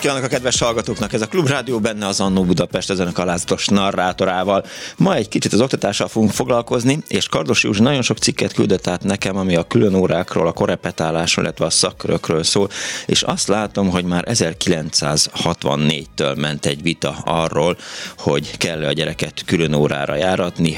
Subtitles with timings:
[0.00, 1.12] Napot kívánok a kedves hallgatóknak!
[1.12, 4.64] Ez a Klubrádió benne az Annó Budapest ezen a kalázatos narrátorával.
[4.96, 9.02] Ma egy kicsit az oktatással fogunk foglalkozni, és Kardos Józsi nagyon sok cikket küldött át
[9.02, 12.68] nekem, ami a külön órákról, a korepetálásról, illetve a szakkörökről szól,
[13.06, 17.76] és azt látom, hogy már 1964-től ment egy vita arról,
[18.18, 20.76] hogy kell a gyereket külön órára járatni,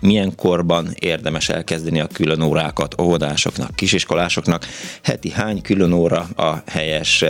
[0.00, 4.66] milyen korban érdemes elkezdeni a külön órákat óvodásoknak, kisiskolásoknak,
[5.02, 7.24] heti hány külön óra a helyes,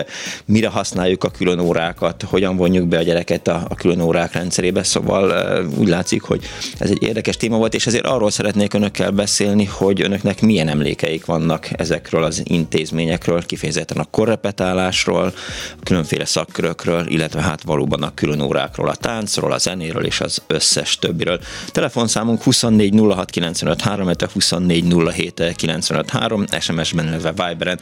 [0.45, 4.83] mire használjuk a külön órákat, hogyan vonjuk be a gyereket a, a külön órák rendszerébe,
[4.83, 5.33] szóval
[5.79, 6.45] úgy látszik, hogy
[6.79, 11.25] ez egy érdekes téma volt, és ezért arról szeretnék önökkel beszélni, hogy önöknek milyen emlékeik
[11.25, 15.33] vannak ezekről az intézményekről, kifejezetten a korrepetálásról,
[15.81, 20.43] a különféle szakkörökről, illetve hát valóban a külön órákról, a táncról, a zenéről és az
[20.47, 21.41] összes többiről.
[21.73, 27.81] Telefonszámunk 24 06 95 3, 24 07 95 3, SMS-ben, illetve Viberen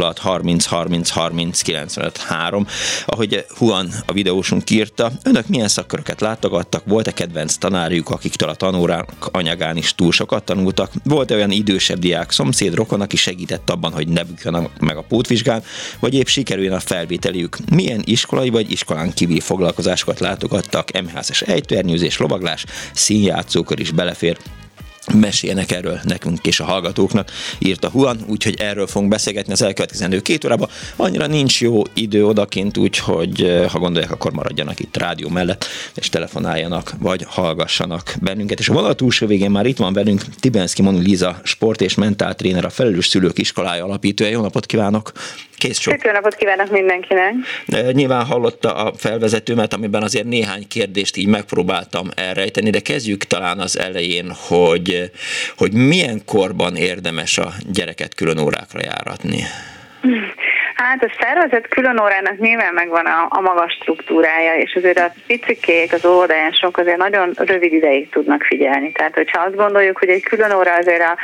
[0.00, 2.66] 06 30 30 30 95 3
[3.06, 9.08] ahogy Juan a videósunk írta, önök milyen szakköröket látogattak, volt-e kedvenc tanárjuk, akiktől a tanórák
[9.32, 14.08] anyagán is túl sokat tanultak, volt-e olyan idősebb diák szomszéd, rokon, aki segített abban, hogy
[14.08, 15.62] ne bukjanak meg a pótvizsgán,
[16.00, 17.56] vagy épp sikerüljön a felvételiük.
[17.70, 24.38] Milyen iskolai vagy iskolán kívüli foglalkozásokat látogattak, MHS-es ejtőernyőzés, lovaglás, színjátszókör is belefér,
[25.14, 30.44] meséljenek erről nekünk és a hallgatóknak, írta Huan, úgyhogy erről fogunk beszélgetni az elkövetkezendő két
[30.44, 30.68] órában.
[30.96, 36.08] Annyira nincs jó idő odakint, úgyhogy eh, ha gondolják, akkor maradjanak itt rádió mellett, és
[36.08, 38.58] telefonáljanak, vagy hallgassanak bennünket.
[38.58, 42.64] És a vonal túlsó végén már itt van velünk Tibenszki Moni Liza, sport és mentáltréner,
[42.64, 44.30] a Felelős Szülők Iskolája alapítója.
[44.30, 45.12] Jó napot kívánok!
[45.60, 46.04] Kész sok.
[46.04, 47.34] Jó napot kívánok mindenkinek!
[47.66, 53.58] De nyilván hallotta a felvezetőmet, amiben azért néhány kérdést így megpróbáltam elrejteni, de kezdjük talán
[53.58, 54.89] az elején, hogy,
[55.56, 59.44] hogy milyen korban érdemes a gyereket külön órákra járatni.
[60.82, 65.92] Hát a szervezet külön órának nyilván megvan a, a magas struktúrája, és azért a picikék,
[65.92, 68.92] az óvodások azért nagyon rövid ideig tudnak figyelni.
[68.92, 71.16] Tehát, hogyha azt gondoljuk, hogy egy külön óra azért a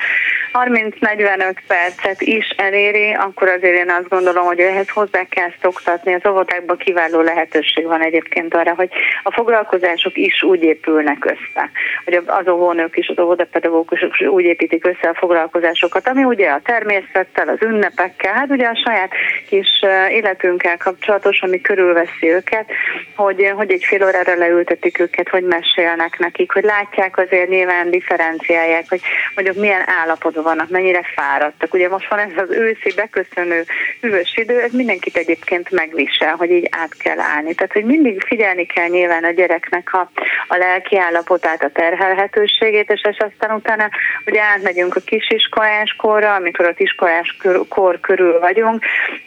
[0.52, 6.14] 30-45 percet is eléri, akkor azért én azt gondolom, hogy ehhez hozzá kell szoktatni.
[6.14, 8.88] Az óvodákban kiváló lehetőség van egyébként arra, hogy
[9.22, 11.70] a foglalkozások is úgy épülnek össze,
[12.04, 16.60] hogy az óvónők is, az óvodapedagógusok is úgy építik össze a foglalkozásokat, ami ugye a
[16.64, 19.10] természettel, az ünnepekkel, hát ugye a saját
[19.48, 22.66] kis életünkkel kapcsolatos, ami körülveszi őket,
[23.14, 28.84] hogy, hogy egy fél órára leültetik őket, hogy mesélnek nekik, hogy látják azért nyilván differenciálják,
[28.88, 29.00] hogy
[29.34, 31.74] mondjuk milyen állapotban vannak, mennyire fáradtak.
[31.74, 33.64] Ugye most van ez az őszi beköszönő
[34.00, 37.54] hűvös idő, ez mindenkit egyébként megvisel, hogy így át kell állni.
[37.54, 40.10] Tehát, hogy mindig figyelni kell nyilván a gyereknek a,
[40.48, 43.88] a lelki állapotát, a terhelhetőségét, és, és aztán utána
[44.26, 47.36] ugye átmegyünk a kisiskolás korra, amikor az iskolás
[47.68, 48.84] kor körül vagyunk,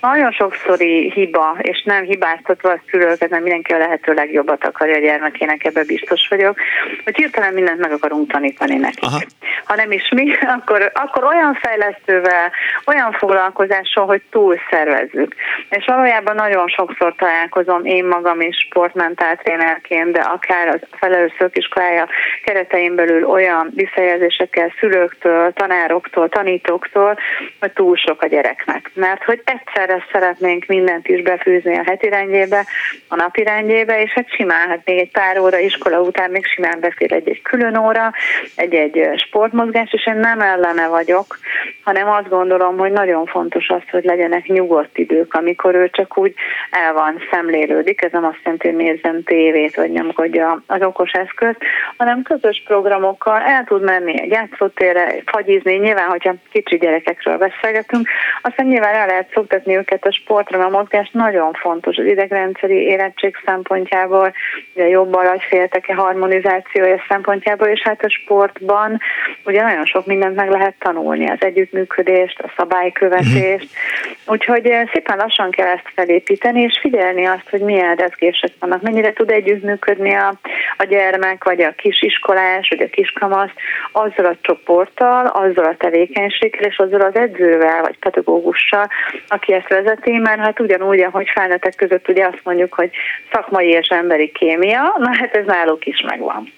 [0.10, 5.00] nagyon sokszori hiba, és nem hibáztatva a szülőket, mert mindenki a lehető legjobbat akarja a
[5.00, 6.58] gyermekének, ebbe biztos vagyok,
[7.04, 9.04] hogy hirtelen mindent meg akarunk tanítani nekik.
[9.04, 9.20] Aha.
[9.66, 12.52] Ha nem is mi, akkor, akkor olyan fejlesztővel,
[12.86, 15.36] olyan foglalkozással, hogy túl szervezzük.
[15.70, 22.08] És valójában nagyon sokszor találkozom én magam is sportmentáltrénerként, de akár az felelős szökiskolája
[22.44, 27.18] keretein belül olyan visszajelzésekkel szülőktől, tanároktól, tanítóktól,
[27.60, 28.92] hogy túl sok a gyereknek.
[28.94, 32.66] Mert hogy egyszerre szeretnénk mindent is befűzni a heti rendjébe,
[33.08, 36.80] a napi rendjébe, és hát simán, hát még egy pár óra iskola után még simán
[36.80, 38.12] befér egy-egy külön óra,
[38.56, 41.40] egy-egy sportmozgás, és én nem ellene vagyok,
[41.84, 46.34] hanem azt gondolom, hogy nagyon fontos az, hogy legyenek nyugodt idők, amikor ő csak úgy
[46.72, 51.60] el van, szemlélődik, ez nem azt jelenti, hogy nézzen tévét, vagy nyomkodja az okos eszközt,
[51.98, 58.08] hanem közös programokkal el tud menni egy játszótérre, fagyizni, nyilván, hogyha kicsi gyerekekről beszélgetünk,
[58.42, 62.76] aztán nyilván el lehet szoktatni őket a sportra, mert a mozgás nagyon fontos az idegrendszeri
[62.76, 64.34] érettség szempontjából,
[64.76, 69.00] a jobb agyfélteke harmonizációja szempontjából, és hát a sportban
[69.46, 74.34] ugye nagyon sok mindent meg lehet tanulni, az együttműködést, a szabálykövetést, uh-huh.
[74.34, 79.14] úgyhogy eh, szépen lassan kell ezt felépíteni, és figyelni azt, hogy milyen rezgések vannak, mennyire
[79.14, 80.34] tud együttműködni a,
[80.78, 83.52] a gyermek, vagy a kisiskolás, vagy a kiskamasz
[83.92, 88.88] azzal a csoporttal, azzal a tevékenységgel, és azzal az edzővel, vagy pedagógussal,
[89.28, 92.90] aki ezt vezeti, mert hát ugyanúgy, ahogy felnőttek között ugye azt mondjuk, hogy
[93.32, 96.54] szakmai és emberi kémia, na hát ez náluk is megvan.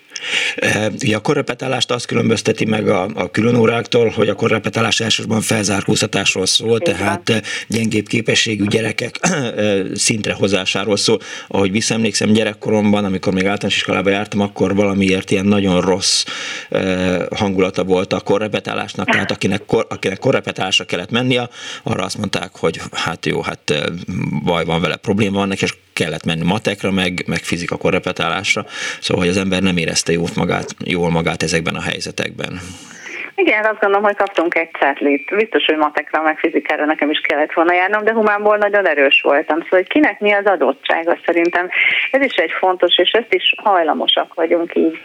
[1.02, 6.46] Ugye a korrepetálást azt különbözteti meg a, a külön óráktól, hogy a korrepetálás elsősorban felzárkóztatásról
[6.46, 9.20] szól, tehát gyengébb képességű gyerekek
[9.94, 11.20] szintre hozásáról szól.
[11.48, 16.24] Ahogy visszaemlékszem gyerekkoromban, amikor még általános iskolába jártam, akkor valamiért ilyen nagyon rossz
[17.36, 21.50] hangulata volt a korrepetálásnak, tehát akinek, kor, akinek korrepetálásra kellett mennie,
[21.84, 23.74] arra azt mondták, hogy hát jó, hát
[24.44, 28.66] baj van vele, probléma van neki, és kellett menni matekra, meg, meg fizika korrepetálásra,
[29.00, 32.60] szóval hogy az ember nem érezte jól magát, jól magát ezekben a helyzetekben.
[33.36, 35.36] Igen, azt gondolom, hogy kaptunk egy cetlit.
[35.36, 39.62] Biztos, hogy matekra, meg fizikára nekem is kellett volna járnom, de humánból nagyon erős voltam.
[39.62, 41.70] Szóval, hogy kinek mi az adottsága szerintem.
[42.12, 45.00] Ez is egy fontos, és ezt is hajlamosak vagyunk így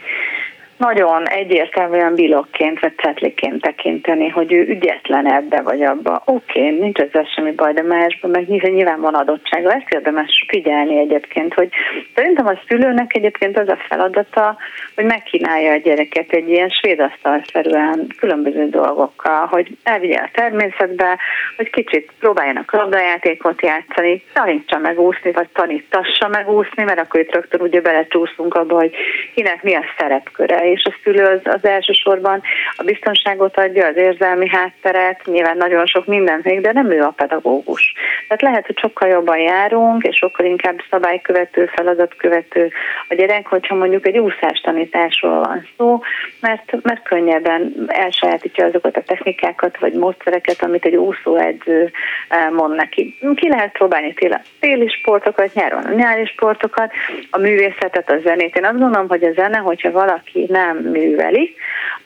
[0.77, 6.21] nagyon egyértelműen bilokként vagy cetliként tekinteni, hogy ő ügyetlen ebbe vagy abba.
[6.25, 9.71] Oké, okay, nincs ezzel semmi baj, de másban meg nyilván van adottsága.
[9.71, 11.69] Ezt érdemes figyelni egyébként, hogy
[12.15, 14.57] szerintem a szülőnek egyébként az a feladata,
[14.95, 21.17] hogy megkínálja a gyereket egy ilyen svédasztalszerűen különböző dolgokkal, hogy elvigye a természetbe,
[21.55, 27.81] hogy kicsit próbáljanak labdajátékot játszani, tanítsa megúszni, vagy tanítassa megúszni, mert akkor itt rögtön ugye
[27.81, 28.95] belecsúszunk abba, hogy
[29.35, 32.41] kinek mi a szerepköre és a szülő az, az elsősorban
[32.77, 37.13] a biztonságot adja, az érzelmi hátteret, nyilván nagyon sok mindent még, de nem ő a
[37.15, 37.93] pedagógus.
[38.27, 42.71] Tehát lehet, hogy sokkal jobban járunk, és sokkal inkább szabálykövető, feladatkövető
[43.07, 46.01] a gyerek, hogyha mondjuk egy úszás tanításról van szó,
[46.41, 51.91] mert, mert könnyebben elsajátítja azokat a technikákat vagy módszereket, amit egy úszóedző
[52.27, 53.17] eh, mond neki.
[53.35, 56.91] Ki lehet próbálni télen, téli sportokat, nyáron a nyári sportokat,
[57.29, 58.55] a művészetet, a zenét.
[58.55, 61.55] Én azt gondolom, hogy a zene, hogyha valaki nem műveli,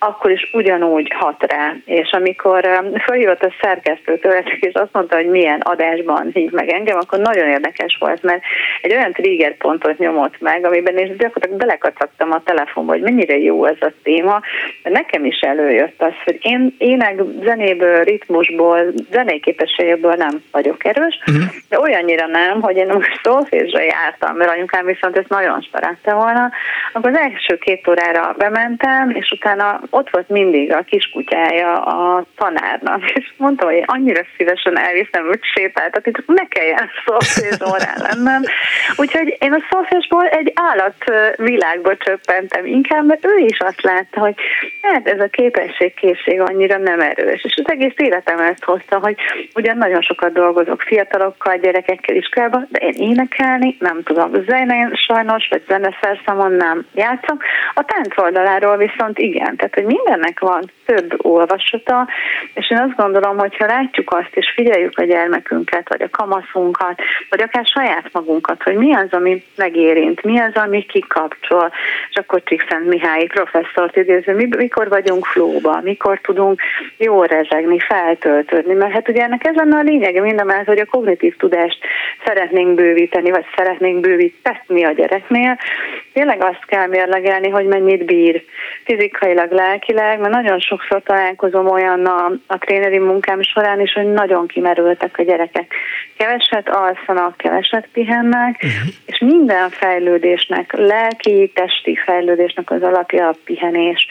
[0.04, 1.76] akkor is ugyanúgy hat rá.
[1.86, 6.70] És amikor um, felhívott a szerkesztő tőletek, és azt mondta, hogy milyen adásban hív meg
[6.70, 8.42] engem, akkor nagyon érdekes volt, mert
[8.82, 13.66] egy olyan trigger pontot nyomott meg, amiben én gyakorlatilag belekacagtam a telefonba, hogy mennyire jó
[13.66, 14.42] ez a téma,
[14.84, 21.20] de nekem is előjött az, hogy én ének zenéből, ritmusból, zenei képességből nem vagyok erős,
[21.28, 21.44] uh-huh.
[21.70, 26.52] de olyannyira nem, hogy én most szólfésre jártam, mert anyukám viszont ezt nagyon szerette volna,
[26.94, 33.12] akkor az első két órára bementem, és utána ott volt mindig a kiskutyája a tanárnak,
[33.12, 38.42] és mondtam, hogy annyira szívesen elviszem őt sétáltatni, csak ne kelljen szófés órán lennem.
[38.96, 41.04] Úgyhogy én a szófésból egy állat
[41.36, 44.36] világba csöppentem inkább, mert ő is azt látta, hogy
[44.82, 47.44] hát ez a képesség-készség annyira nem erős.
[47.44, 49.16] És az egész életem ezt hozta, hogy
[49.56, 54.32] ugyan nagyon sokat dolgozok fiatalokkal, gyerekekkel iskolában, de én énekelni nem tudom.
[54.48, 57.38] Zenén sajnos, vagy zeneszerszámon nem játszom.
[57.74, 62.08] A tánc oldaláról viszont igen, tehát hogy mindennek van több olvasata,
[62.54, 67.02] és én azt gondolom, hogy ha látjuk azt, és figyeljük a gyermekünket, vagy a kamaszunkat,
[67.30, 71.72] vagy akár saját magunkat, hogy mi az, ami megérint, mi az, ami kikapcsol,
[72.10, 76.62] és akkor Csíkszent Mihály professzort idéző, mikor vagyunk flóba, mikor tudunk
[76.98, 81.36] jól rezegni, feltöltődni, mert hát ugye ennek ez lenne a lényege, mindemellett, hogy a kognitív
[81.36, 81.78] tudást
[82.26, 85.58] szeretnénk bővíteni, vagy szeretnénk bővíteni a gyereknél,
[86.14, 88.21] tényleg azt kell mérlegelni, hogy mennyit bír
[88.84, 94.48] fizikailag, lelkileg, mert nagyon sokszor találkozom olyan a, a tréneri munkám során is, hogy nagyon
[94.48, 95.74] kimerültek a gyerekek.
[96.18, 98.94] Keveset alszanak, keveset pihennek, uh-huh.
[99.06, 104.08] és minden fejlődésnek, lelki, testi fejlődésnek az alapja a pihenés,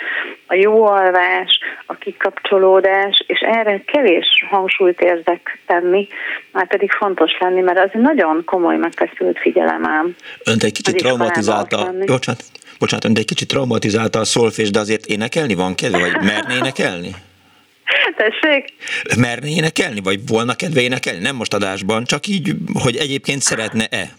[0.47, 6.07] a jó alvás, a kikapcsolódás, és erre kevés hangsúlyt érzek tenni,
[6.53, 10.15] már pedig fontos lenni, mert az egy nagyon komoly megfeszült figyelem ám.
[10.45, 12.43] Önt egy kicsit traumatizálta, bocsánat,
[12.81, 17.15] bocsánat, ön egy kicsit traumatizálta a szolfés, de azért énekelni van kedve, vagy merne énekelni?
[18.17, 18.65] Tessék?
[19.17, 21.21] Merne énekelni, vagy volna kedve énekelni?
[21.21, 24.11] Nem most adásban, csak így, hogy egyébként szeretne-e?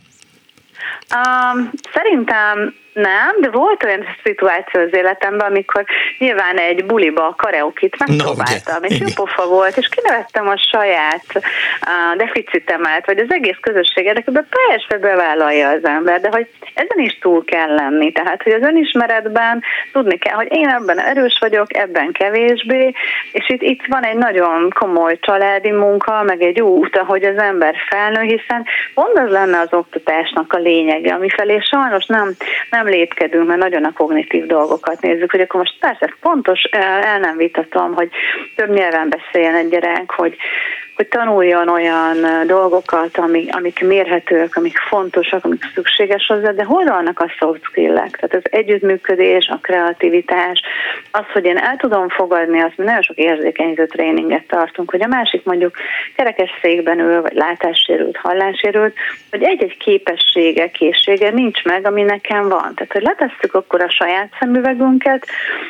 [1.15, 5.85] Um, szerintem Nem, de volt olyan szituáció az életemben, amikor
[6.17, 11.25] nyilván egy buliba a karaokit megpróbáltam, no, és jó pofa volt, és kinevettem a saját
[11.35, 17.17] uh, deficitemet, vagy az egész közösséget, de persze bevállalja az ember, de hogy ezen is
[17.19, 22.11] túl kell lenni, tehát hogy az önismeretben tudni kell, hogy én ebben erős vagyok, ebben
[22.11, 22.93] kevésbé,
[23.31, 27.75] és itt, itt van egy nagyon komoly családi munka, meg egy út, ahogy az ember
[27.89, 32.31] felnő, hiszen pont az lenne az oktatásnak a lényege, ami felé sajnos nem,
[32.69, 37.19] nem nem lépkedünk, mert nagyon a kognitív dolgokat nézzük, hogy akkor most persze fontos, el
[37.19, 38.09] nem vitatom, hogy
[38.55, 40.35] több nyelven beszéljen egy gyerek, hogy
[41.01, 47.19] hogy tanuljon olyan dolgokat, amik, amik mérhetőek, amik fontosak, amik szükséges hozzá, de hol vannak
[47.19, 48.17] a soft skill-ek?
[48.17, 50.61] Tehát az együttműködés, a kreativitás,
[51.11, 55.07] az, hogy én el tudom fogadni, azt mi nagyon sok érzékenyítő tréninget tartunk, hogy a
[55.07, 55.75] másik mondjuk
[56.15, 58.95] kerekes székben ül, vagy látássérült, hallássérült,
[59.31, 62.73] hogy egy-egy képessége, készsége nincs meg, ami nekem van.
[62.75, 65.25] Tehát, hogy letesszük akkor a saját szemüvegünket,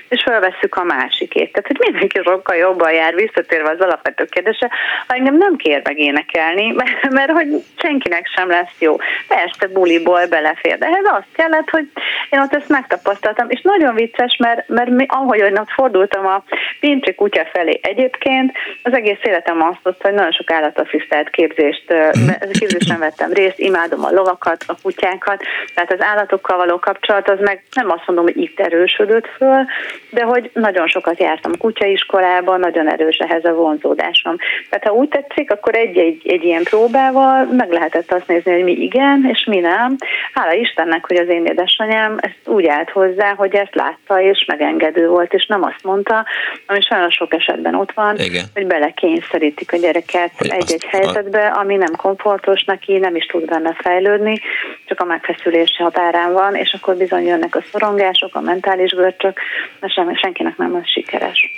[0.08, 1.52] és felvesszük a másikét.
[1.52, 4.70] Tehát, hogy mindenki sokkal jobban jár, visszatérve az alapvető kérdése,
[5.08, 8.96] ha engem nem kér meg énekelni, mert, mert hogy senkinek sem lesz jó.
[9.28, 11.88] Persze buliból belefér, de ez azt kellett, hogy
[12.30, 16.44] én ott ezt megtapasztaltam, és nagyon vicces, mert, mert mi, ahogy ott fordultam a
[16.80, 18.52] Pincsi kutya felé egyébként,
[18.84, 22.52] az egész életem azt hozta, hogy nagyon sok állatasszisztált képzést, mhm.
[22.52, 27.64] képzésen vettem részt, imádom a lovakat, a kutyákat, tehát az állatokkal való kapcsolat az meg
[27.76, 29.66] nem azt mondom, hogy itt erősödött föl,
[30.10, 34.36] de hogy nagyon sokat jártam kutyaiskolában, nagyon erős ehhez a vonzódásom.
[34.70, 38.72] Tehát ha úgy tetszik, akkor egy-egy egy ilyen próbával meg lehetett azt nézni, hogy mi
[38.72, 39.96] igen, és mi nem.
[40.34, 45.08] Hála Istennek, hogy az én édesanyám ezt úgy állt hozzá, hogy ezt látta, és megengedő
[45.08, 46.26] volt, és nem azt mondta,
[46.66, 48.46] ami sajnos sok esetben ott van, igen.
[48.54, 54.40] hogy belekényszerítik a gyereket egy-egy helyzetbe, ami nem komfortos neki, nem is tud benne fejlődni,
[54.86, 59.40] csak a megfeszülés határán van, és akkor bizony jönnek a szorongások, a mentális görcsök,
[59.88, 61.52] semmi, senkinek nem az sikeres.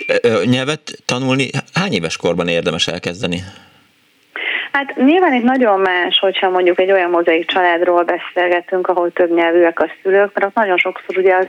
[0.44, 3.33] Nyelvet tanulni hány éves korban érdemes elkezdeni?
[3.34, 3.50] Yeah.
[4.76, 9.80] Hát nyilván itt nagyon más, hogyha mondjuk egy olyan mozaik családról beszélgetünk, ahol több nyelvűek
[9.80, 11.46] a szülők, mert ott nagyon sokszor ugye az,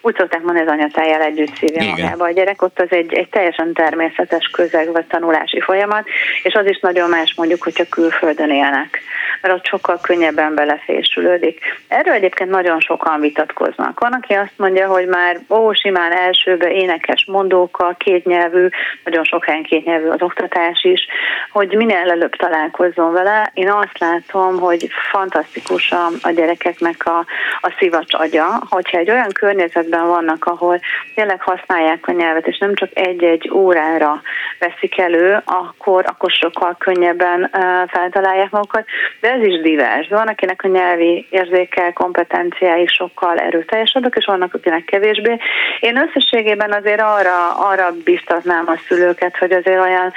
[0.00, 3.72] úgy szokták mondani, az anyatájjal együtt szívja magába a gyerek, ott az egy, egy teljesen
[3.72, 6.06] természetes közeg vagy tanulási folyamat,
[6.42, 9.00] és az is nagyon más mondjuk, hogyha külföldön élnek,
[9.42, 11.60] mert ott sokkal könnyebben belefésülődik.
[11.88, 14.00] Erről egyébként nagyon sokan vitatkoznak.
[14.00, 18.68] Van, aki azt mondja, hogy már ó, simán elsőbe énekes mondókkal, kétnyelvű,
[19.04, 21.06] nagyon sok helyen kétnyelvű az oktatás is,
[21.52, 23.50] hogy minél előbb talál találkozzon vele.
[23.54, 27.18] Én azt látom, hogy fantasztikus a, a gyerekeknek a,
[27.60, 30.80] a szivacs agya, hogyha egy olyan környezetben vannak, ahol
[31.14, 34.22] tényleg használják a nyelvet, és nem csak egy-egy órára
[34.58, 38.84] veszik elő, akkor, akkor sokkal könnyebben uh, feltalálják magukat,
[39.20, 40.08] de ez is divers.
[40.08, 45.36] Van, akinek a nyelvi érzékel, kompetenciái sokkal erőteljesebbek, és vannak, akinek kevésbé.
[45.80, 50.12] Én összességében azért arra, arra biztatnám a szülőket, hogy azért olyan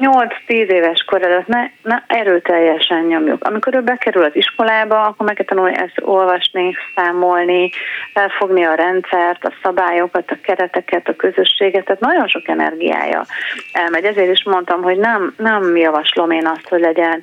[0.00, 3.44] 8-10 éves kor előtt ne, ne erőteljesen nyomjuk.
[3.44, 7.70] Amikor ő bekerül az iskolába, akkor meg kell tanulni ezt olvasni, számolni,
[8.14, 13.24] elfogni a rendszert, a szabályokat, a kereteket, a közösséget, tehát nagyon sok energiája
[13.72, 14.04] elmegy.
[14.04, 17.22] Ezért is mondtam, hogy nem, nem javaslom én azt, hogy legyen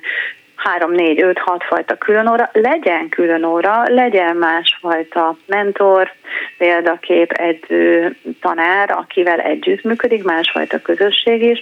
[0.58, 6.12] három, négy, öt, hat fajta külön óra, legyen külön óra, legyen másfajta mentor,
[6.58, 11.60] példakép, edző, tanár, akivel együtt működik, másfajta közösség is,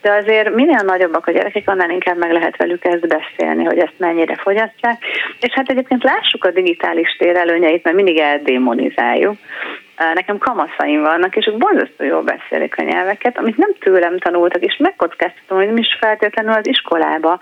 [0.00, 3.98] de azért minél nagyobbak a gyerekek, annál inkább meg lehet velük ezt beszélni, hogy ezt
[3.98, 5.04] mennyire fogyasztják,
[5.40, 9.36] és hát egyébként lássuk a digitális tér előnyeit, mert mindig eldémonizáljuk,
[9.96, 14.76] nekem kamaszaim vannak, és ők borzasztó jól beszélik a nyelveket, amit nem tőlem tanultak, és
[14.78, 17.38] megkockáztatom, hogy nem is feltétlenül az iskolába,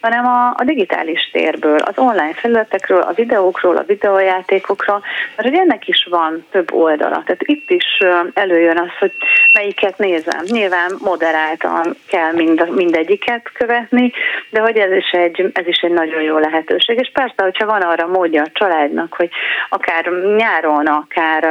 [0.00, 5.02] hanem a, a digitális térből, az online felületekről, a videókról, a videójátékokról,
[5.36, 7.22] mert hogy ennek is van több oldala.
[7.24, 7.98] Tehát itt is
[8.34, 9.12] előjön az, hogy
[9.52, 10.42] melyiket nézem.
[10.46, 14.12] Nyilván moderáltan kell mind, mindegyiket követni,
[14.50, 16.98] de hogy ez is, egy, ez is egy nagyon jó lehetőség.
[16.98, 19.30] És persze, hogyha van arra módja a családnak, hogy
[19.68, 20.04] akár
[20.36, 21.44] nyáron, akár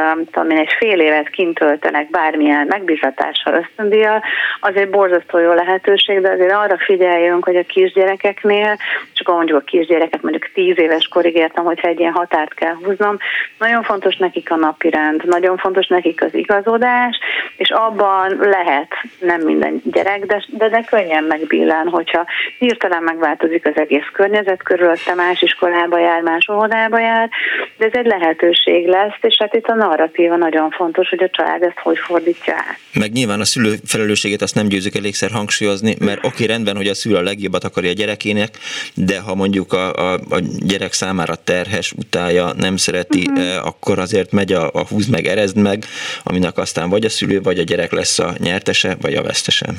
[0.44, 4.24] tudom én, egy fél évet kint töltenek bármilyen megbizatással, ösztöndíjjal,
[4.60, 8.78] az egy borzasztó jó lehetőség, de azért arra figyeljünk, hogy a kisgyerekeknél,
[9.14, 13.18] csak mondjuk a kisgyerekek mondjuk tíz éves korig értem, hogyha egy ilyen határt kell húznom,
[13.60, 17.20] nagyon fontos nekik a napi rend, nagyon fontos nekik az igazodás,
[17.58, 22.26] és abban lehet nem minden gyerek, de, de, de könnyen megbillen, hogyha
[22.60, 27.30] hirtelen megváltozik az egész környezet körülötte, más iskolába jár, más óvodába jár,
[27.78, 31.30] de ez egy lehetőség lesz, és hát itt a narratív perspektíva nagyon fontos, hogy a
[31.30, 32.78] család ezt hogy fordítja át.
[32.94, 36.94] Meg nyilván a szülő felelősségét azt nem győzük elégszer hangsúlyozni, mert oké, rendben, hogy a
[36.94, 38.58] szülő a legjobbat akarja a gyerekének,
[38.94, 43.66] de ha mondjuk a, a, a gyerek számára terhes, utálja, nem szereti, uh-huh.
[43.66, 45.86] akkor azért megy a, a húz meg, erezd meg,
[46.24, 49.74] aminek aztán vagy a szülő, vagy a gyerek lesz a nyertese, vagy a vesztese.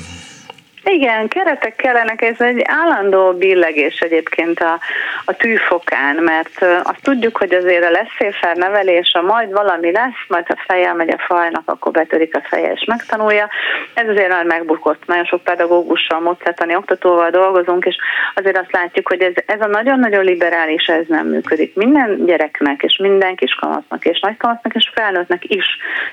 [0.89, 4.79] Igen, keretek kellenek, ez egy állandó billegés egyébként a,
[5.25, 10.47] a tűfokán, mert azt tudjuk, hogy azért a lesz nevelés, a majd valami lesz, majd
[10.47, 13.49] ha fejjel megy a fajnak, akkor betörik a feje és megtanulja.
[13.93, 15.05] Ez azért nagyon megbukott.
[15.05, 17.95] Nagyon sok pedagógussal, módszertani oktatóval dolgozunk, és
[18.35, 21.75] azért azt látjuk, hogy ez, ez a nagyon-nagyon liberális, ez nem működik.
[21.75, 25.65] Minden gyereknek, és minden kiskamasznak, és nagykamasznak, és felnőttnek is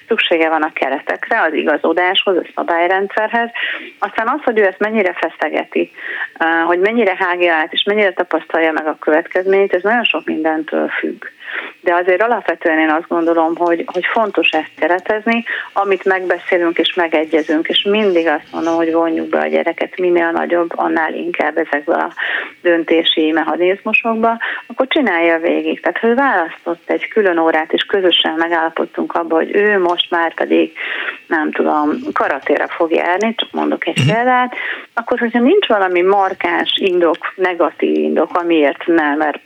[0.08, 3.50] szüksége van a keretekre, az igazodáshoz, a szabályrendszerhez.
[3.98, 5.90] Aztán az, hogy ő ezt mennyire feszegeti,
[6.66, 11.24] hogy mennyire hágja át, és mennyire tapasztalja meg a következményt, ez nagyon sok mindentől függ
[11.80, 17.68] de azért alapvetően én azt gondolom, hogy, hogy fontos ezt keretezni, amit megbeszélünk és megegyezünk,
[17.68, 22.12] és mindig azt mondom, hogy vonjuk be a gyereket minél nagyobb, annál inkább ezekbe a
[22.62, 25.80] döntési mechanizmusokba, akkor csinálja végig.
[25.80, 30.72] Tehát, ő választott egy külön órát, és közösen megállapodtunk abba, hogy ő most már pedig,
[31.26, 34.14] nem tudom, karatéra fog járni, csak mondok egy mhm.
[34.14, 34.54] példát,
[34.94, 39.40] akkor, hogyha nincs valami markáns indok, negatív indok, amiért nem, mert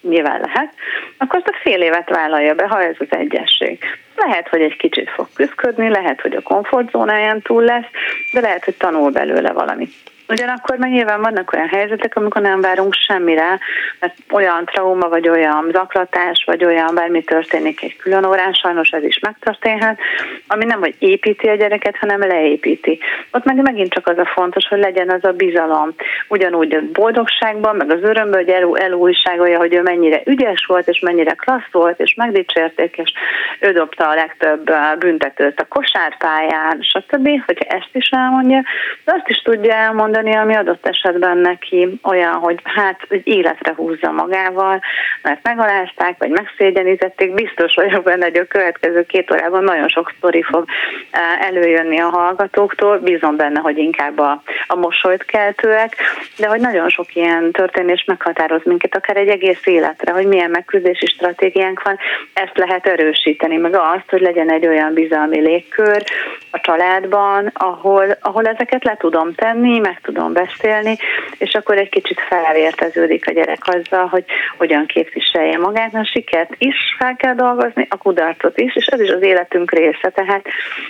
[0.00, 0.74] nyilván lehet,
[1.16, 3.78] akkor azt a fél évet vállalja be, ha ez az egyesség.
[4.16, 7.86] Lehet, hogy egy kicsit fog küzdködni, lehet, hogy a komfortzónáján túl lesz,
[8.32, 9.92] de lehet, hogy tanul belőle valamit.
[10.28, 13.58] Ugyanakkor meg nyilván vannak olyan helyzetek, amikor nem várunk semmire,
[14.00, 19.02] mert olyan trauma, vagy olyan zaklatás, vagy olyan bármi történik egy külön órán, sajnos ez
[19.02, 19.98] is megtörténhet,
[20.46, 22.98] ami nem vagy építi a gyereket, hanem leépíti.
[23.32, 25.94] Ott meg megint csak az a fontos, hogy legyen az a bizalom.
[26.28, 31.00] Ugyanúgy a boldogságban, meg az örömben, hogy elú, elújságolja, hogy ő mennyire ügyes volt, és
[31.00, 33.12] mennyire klassz volt, és megdicsérték, és
[33.60, 38.62] ő dobta a legtöbb büntetőt a kosárpályán, stb., hogyha ezt is elmondja,
[39.04, 43.72] de azt is tudja elmondani, mondani, ami adott esetben neki olyan, hogy hát egy életre
[43.76, 44.80] húzza magával,
[45.22, 50.42] mert megalázták, vagy megszégyenítették, biztos vagyok benne, hogy a következő két órában nagyon sok sztori
[50.42, 50.64] fog
[51.10, 55.96] eh, előjönni a hallgatóktól, bízom benne, hogy inkább a, a mosolyt keltőek,
[56.38, 61.06] de hogy nagyon sok ilyen történés meghatároz minket, akár egy egész életre, hogy milyen megküzdési
[61.06, 61.98] stratégiánk van,
[62.32, 66.04] ezt lehet erősíteni, meg azt, hogy legyen egy olyan bizalmi légkör
[66.50, 70.98] a családban, ahol, ahol ezeket le tudom tenni, meg tudom beszélni,
[71.38, 74.24] és akkor egy kicsit felvérteződik a gyerek azzal, hogy
[74.56, 75.94] hogyan képviselje magát.
[75.94, 80.10] A sikert is fel kell dolgozni, a kudarcot is, és ez is az életünk része.
[80.14, 80.44] Tehát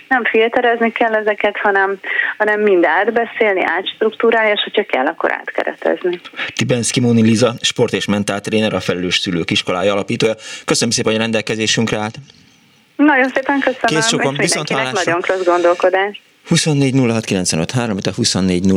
[0.08, 1.98] nem filterezni kell ezeket, hanem,
[2.38, 6.20] hanem mind átbeszélni, átstruktúrálni, és hogyha kell, akkor átkeretezni.
[6.54, 10.34] Tibenszki Móni Liza, sport és mentáltréner, a felelős szülők iskolája alapítója.
[10.64, 12.14] Köszönöm szépen, hogy rendelkezésünkre állt.
[12.96, 16.20] Nagyon szépen köszönöm, Kész sokan, mindenkinek nagyon klassz gondolkodás.
[16.48, 16.94] 24
[17.72, 18.72] 06 a 24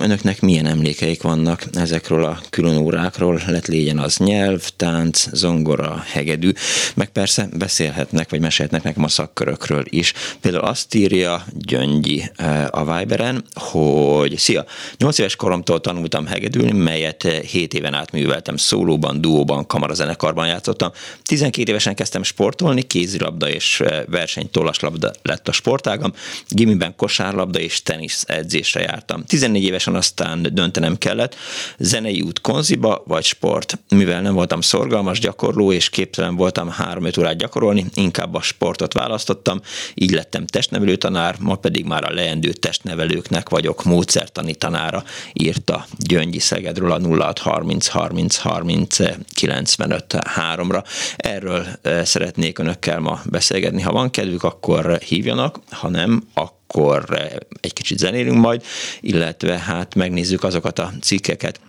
[0.00, 6.52] Önöknek milyen emlékeik vannak ezekről a külön órákról, lett legyen az nyelv, tánc, zongora, hegedű,
[6.94, 10.12] meg persze beszélhetnek, vagy mesélhetnek nekem a szakkörökről is.
[10.40, 14.64] Például azt írja Gyöngyi eh, a Viberen, hogy szia,
[14.98, 18.56] 8 éves koromtól tanultam hegedülni, melyet 7 éven át műveltem.
[18.56, 20.90] Szólóban, duóban, kamarazenekarban játszottam.
[21.22, 26.12] 12 évesen kezdtem sportolni, kézilabda és eh, versenytollaslabda lett a sportágam,
[26.48, 29.24] gimiben kosárlabda és tenisz edzésre jártam.
[29.24, 31.36] 14 évesen aztán döntenem kellett,
[31.78, 33.78] zenei út konziba vagy sport.
[33.88, 39.60] Mivel nem voltam szorgalmas gyakorló és képtelen voltam 3-5 órát gyakorolni, inkább a sportot választottam,
[39.94, 46.38] így lettem testnevelő tanár, ma pedig már a leendő testnevelőknek vagyok módszertani tanára, írta Gyöngyi
[46.38, 48.96] Szegedről a 0630 30 30
[49.34, 50.84] 95 3-ra.
[51.16, 53.82] Erről eh, szeretnék önökkel ma beszélgetni.
[53.82, 58.62] Ha van kedvük, akkor hívjanak, ha nem, akkor eh, egy kicsit zenélünk majd,
[59.00, 61.60] illetve hát megnézzük azokat a cikkeket,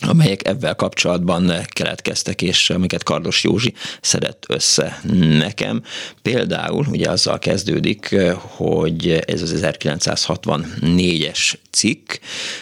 [0.00, 5.82] amelyek ebben kapcsolatban keletkeztek, és amiket Kardos Józsi szedett össze nekem.
[6.22, 12.12] Például ugye azzal kezdődik, hogy ez az 1964-es cikk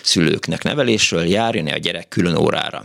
[0.03, 2.85] szülőknek nevelésről járjon-e a gyerek külön órára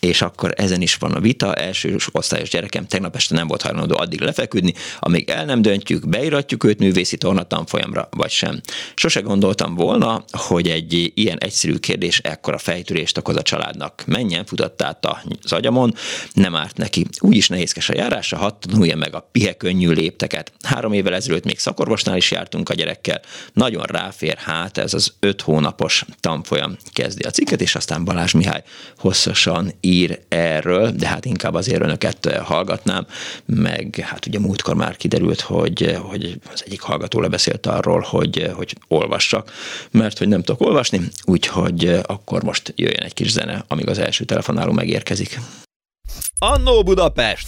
[0.00, 1.54] és akkor ezen is van a vita.
[1.54, 6.64] Első osztályos gyerekem tegnap este nem volt hajlandó addig lefeküdni, amíg el nem döntjük, beiratjuk
[6.64, 8.60] őt művészi tornatanfolyamra, vagy sem.
[8.94, 14.02] Sose gondoltam volna, hogy egy ilyen egyszerű kérdés ekkora fejtörést okoz a családnak.
[14.06, 15.06] Menjen, futott át
[15.42, 15.94] az agyamon,
[16.32, 17.06] nem árt neki.
[17.20, 20.52] Úgyis nehézkes a járása, hadd tanulja meg a pihe könnyű lépteket.
[20.62, 23.20] Három évvel ezelőtt még szakorvosnál is jártunk a gyerekkel.
[23.52, 28.62] Nagyon ráfér hát ez az öt hónapos tanfolyam kezdi a cikket, és aztán Balázs Mihály
[28.96, 33.06] hosszasan ír erről, de hát inkább azért önöket hallgatnám,
[33.44, 38.76] meg hát ugye múltkor már kiderült, hogy, hogy az egyik hallgató lebeszélt arról, hogy, hogy
[38.88, 39.52] olvassak,
[39.90, 44.24] mert hogy nem tudok olvasni, úgyhogy akkor most jöjjön egy kis zene, amíg az első
[44.24, 45.40] telefonáló megérkezik.
[46.38, 47.46] Annó Budapest!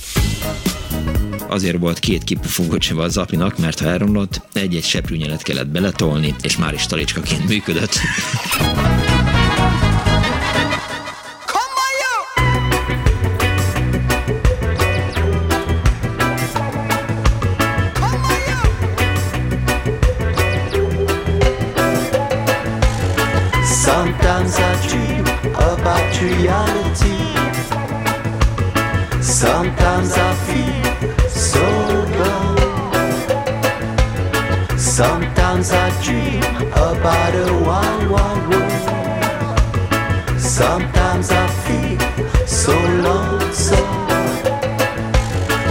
[1.49, 6.75] Azért volt két kipufogócsival az apinak, mert ha elromlott, egy-egy seprűnyelet kellett beletolni, és már
[6.75, 7.95] is talicskaként működött.
[26.23, 27.19] reality.
[29.23, 31.67] Sometimes I feel so
[32.21, 32.57] low.
[34.77, 38.71] Sometimes I dream about a one one world.
[40.39, 41.99] Sometimes I feel
[42.47, 42.75] so
[43.07, 43.89] lonesome.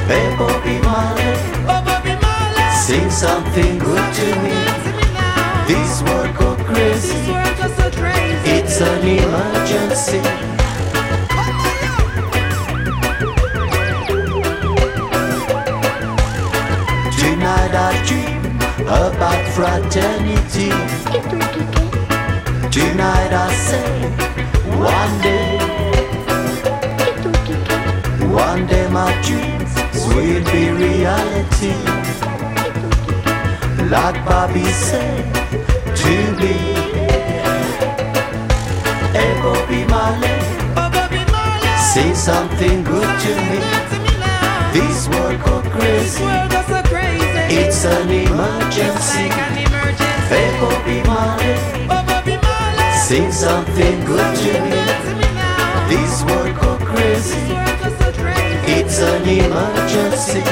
[0.09, 1.35] Hey, Bobby Marley,
[2.85, 4.57] sing something good to me.
[5.67, 6.18] This world
[9.29, 10.21] emergency.
[17.19, 18.43] Tonight I dream
[19.01, 20.71] about fraternity.
[22.75, 23.89] Tonight I say,
[24.91, 25.51] one day,
[28.43, 29.71] one day my dreams
[30.09, 31.75] will be reality.
[33.89, 35.33] Like Bobby said
[36.01, 37.08] to me,
[39.19, 40.31] Hey Bobby Marley,
[41.91, 43.59] say something good to me.
[44.71, 46.23] This world go crazy.
[47.51, 49.27] It's an emergency.
[50.31, 51.55] Hey Bobby Marley,
[52.95, 54.79] say something good to me.
[55.91, 57.43] This world go crazy.
[58.71, 60.43] It's an emergency.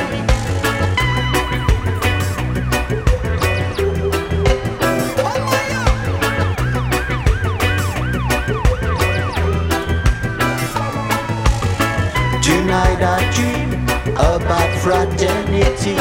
[14.87, 15.95] Fraternity.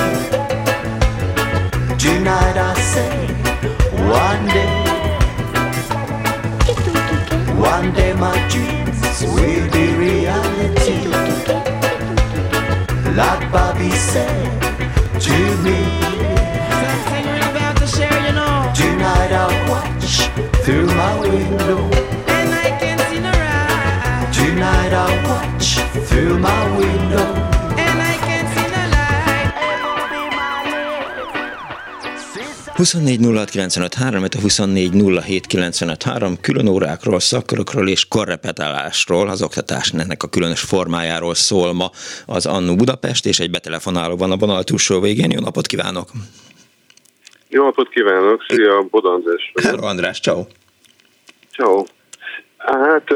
[1.99, 3.15] Tonight I say,
[4.23, 4.77] one day,
[7.59, 9.01] one day my dreams
[9.35, 10.99] will be reality.
[13.21, 14.61] Like Bobby said
[15.27, 15.79] to me.
[18.81, 20.13] Tonight I'll watch
[20.65, 21.91] through my window.
[24.39, 25.69] Tonight I'll watch
[26.09, 27.56] through my window.
[32.77, 39.43] 24 06 95 3, a 24 07 95 3 külön órákról, szakkörökről és korrepetálásról, az
[39.43, 41.91] oktatás ennek a különös formájáról szól ma
[42.27, 45.31] az Annu Budapest, és egy betelefonáló van a vonal túlsó végén.
[45.31, 46.09] Jó napot kívánok!
[47.49, 48.45] Jó napot kívánok!
[48.49, 49.53] Szia, Bod András.
[49.63, 50.47] Hello András, ciao.
[51.53, 51.85] Ciao.
[52.57, 53.11] Hát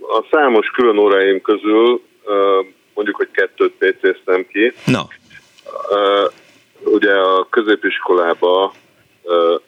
[0.00, 2.02] a számos külön óráim közül
[2.94, 4.72] mondjuk, hogy kettőt PC-ztem ki.
[4.84, 5.08] Na.
[6.84, 8.72] Ugye a középiskolába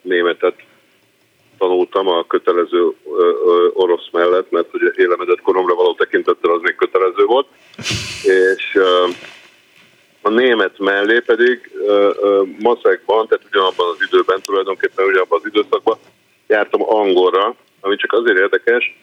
[0.01, 0.55] németet
[1.57, 2.91] tanultam a kötelező
[3.73, 7.47] orosz mellett, mert ugye élemedett koromra való tekintettel az még kötelező volt,
[8.23, 8.79] és
[10.21, 11.71] a német mellé pedig
[12.59, 15.97] maszekban, tehát ugyanabban az időben, tulajdonképpen ugyanabban az időszakban
[16.47, 18.99] jártam angolra, ami csak azért érdekes,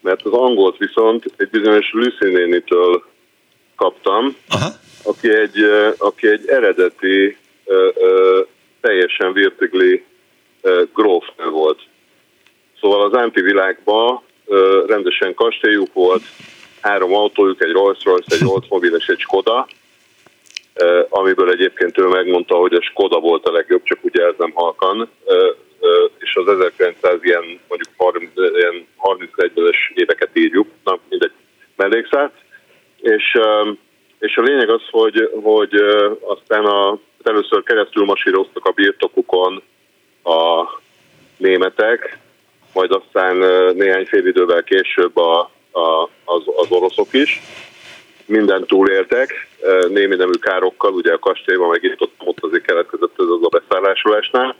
[0.00, 3.04] mert az angolt viszont egy bizonyos Lucy nénitől
[3.76, 4.68] kaptam, Aha.
[5.04, 5.58] aki egy,
[5.98, 7.36] aki egy eredeti,
[8.80, 10.04] teljesen virtigli
[10.94, 11.80] grófnő volt.
[12.80, 14.22] Szóval az antivilágban
[14.86, 16.22] rendesen kastélyuk volt,
[16.80, 19.66] három autójuk, egy Rolls-Royce, egy Oldsmobile és egy Skoda,
[21.08, 25.10] amiből egyébként ő megmondta, hogy a Skoda volt a legjobb, csak ugye ez halkan,
[26.18, 31.32] és az 1900 ilyen mondjuk 30, ilyen 31-es éveket írjuk, na mindegy
[31.76, 32.32] mellékszál,
[33.00, 33.38] és,
[34.18, 35.74] és a lényeg az, hogy, hogy
[36.20, 39.62] aztán a, először keresztül masíroztak a birtokukon
[40.22, 40.64] a
[41.36, 42.18] németek,
[42.72, 43.36] majd aztán
[43.74, 47.42] néhány fél idővel később a, a, az, az oroszok is.
[48.24, 49.48] Minden túléltek,
[49.88, 53.58] némi nemű károkkal, ugye a kastélyban meg itt ott, ott azért keletkezett ez az a
[53.58, 54.56] beszállásolásnál,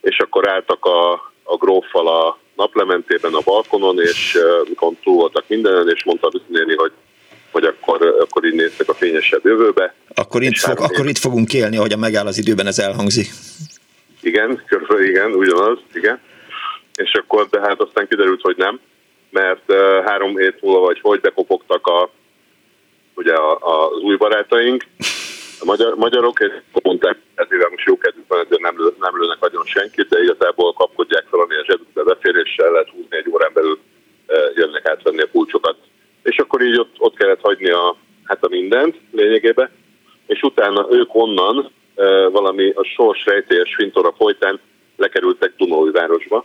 [0.00, 5.88] és akkor álltak a, a gróffal a naplementében a balkonon, és mikor túl voltak mindenen,
[5.88, 6.92] és mondta a néni, hogy
[7.58, 9.94] hogy akkor, akkor így néztek a fényesebb jövőbe.
[10.14, 13.28] Akkor itt, fog, akkor itt fogunk élni, ahogy a megáll az időben ez elhangzik.
[14.20, 16.20] Igen, körülbelül igen, ugyanaz, igen.
[16.94, 18.80] És akkor, de hát aztán kiderült, hogy nem.
[19.30, 19.72] mert
[20.04, 22.10] három hét múlva vagy hogy bekopogtak a,
[23.14, 24.86] ugye a, a, az új barátaink,
[25.60, 29.40] a magyar, magyarok, és mondták, ezért most jó kedvük van, ezért nem, lő, nem lőnek
[29.40, 33.78] nagyon senkit, de igazából kapkodják fel, ami a zsebükbe beféréssel lehet húzni egy órán belül
[34.54, 35.76] jönnek átvenni a kulcsokat.
[36.28, 39.70] És akkor így ott, ott kellett hagyni a, hát a mindent lényegében,
[40.26, 41.70] és utána ők onnan
[42.30, 44.60] valami a sors rejtélyes fintora folytán
[44.96, 45.52] lekerültek
[45.92, 46.44] városba,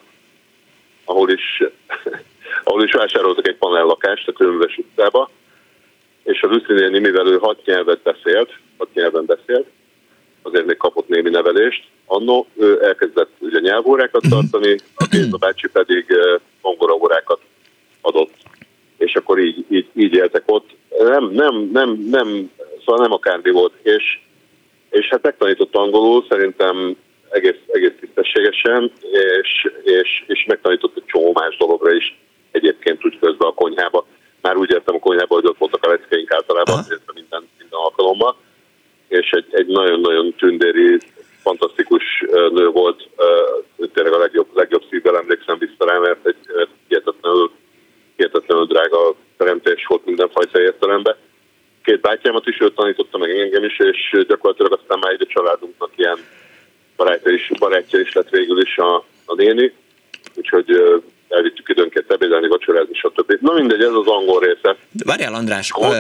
[1.05, 1.63] ahol is,
[2.63, 5.29] ahol is vásároltak egy panellakást a Körülves utcába,
[6.23, 9.67] és a Lucy néni, mivel ő hat nyelvet beszélt, hat nyelven beszélt,
[10.41, 11.83] azért még kapott némi nevelést.
[12.05, 14.31] Annó ő elkezdett ugye nyelvórákat mhm.
[14.31, 16.05] tartani, a Géza bácsi pedig
[16.61, 17.39] zongoraórákat
[18.01, 18.31] adott.
[19.05, 20.69] És akkor így, így, így éltek ott.
[20.99, 22.51] Nem, nem, nem, nem,
[22.85, 23.73] szóval nem akármi volt.
[23.81, 24.19] És,
[24.89, 26.95] és hát megtanított angolul, szerintem
[27.29, 28.91] egész, egész tisztességesen,
[29.41, 32.17] és, és, és megtanított egy csomó más dologra is
[32.51, 34.05] egyébként úgy közben a konyhába.
[34.41, 38.35] Már úgy értem a konyhába, hogy ott voltak a leckeink általában, minden, minden alkalommal,
[39.07, 40.97] és egy, egy nagyon-nagyon tündéri,
[41.41, 43.09] fantasztikus nő volt,
[43.93, 46.37] tényleg a legjobb, legjobb szívvel emlékszem vissza rá, mert egy
[46.87, 47.51] hihetetlenül,
[48.23, 51.15] hihetetlenül drága teremtés volt mindenfajta értelemben.
[51.83, 55.91] Két bátyámat is őt tanította meg engem is, és gyakorlatilag aztán már egy a családunknak
[55.95, 56.17] ilyen
[56.95, 59.73] barátja is, barátja is lett végül is a, a néni,
[60.35, 60.69] úgyhogy
[61.29, 63.37] elvittük időnként ebédelni, vacsorázni, stb.
[63.41, 64.77] Na mindegy, ez az angol része.
[65.05, 65.95] Várjál András, uh,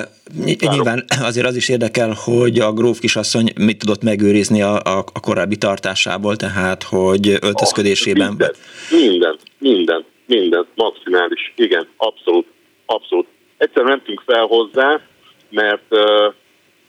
[0.71, 5.19] nyilván azért az is érdekel, hogy a gróf kisasszony mit tudott megőrizni a, a, a
[5.19, 8.27] korábbi tartásából, tehát hogy öltözködésében.
[8.27, 8.57] Oh, mindent,
[8.89, 12.47] mindent, mindent, mindent, maximális, igen, abszolút,
[12.85, 13.27] abszolút.
[13.57, 15.01] Egyszer mentünk fel hozzá,
[15.49, 15.95] mert,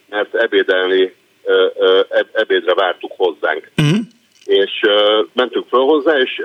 [0.08, 1.14] mert ebédelni
[2.32, 3.70] ebédre vártuk hozzánk.
[3.76, 3.98] Uh-huh.
[4.44, 4.80] És
[5.32, 6.42] mentünk föl hozzá, és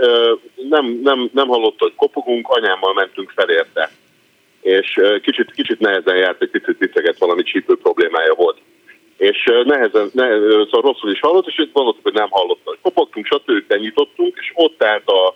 [0.70, 3.92] nem, nem, nem hallotta, hogy kopogunk, anyámmal mentünk fel érte.
[4.62, 8.58] És kicsit, kicsit nehezen járt, egy picit vicceget, valami csípő problémája volt.
[9.18, 13.68] És nehezen, ne, szóval rosszul is hallott, és gondoltuk, hogy nem hallotta, kopogtunk, stb.
[13.68, 15.36] benyitottunk, és ott állt a,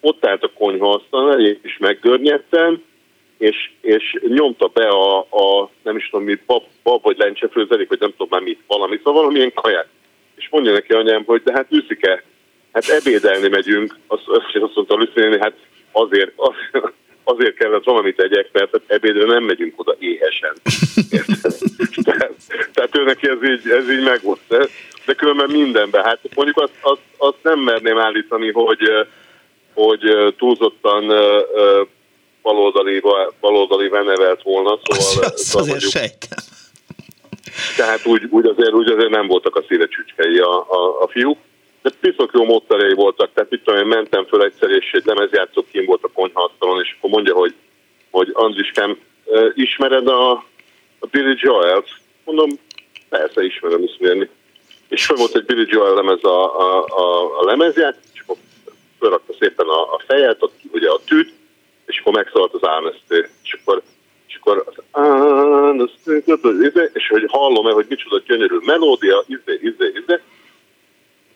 [0.00, 1.02] ott állt a konyha
[1.62, 2.82] és meggörnyedtem,
[3.38, 8.00] és, és nyomta be a, a nem is tudom mi, bab, bab vagy lencsefőzelék, vagy
[8.00, 9.88] nem tudom már mit, valami, szóval valamilyen kaját.
[10.36, 12.24] És mondja neki anyám, hogy de hát Lüszike,
[12.72, 15.54] hát ebédelni megyünk, azt, azt mondta Lüszike, hát
[15.92, 16.92] azért, azért,
[17.24, 20.52] azért kellett valamit tegyek, mert hát ebédre nem megyünk oda éhesen.
[22.08, 22.32] tehát,
[22.72, 24.40] tehát ő neki ez így, ez így megvolt.
[24.48, 24.66] De,
[25.06, 26.04] de különben mindenben.
[26.04, 28.90] Hát mondjuk azt, azt, azt nem merném állítani, hogy,
[29.86, 31.12] hogy túlzottan
[32.42, 33.02] baloldali,
[33.40, 34.78] baloldali nevelt volna.
[34.82, 36.38] Szóval, az, az szóval azért mondjuk, sejtem.
[37.76, 41.38] Tehát úgy, úgy, azért, úgy azért nem voltak a szíve csücskei a, a, a fiúk.
[41.82, 45.64] De piszok jó módszerei voltak, tehát itt tudom, én mentem föl egyszer, és egy lemezjátszó
[45.72, 47.54] kim volt a konyhaasztalon, és akkor mondja, hogy,
[48.10, 48.98] hogy Andriskám,
[49.54, 50.30] ismered a,
[50.98, 51.88] a Billy Joel-t?
[52.24, 52.50] Mondom,
[53.08, 54.28] persze ismerem, ismerni.
[54.88, 58.09] És fel volt egy Billy Joel lemez a, a, a, a lemezját, és akkor
[59.00, 61.32] fölrakta szépen a, a fejet, ott, ugye a tűt,
[61.86, 63.82] és akkor megszólalt az álmesztő, és akkor,
[64.26, 64.64] és akkor
[66.42, 70.20] az izé, és hogy hallom-e, hogy micsoda gyönyörű melódia, izé, izé, izé,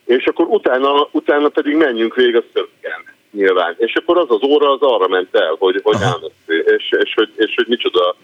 [0.05, 3.75] és akkor utána, utána pedig menjünk végig a szövegen nyilván.
[3.79, 7.31] És akkor az az óra az arra ment el, hogy, hogy álmesztő, és, és, hogy,
[7.37, 8.17] és hogy micsoda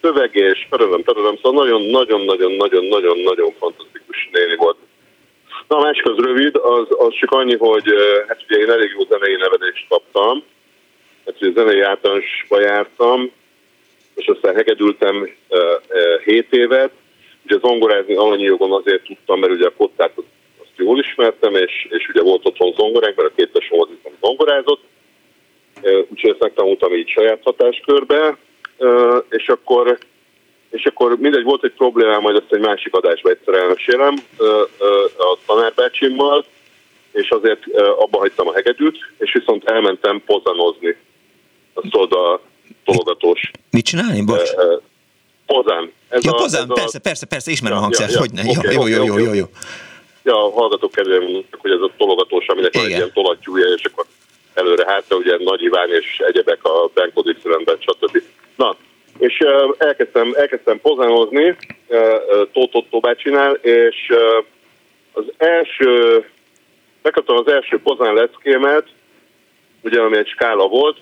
[0.00, 4.76] szöveg, és perelem, perelem, szóval nagyon-nagyon-nagyon-nagyon-nagyon-nagyon fantasztikus néni volt.
[5.68, 7.92] Na a másik az rövid, az, az csak annyi, hogy
[8.28, 10.42] hát ugye én elég jó zenei nevelést kaptam,
[11.26, 13.30] hát ugye zenei általánosba jártam,
[14.14, 16.90] és aztán hegedültem uh, uh, 7 évet.
[17.44, 20.26] Ugye zongorázni alanyi jogon azért tudtam, mert ugye a kottát azt,
[20.76, 24.80] jól ismertem, és, és ugye volt otthon zongoránk, mert a két tesóm az viszont zongorázott.
[26.08, 28.36] Úgyhogy ezt megtanultam így saját hatáskörbe,
[29.28, 29.98] és akkor
[30.70, 34.14] és akkor mindegy, volt egy problémám, majd ezt egy másik adásba egyszer elmesélem
[35.18, 36.44] a tanárbácsimmal,
[37.12, 37.60] és azért
[37.98, 40.96] abba hagytam a hegedűt, és viszont elmentem pozanozni
[41.90, 42.40] szóval a
[42.84, 43.50] tologatós.
[43.70, 44.50] Mit csinálni, bocs?
[45.46, 45.92] Pozán.
[46.08, 47.00] Ez ja, a, pozán, ez persze, a...
[47.00, 48.42] persze, persze, ismerem ja, a hangszert, ja, hogy ne.
[48.42, 49.44] Okay, jó, jó, jó, jó, jó.
[50.22, 51.26] Ja, a hallgatók kedvére
[51.58, 54.04] hogy ez a tologatós, aminek van egy ilyen tolattyúja, és akkor
[54.54, 58.22] előre hátra, ugye Nagy Iván és egyebek a Benko Dixielandben, stb.
[58.56, 58.76] Na,
[59.18, 59.44] és
[59.78, 61.56] elkezdtem, elkezdtem pozánozni,
[61.88, 64.12] uh, Tótó csinál, és
[65.12, 66.24] az első,
[67.02, 68.86] megkaptam az első pozán leckémet,
[69.82, 70.98] ugye ami egy skála volt,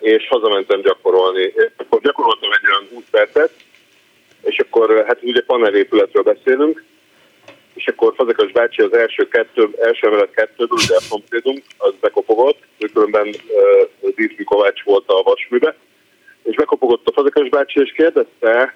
[0.00, 1.52] és hazamentem gyakorolni.
[1.76, 3.50] Akkor gyakoroltam egy olyan 20 percet,
[4.42, 6.84] és akkor hát ugye panelépületről beszélünk,
[7.74, 12.58] és akkor Fazekas bácsi az első kettő, első emelet kettőből, ugye a az bekopogott,
[12.92, 13.82] különben uh,
[16.42, 18.74] Díszmi bácsi, és kérdezte,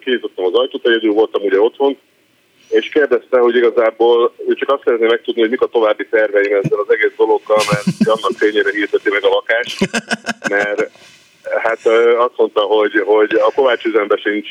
[0.00, 1.98] kinyitottam az ajtót, egyedül voltam ugye otthon,
[2.68, 6.78] és kérdezte, hogy igazából ő csak azt szeretné megtudni, hogy mik a további terveim ezzel
[6.78, 9.78] az egész dologgal, mert annak fényére hirdeti meg a lakást,
[10.48, 10.90] mert
[11.62, 11.86] hát
[12.18, 14.48] azt mondta, hogy, hogy a Kovács üzemben sincs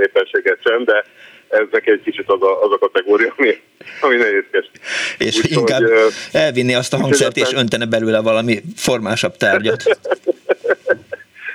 [0.00, 1.04] éppenséget sem, de
[1.48, 3.60] ez neki egy kicsit az a, az a kategória, ami,
[4.00, 4.70] ami nehézkes.
[5.18, 9.82] És Úgy, inkább hogy, elvinni azt a hangszert, és öntene belőle valami formásabb tárgyat.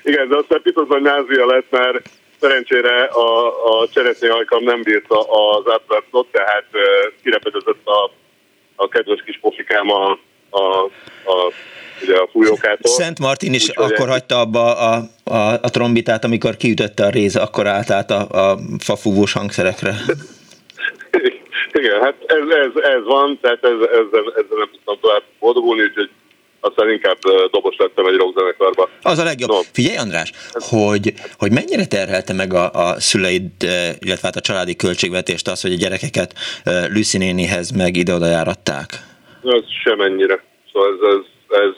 [0.04, 5.64] Igen, de aztán hogy názia lett, mert szerencsére a, a cseresznyi ajkam nem bírta az
[5.72, 6.66] átvártot, tehát
[7.24, 8.12] kirepedezett a,
[8.76, 10.84] a kedves kis pofikám a, a,
[11.26, 11.52] a
[12.02, 12.92] ugye a fújókától.
[12.92, 17.42] Szent Martin is Úgy, akkor hagyta abba a, a, a trombitát, amikor kiütötte a réze,
[17.42, 19.94] akkor állt át a, a fafúvós hangszerekre.
[21.72, 26.10] Igen, hát ez, ez, ez van, tehát ez, ezzel, ezzel nem tudtam tovább boldogulni, úgyhogy
[26.64, 27.18] aztán inkább
[27.52, 28.90] dobos lettem egy rockzenekarba.
[29.02, 29.50] Az a legjobb.
[29.50, 29.60] No.
[29.74, 33.52] Figyelj András, hogy, hogy mennyire terhelte meg a, a szüleid,
[34.00, 36.34] illetve hát a családi költségvetést az, hogy a gyerekeket
[36.94, 38.90] Lucy nénihez meg ide-oda járatták?
[39.44, 40.44] Ez semennyire.
[40.72, 41.26] Szóval ez, ez,
[41.60, 41.74] ez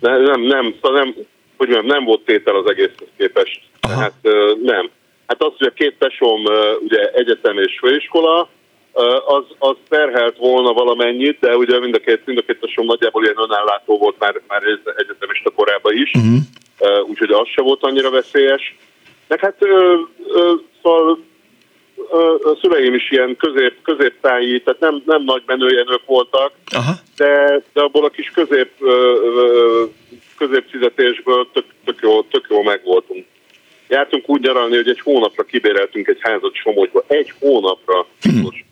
[0.00, 1.14] nem, nem, nem, szóval nem,
[1.56, 3.60] hogy mondjam, nem volt tétel az egészhez képest.
[3.80, 4.00] Aha.
[4.00, 4.14] Hát
[4.62, 4.90] nem.
[5.26, 6.44] Hát az, hogy a két tesóm
[6.80, 8.48] ugye egyetem és főiskola,
[9.26, 13.24] az, az terhelt volna valamennyit, de ugye mind a két, mind a két tesóm nagyjából
[13.24, 14.62] ilyen önállátó volt már, már
[14.96, 17.08] egyetemista korában is, uh-huh.
[17.08, 18.76] úgyhogy az se volt annyira veszélyes.
[19.28, 19.56] Meg hát
[20.82, 21.18] szóval
[22.42, 26.92] a szüleim is ilyen közép, középtáji, tehát nem, nem nagy menőjenők voltak, Aha.
[27.16, 28.70] De, de abból a kis közép,
[30.38, 33.26] középfizetésből tök, tök, jó, tök jó megvoltunk.
[33.88, 37.04] Jártunk úgy nyaralni, hogy egy hónapra kibéreltünk egy házat Somogyba.
[37.06, 38.06] Egy hónapra.
[38.20, 38.66] Hmm.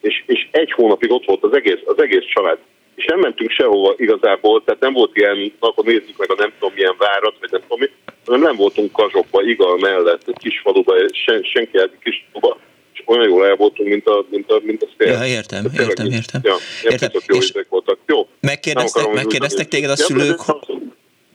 [0.00, 2.58] És, és egy hónapig ott volt az egész, az egész család.
[2.94, 6.74] És nem mentünk sehova igazából, tehát nem volt ilyen, akkor nézzük meg a nem tudom
[6.74, 7.88] milyen várat, vagy nem tudom mi,
[8.26, 12.58] hanem nem voltunk kazsokba, igal mellett, egy kis faluba, sen, senki egy kis faluba,
[12.92, 15.12] és olyan jól el voltunk, mint a, mint a, mint a szél.
[15.12, 16.40] Ja, értem, értem, értem.
[16.44, 17.10] Ja, értem.
[17.26, 17.98] Jó és voltak.
[18.06, 18.28] Jó.
[18.40, 20.40] Megkérdeztek, megkérdeztek téged a szülők,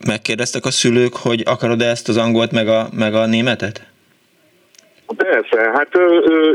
[0.06, 3.94] megkérdeztek a szülők, hogy akarod-e ezt az angolt meg a, meg a németet?
[5.16, 6.52] Persze, hát ö, ö,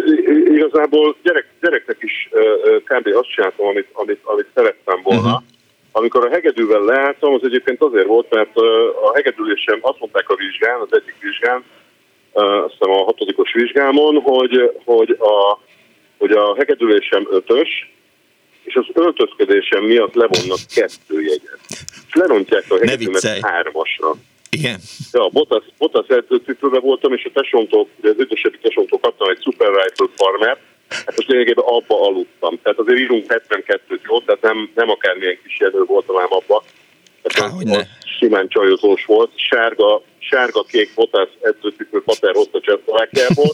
[0.54, 3.08] igazából gyerek, gyereknek is ö, kb.
[3.16, 5.20] azt csináltam, amit, amit, amit szerettem volna.
[5.20, 5.42] Uh-huh.
[5.92, 8.58] Amikor a hegedűvel leálltam, az egyébként azért volt, mert
[9.04, 11.64] a hegedülésem azt mondták a vizsgán, az egyik vizsgán,
[12.34, 15.60] azt hiszem a hatodikos vizsgámon, hogy, hogy, a,
[16.18, 17.92] hogy a hegedülésem ötös,
[18.64, 21.60] és az öltözködésem miatt levonnak kettő jegyet.
[22.08, 24.14] És lerontják a hegedűmet hármasra.
[24.58, 24.80] Igen.
[25.12, 30.08] Ja, Botas, Botas edzőcipőbe voltam, és a tesómtól, az idősebbi tesómtól kaptam egy Super Rifle
[30.16, 30.60] farmert,
[30.90, 32.60] hát most lényegében abba aludtam.
[32.64, 34.20] Tehát azért írunk 72-t, jó?
[34.20, 36.64] Tehát nem, nem akármilyen kis jelő voltam ám abba.
[37.22, 37.88] Tehát Há, az,
[38.18, 39.32] simán csajozós volt.
[39.36, 43.52] Sárga, sárga-kék Botas edzőcipő Pater hozta Csehszlovákiából.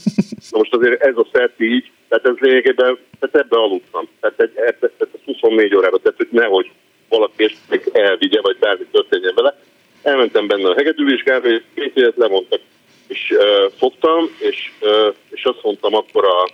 [0.52, 4.08] Na most azért ez a szert így, tehát ez lényegében, tehát ebbe aludtam.
[4.20, 6.72] Tehát egy, ebbe, tehát 24 órára, tehát hogy nehogy
[7.10, 7.56] valaki és
[7.92, 9.58] elvigye, vagy bármi történjen vele
[10.08, 12.62] elmentem benne a hegedűvizsgára, és két évet lemondtak.
[13.08, 16.50] És uh, fogtam, és, uh, és azt mondtam akkor, a,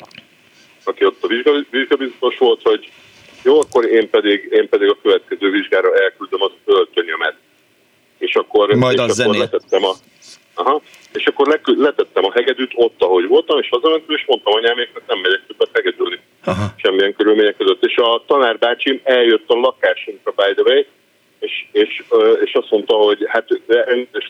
[0.84, 1.28] aki ott a
[1.70, 2.92] vizsgabiztos volt, hogy
[3.44, 7.36] jó, akkor én pedig, én pedig a következő vizsgára elküldöm az öltönyömet.
[8.18, 9.94] És akkor, Majd és akkor letettem a,
[10.54, 10.82] aha,
[11.14, 15.20] és akkor le, letettem a hegedűt ott, ahogy voltam, és hazamentem, és mondtam anyáméknak, nem
[15.20, 16.20] megyek többet hegedülni.
[16.44, 16.74] Aha.
[16.78, 17.86] Semmilyen körülmények között.
[17.86, 20.84] És a tanárbácsim eljött a lakásunkra, by the way,
[21.44, 22.04] és, és,
[22.44, 23.48] és azt mondta, hogy hát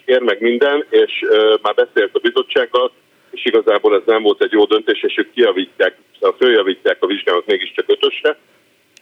[0.06, 1.26] kér meg minden, és
[1.62, 2.92] már beszélt a bizottsággal,
[3.32, 5.98] és igazából ez nem volt egy jó döntés, és ők kijavítják,
[6.38, 8.38] följavítják a vizsgálat mégiscsak ötösre,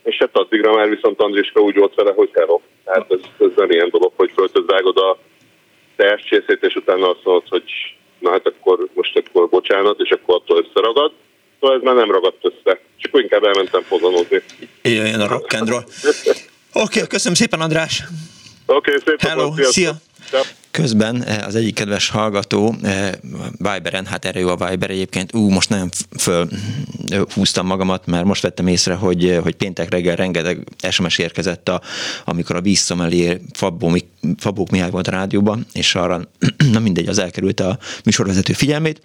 [0.03, 2.61] és hát addigra már viszont Andriska úgy volt vele, hogy hello.
[2.85, 5.17] Tehát ez, ez nem ilyen dolog, hogy föltözvágod a
[6.29, 7.63] csészét, és utána azt mondod, hogy
[8.19, 11.11] na hát akkor most akkor bocsánat, és akkor attól összeragad.
[11.59, 12.79] Szóval ez már nem ragadt össze.
[13.01, 14.41] Akkor inkább elmentem fozonozni.
[14.81, 15.47] Jöjjön a rock.
[16.73, 18.03] Oké, okay, köszönöm szépen, András.
[18.65, 19.29] Oké, okay, szépen.
[19.29, 20.01] Hello, szia.
[20.71, 23.09] Közben eh, az egyik kedves hallgató eh,
[23.57, 26.47] Viberen, hát erre jó a Viber egyébként, ú, most nem föl
[27.33, 31.81] húztam magamat, mert most vettem észre, hogy, eh, hogy péntek reggel rengeteg SMS érkezett, a,
[32.25, 33.97] amikor a vízszomelé Fabó,
[34.37, 36.21] Fabók Mihály volt a rádióban, és arra,
[36.71, 39.01] na mindegy, az elkerült a műsorvezető figyelmét,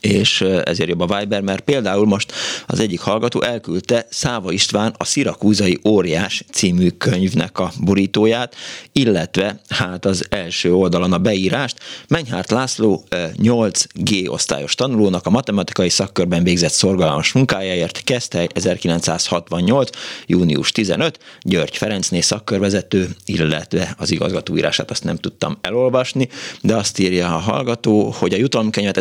[0.00, 2.32] és ezért jobb a Viber, mert például most
[2.66, 8.54] az egyik hallgató elküldte Száva István a Szirakúzai Óriás című könyvnek a borítóját,
[8.92, 11.78] illetve hát az első oldalon a beírást.
[12.08, 13.04] Menyhárt László
[13.42, 19.90] 8G osztályos tanulónak a matematikai szakkörben végzett szorgalmas munkájáért kezdte 1968.
[20.26, 21.18] június 15.
[21.42, 26.28] György Ferencné szakkörvezető, illetve az igazgatóírását azt nem tudtam elolvasni,
[26.60, 28.96] de azt írja a hallgató, hogy a jutalomkönyvet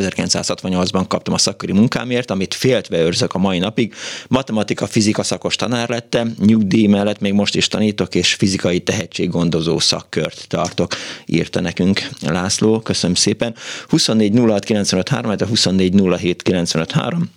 [0.74, 3.94] 1968-ban kaptam a szakköri munkámért, amit féltve őrzök a mai napig.
[4.28, 10.46] Matematika, fizika szakos tanár lettem, nyugdíj mellett még most is tanítok, és fizikai tehetséggondozó szakkört
[10.48, 10.92] tartok,
[11.26, 12.80] írta nekünk László.
[12.80, 13.56] Köszönöm szépen.
[13.88, 17.30] 24 06 95 3, a 24 07 95 3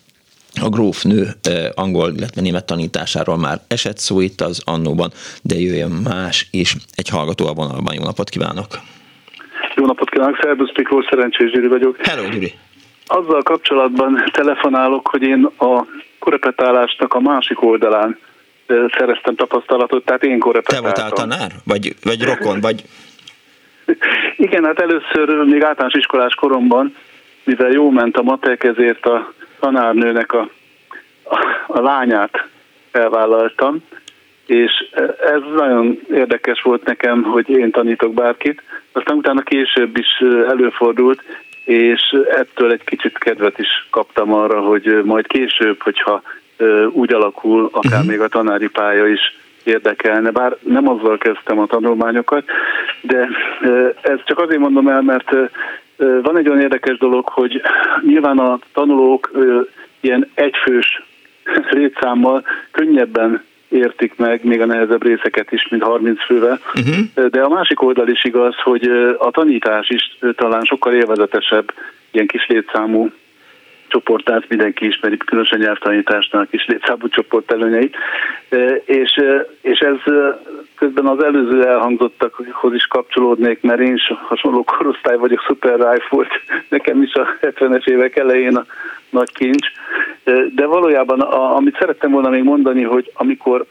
[0.60, 1.26] a grófnő
[1.74, 5.10] angol, illetve német tanításáról már esett szó itt az annóban,
[5.42, 6.76] de jöjjön más is.
[6.94, 7.94] Egy hallgató a vonalban.
[7.94, 8.66] Jó napot kívánok!
[9.74, 11.96] Jó napot kívánok, Szerbusz Miklós, Szerencsés Gyuri vagyok.
[12.06, 12.54] Hello, Gyuri!
[13.06, 15.84] Azzal kapcsolatban telefonálok, hogy én a
[16.18, 18.18] korepetálásnak a másik oldalán
[18.66, 20.92] szereztem tapasztalatot, tehát én korepetáltam.
[20.92, 21.52] Te voltál tanár?
[21.64, 22.60] Vagy, vagy rokon?
[22.60, 22.84] Vagy...
[24.46, 26.94] Igen, hát először még általános iskolás koromban,
[27.44, 30.48] mivel jó ment a matek, ezért a tanárnőnek a,
[31.24, 32.48] a, a lányát
[32.92, 33.82] elvállaltam,
[34.46, 34.72] és
[35.20, 38.62] ez nagyon érdekes volt nekem, hogy én tanítok bárkit.
[38.92, 41.22] Aztán utána később is előfordult,
[41.66, 46.22] és ettől egy kicsit kedvet is kaptam arra, hogy majd később, hogyha
[46.90, 48.06] úgy alakul, akár uh-huh.
[48.06, 49.20] még a tanári pálya is
[49.64, 52.44] érdekelne, bár nem azzal kezdtem a tanulmányokat,
[53.00, 53.28] de
[54.00, 55.30] ez csak azért mondom el, mert
[55.96, 57.62] van egy olyan érdekes dolog, hogy
[58.00, 59.30] nyilván a tanulók
[60.00, 61.02] ilyen egyfős
[61.70, 66.60] létszámmal könnyebben értik meg még a nehezebb részeket is, mint 30 fővel.
[66.74, 67.26] Uh-huh.
[67.26, 68.86] De a másik oldal is igaz, hogy
[69.18, 71.72] a tanítás is talán sokkal élvezetesebb
[72.10, 73.10] ilyen kis létszámú
[73.96, 77.96] csoportát mindenki ismeri, különösen nyelvtanításnál a kis létszámú csoport előnyeit.
[78.84, 79.22] És,
[79.60, 80.12] és ez
[80.74, 86.28] közben az előző elhangzottakhoz is kapcsolódnék, mert én is hasonló korosztály vagyok, Super Rife volt
[86.68, 88.66] nekem is a 70-es évek elején a
[89.10, 89.66] nagy kincs.
[90.54, 93.66] De valójában, a, amit szerettem volna még mondani, hogy amikor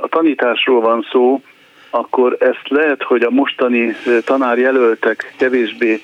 [0.00, 1.42] a tanításról van szó,
[1.90, 6.00] akkor ezt lehet, hogy a mostani tanárjelöltek kevésbé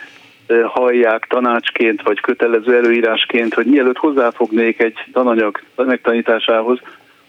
[0.65, 6.79] hallják tanácsként vagy kötelező előírásként, hogy mielőtt hozzáfognék egy tananyag megtanításához,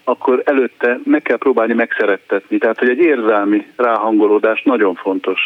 [0.04, 2.58] akkor előtte meg kell próbálni megszerettetni.
[2.58, 5.40] Tehát, hogy egy érzelmi ráhangolódás nagyon fontos.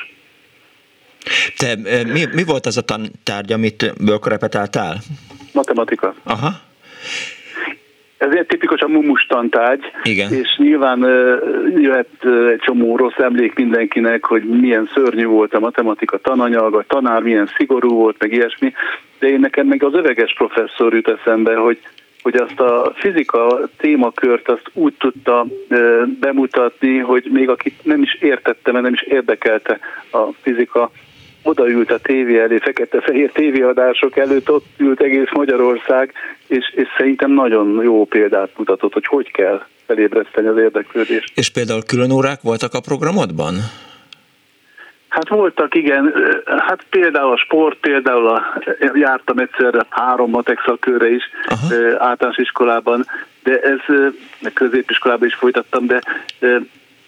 [1.57, 1.77] Te,
[2.13, 3.93] mi, mi volt az a tantárgy, amit
[4.23, 4.97] repetáltál?
[5.53, 6.15] Matematika.
[6.23, 6.51] Aha.
[8.23, 10.33] Ez egy tipikusan mumus tantárgy, Igen.
[10.33, 10.99] és nyilván
[11.77, 12.09] jöhet
[12.51, 17.51] egy csomó rossz emlék mindenkinek, hogy milyen szörnyű volt a matematika tananyag, a tanár milyen
[17.57, 18.73] szigorú volt, meg ilyesmi,
[19.19, 21.79] de én nekem meg az öveges professzor jut eszembe, hogy
[22.23, 25.47] hogy azt a fizika témakört azt úgy tudta
[26.21, 29.79] bemutatni, hogy még akit nem is értette, mert nem is érdekelte
[30.11, 30.91] a fizika,
[31.43, 36.13] odaült a tévé elé, fekete-fehér tévéadások előtt, ott ült egész Magyarország,
[36.47, 41.33] és, és szerintem nagyon jó példát mutatott, hogy hogy kell felébreszteni az érdeklődést.
[41.35, 43.55] És például külön órák voltak a programodban?
[45.09, 46.13] Hát voltak, igen.
[46.47, 48.43] Hát például a sport, például a,
[48.95, 51.75] jártam egyszer három matek szakőre is Aha.
[51.99, 53.07] általános iskolában,
[53.43, 53.79] de ez
[54.55, 56.01] középiskolában is folytattam, de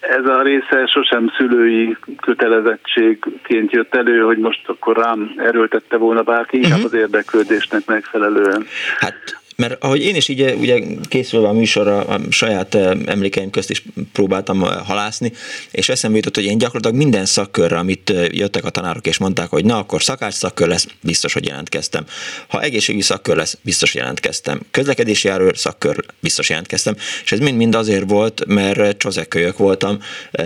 [0.08, 6.56] ez a része sosem szülői kötelezettségként jött elő, hogy most akkor rám erőltette volna bárki,
[6.56, 6.84] inkább uh-huh.
[6.84, 8.66] az érdeklődésnek megfelelően.
[8.98, 12.74] Hát mert ahogy én is így ugye készülve a műsorra a saját
[13.06, 15.32] emlékeim közt is próbáltam halászni,
[15.70, 19.64] és eszembe jutott, hogy én gyakorlatilag minden szakkörre, amit jöttek a tanárok és mondták, hogy
[19.64, 22.04] na akkor szakács szakkör lesz, biztos, hogy jelentkeztem.
[22.48, 24.60] Ha egészségügyi szakkör lesz, biztos, jelentkeztem.
[24.70, 26.94] Közlekedési járó szakkör, biztos jelentkeztem.
[27.24, 29.98] És ez mind-mind azért volt, mert csozekkölyök voltam,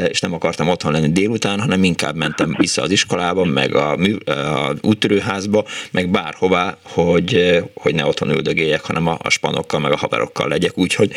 [0.09, 3.93] és nem akartam otthon lenni délután, hanem inkább mentem vissza az iskolába, meg a,
[4.25, 9.93] a úttörőházba, meg bárhová, hogy, hogy ne otthon üldögéljek, hanem hanem a, a spanokkal, meg
[9.93, 11.13] a haverokkal legyek, úgyhogy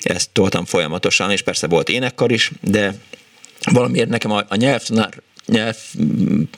[0.00, 2.94] ezt toltam folyamatosan, és persze volt énekkar is, de
[3.72, 5.76] valamiért nekem a, a nyelvtanár nyelv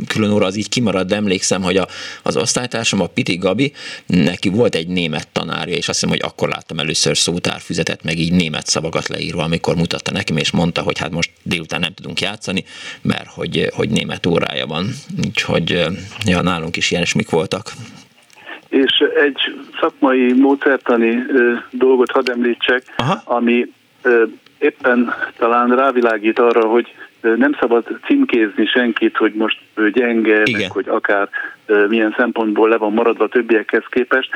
[0.06, 1.88] külön óra az így kimarad, de emlékszem, hogy a,
[2.22, 3.72] az osztálytársam, a Piti Gabi,
[4.06, 8.32] neki volt egy német tanárja, és azt hiszem, hogy akkor láttam először szótárfüzetet, meg így
[8.32, 12.64] német szavakat leírva, amikor mutatta nekem, és mondta, hogy hát most délután nem tudunk játszani,
[13.02, 14.94] mert hogy, hogy német órája van.
[15.24, 15.84] Úgyhogy
[16.24, 17.72] ja, nálunk is ilyen mik voltak
[18.72, 21.24] és egy szakmai módszertani
[21.70, 23.22] dolgot hadd említsek, Aha.
[23.24, 23.72] ami
[24.58, 30.88] éppen talán rávilágít arra, hogy nem szabad címkézni senkit, hogy most ő gyenge, meg hogy
[30.88, 31.28] akár
[31.88, 34.30] milyen szempontból le van maradva többiekhez képest.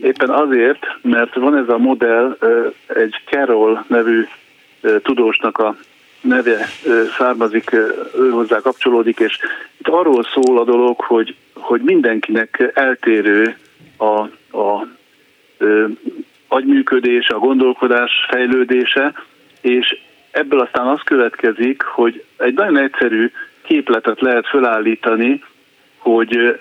[0.00, 2.36] Éppen azért, mert van ez a modell,
[2.86, 4.26] egy Carol nevű
[5.02, 5.76] tudósnak a
[6.20, 6.66] neve
[7.18, 7.72] származik,
[8.18, 9.38] ő hozzá kapcsolódik, és
[9.78, 11.34] itt arról szól a dolog, hogy,
[11.66, 13.56] hogy mindenkinek eltérő
[13.96, 14.20] a,
[14.58, 14.86] a
[16.48, 19.12] agyműködés, a gondolkodás fejlődése,
[19.60, 19.98] és
[20.30, 23.30] ebből aztán az következik, hogy egy nagyon egyszerű
[23.62, 25.42] képletet lehet felállítani,
[25.96, 26.60] hogy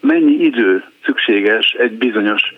[0.00, 2.54] mennyi idő szükséges egy bizonyos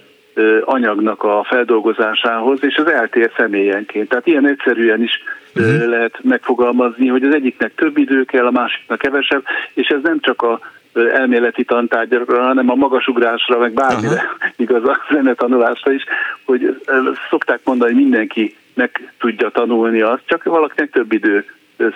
[0.64, 4.08] anyagnak a feldolgozásához, és az eltér személyenként.
[4.08, 5.22] Tehát ilyen egyszerűen is
[5.54, 5.88] uh-huh.
[5.88, 10.42] lehet megfogalmazni, hogy az egyiknek több idő kell, a másiknak kevesebb, és ez nem csak
[10.42, 10.60] a
[10.92, 14.50] elméleti tantárgyakra, hanem a magasugrásra, meg bármire uh-huh.
[14.66, 16.04] igaz a zenetanulásra is,
[16.44, 16.82] hogy
[17.30, 21.44] szokták mondani, hogy mindenki meg tudja tanulni azt, csak valakinek több idő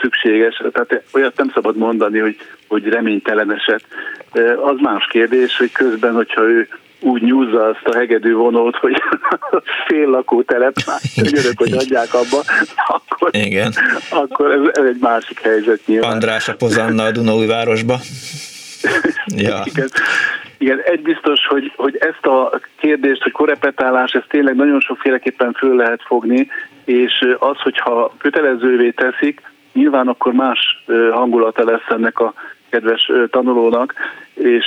[0.01, 2.37] szükséges, tehát olyat nem szabad mondani, hogy,
[2.69, 3.85] hogy reménytelen eset.
[4.65, 6.69] Az más kérdés, hogy közben, hogyha ő
[7.01, 8.95] úgy nyúzza azt a hegedű vonót, hogy
[9.87, 10.75] fél lakótelep,
[11.15, 12.43] gyerek, hogy adják abba,
[12.87, 13.73] akkor, Igen.
[14.11, 16.13] akkor ez, ez, egy másik helyzet nyilván.
[16.13, 17.99] András a Pozanna a városba.
[19.37, 19.63] Ja.
[19.73, 19.89] Igen.
[20.59, 25.77] Igen, egy biztos, hogy, hogy ezt a kérdést, hogy korepetálás, ezt tényleg nagyon sokféleképpen föl
[25.77, 26.49] lehet fogni,
[26.85, 32.35] és az, hogyha kötelezővé teszik, nyilván akkor más hangulata lesz ennek a
[32.69, 33.95] kedves tanulónak,
[34.35, 34.65] és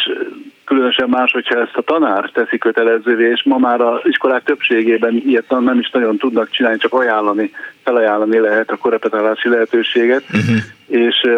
[0.66, 5.50] különösen más, hogyha ezt a tanár teszi kötelezővé, és ma már az iskolák többségében ilyet
[5.50, 7.52] nem is nagyon tudnak csinálni, csak ajánlani,
[7.84, 10.56] felajánlani lehet a korepetálási lehetőséget, uh-huh.
[10.88, 11.30] és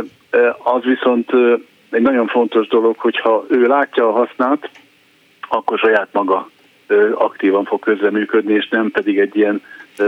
[0.63, 1.31] az viszont
[1.97, 4.69] egy nagyon fontos dolog, hogyha ő látja a hasznát,
[5.49, 6.49] akkor saját maga
[7.13, 9.61] aktívan fog közreműködni, és nem pedig egy ilyen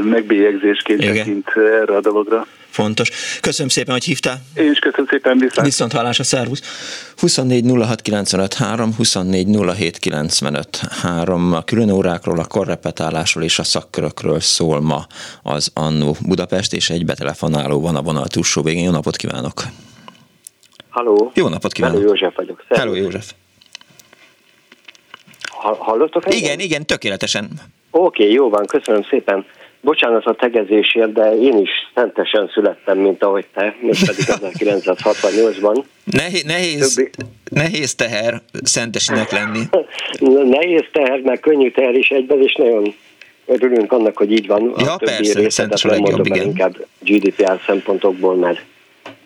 [0.04, 1.16] megbélyegzésként Igen.
[1.16, 2.46] tekint erre a dologra.
[2.70, 3.10] Fontos.
[3.42, 4.38] Köszönöm szépen, hogy hívtál.
[4.56, 5.68] Én is köszönöm szépen, viszont.
[5.68, 6.62] Viszont hallás a szervusz.
[7.18, 11.54] 24 06 95 3, 24 07 95 3.
[11.54, 15.06] A külön órákról, a korrepetálásról és a szakkörökről szól ma
[15.44, 18.84] az Annu Budapest, és egy betelefonáló van a vonal túlsó végén.
[18.84, 19.62] Jó napot kívánok!
[20.90, 21.32] Halló!
[21.36, 21.98] Jó napot kívánok!
[21.98, 22.64] Hello, József vagyok.
[22.70, 23.32] Hello, József!
[25.78, 26.40] Hallottok engem?
[26.40, 27.50] Igen, igen, tökéletesen.
[27.92, 29.46] Oké, okay, jó van, köszönöm szépen.
[29.82, 35.84] Bocsánat a tegezésért, de én is szentesen születtem, mint ahogy te, pedig 1968-ban.
[36.04, 37.10] Nehéz, nehéz, Többi...
[37.50, 39.62] nehéz teher szentesinek lenni.
[40.58, 42.96] nehéz teher, meg könnyű teher is egyben, és nagyon
[43.46, 44.74] örülünk annak, hogy így van.
[44.78, 46.46] Ja, a persze, szentes a legjobb, igen.
[46.46, 48.62] inkább GDPR szempontokból, mert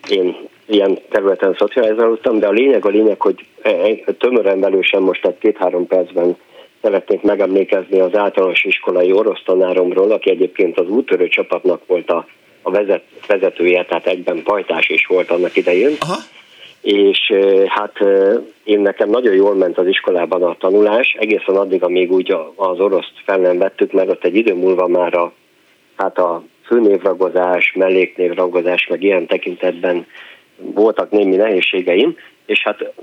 [0.09, 0.36] én
[0.66, 5.38] ilyen területen szocializálódtam, de a lényeg a lényeg, hogy e, e, tömören belősen most egy
[5.38, 6.38] két-három percben
[6.82, 12.28] szeretnék megemlékezni az általános iskolai orosz tanáromról, aki egyébként az útörő csapatnak volt a,
[12.61, 15.95] a vezet, vezetője, tehát egyben pajtás is volt annak idején.
[15.99, 16.16] Aha.
[16.82, 17.34] És
[17.68, 17.97] hát
[18.64, 23.14] én nekem nagyon jól ment az iskolában a tanulás, egészen addig, amíg úgy az oroszt
[23.26, 25.34] fel nem vettük, mert ott egy idő múlva már a,
[25.95, 30.05] hát a főnévragozás, melléknévragozás, meg ilyen tekintetben
[30.74, 32.93] voltak némi nehézségeim, és hát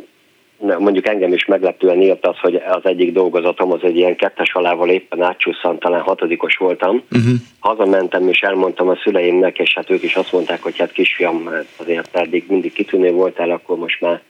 [0.78, 4.88] mondjuk engem is meglepően írt az, hogy az egyik dolgozatom az egy ilyen kettes alával
[4.88, 7.02] éppen átcsúszant, talán hatodikos voltam.
[7.12, 7.34] Uh-huh.
[7.58, 12.16] Hazamentem és elmondtam a szüleimnek, és hát ők is azt mondták, hogy hát kisfiam, azért
[12.16, 14.22] eddig mindig kitűnő voltál, akkor most már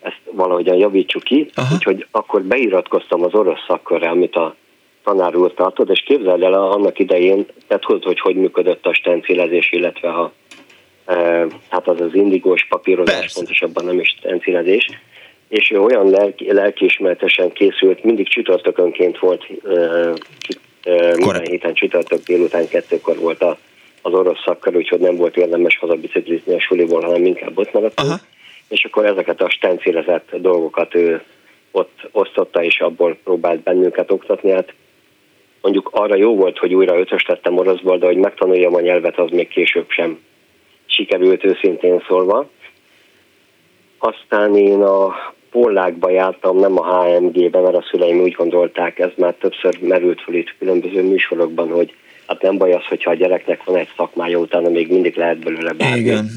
[0.00, 1.50] ezt valahogyan javítsuk ki.
[1.56, 1.72] Uh-huh.
[1.74, 4.54] Úgyhogy akkor beiratkoztam az orosz szakkörre, amit a
[5.04, 9.72] tanár úr tartott, és képzeld el annak idején, tehát hogy, hogy hogy működött a stencilezés,
[9.72, 10.32] illetve a,
[11.68, 13.34] hát az az indigós papírozás, Persze.
[13.34, 14.86] pontosabban nem is stencilezés
[15.52, 20.14] és ő olyan lelki, lelkiismeretesen készült, mindig csütörtökönként volt, uh,
[20.86, 23.58] uh, minden héten csütörtök délután kettőkor volt a,
[24.02, 28.08] az orosz szakkör, úgyhogy nem volt érdemes hazabiciklizni a suliból, hanem inkább ott maradtunk.
[28.08, 28.20] Aha.
[28.68, 31.22] És akkor ezeket a stencilezett dolgokat ő
[31.70, 34.50] ott osztotta, és abból próbált bennünket oktatni.
[34.50, 34.74] Hát
[35.60, 39.30] mondjuk arra jó volt, hogy újra ötös lettem oroszból, de hogy megtanuljam a nyelvet, az
[39.30, 40.18] még később sem
[40.92, 42.48] sikerült őszintén szólva.
[43.98, 45.14] Aztán én a
[45.50, 50.34] Pollákba jártam, nem a HMG-be, mert a szüleim úgy gondolták, ez már többször merült fel
[50.34, 51.94] itt különböző műsorokban, hogy
[52.26, 55.72] hát nem baj az, hogyha a gyereknek van egy szakmája, utána még mindig lehet belőle
[55.72, 55.98] bármi.
[55.98, 56.28] Igen.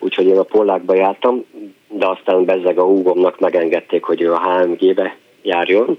[0.00, 1.44] Úgyhogy én a Pollákba jártam,
[1.88, 5.98] de aztán bezzeg a húgomnak megengedték, hogy ő a HMG-be járjon,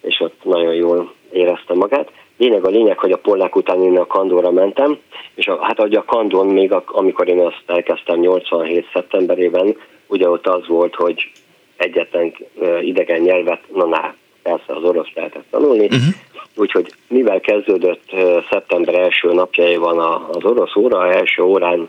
[0.00, 2.10] és ott nagyon jól érezte magát.
[2.36, 4.98] Lényeg a lényeg, hogy a Pollák után én a Kandóra mentem,
[5.34, 8.86] és a, hát ugye a Kandon még, a, amikor én azt elkezdtem 87.
[8.92, 9.76] szeptemberében,
[10.06, 11.30] ugye ott az volt, hogy
[11.76, 12.34] egyetlen
[12.80, 16.14] idegen nyelvet, na ná, persze az orosz lehetett tanulni, uh-huh.
[16.56, 18.10] Úgyhogy mivel kezdődött
[18.50, 19.98] szeptember első napjaiban
[20.32, 21.88] az orosz óra, első órán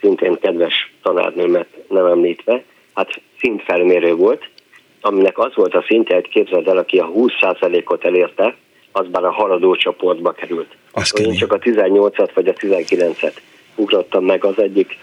[0.00, 2.62] szintén kedves tanárnőmet nem említve,
[2.94, 4.48] hát szintfelmérő volt,
[5.00, 8.56] aminek az volt a szintje, hogy képzeld el, aki a 20%-ot elérte,
[8.98, 10.76] az már a haladó csoportba került.
[10.92, 13.34] Az Én csak a 18-at vagy a 19-et
[13.74, 14.98] ugrottam meg az egyik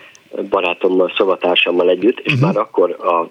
[0.50, 2.48] barátommal, szovatársammal együtt, és uh-huh.
[2.48, 3.30] már akkor a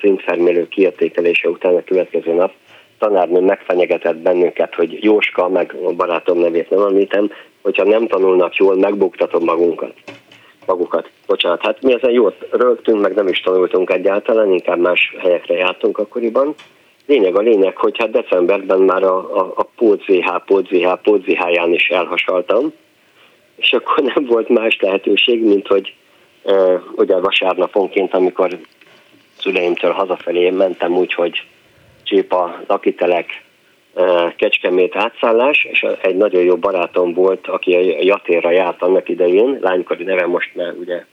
[0.00, 2.52] szintfelmérő kiértékelése után a következő nap
[2.98, 7.30] tanárnő megfenyegetett bennünket, hogy Jóska, meg a barátom nevét nem említem,
[7.62, 9.94] hogyha nem tanulnak jól, megbuktatom magunkat.
[10.66, 11.10] Magukat.
[11.26, 15.98] Bocsánat, hát mi ezen jól rögtünk, meg nem is tanultunk egyáltalán, inkább más helyekre jártunk
[15.98, 16.54] akkoriban.
[17.10, 22.72] Lényeg a lényeg, hogy hát decemberben már a, a, a PózVH, PózVH, PózVH-ján is elhasaltam,
[23.56, 25.94] és akkor nem volt más lehetőség, mint hogy
[26.44, 28.58] e, ugye vasárnaponként, amikor
[29.38, 31.42] szüleimtől hazafelé mentem úgy, hogy
[32.02, 33.44] Csépa, Lakitelek,
[34.36, 40.04] Kecskemét átszállás, és egy nagyon jó barátom volt, aki a Jatérra járt annak idején, lánykori
[40.04, 41.04] neve most már ugye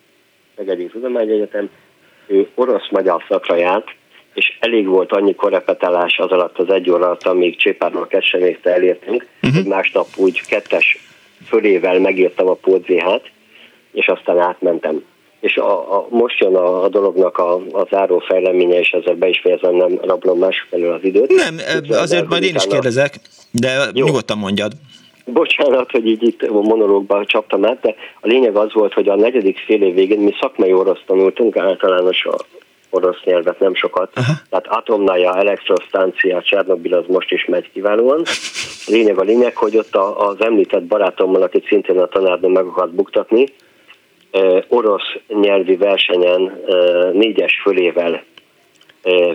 [0.56, 1.70] Megegyik Tudományegyetem,
[2.28, 3.95] ő orosz-magyar szakra járt,
[4.38, 9.26] és elég volt annyi korepetálás az alatt az egy óra alatt, amíg Csépárról Kecskemétre elértünk,
[9.42, 9.62] uh-huh.
[9.62, 10.98] hogy másnap úgy kettes
[11.48, 13.32] fölével megírtam a pódzéhát,
[13.92, 15.04] és aztán átmentem
[15.40, 19.28] és a, a, most jön a, a dolognak a, a záró fejleménye, és ezzel be
[19.28, 21.34] is fejezem, nem rablom másfelől az időt.
[21.34, 23.16] Nem, Képzel, azért majd én is kérdezek,
[23.52, 24.06] de Jó.
[24.06, 24.72] nyugodtan mondjad.
[25.26, 29.16] Bocsánat, hogy így itt a monológban csaptam át, de a lényeg az volt, hogy a
[29.16, 32.36] negyedik fél év végén mi szakmai orosz tanultunk, általános a
[32.98, 34.12] orosz nyelvet nem sokat.
[34.16, 34.34] Aha.
[34.50, 38.24] Tehát atomnaja, elektrosztáncia, Csernobil az most is megy kiválóan.
[38.88, 43.45] Lényeg a lényeg, hogy ott az említett barátommal, akit szintén a tanárnő meg akart buktatni,
[44.68, 46.62] orosz nyelvi versenyen
[47.14, 48.24] négyes fölével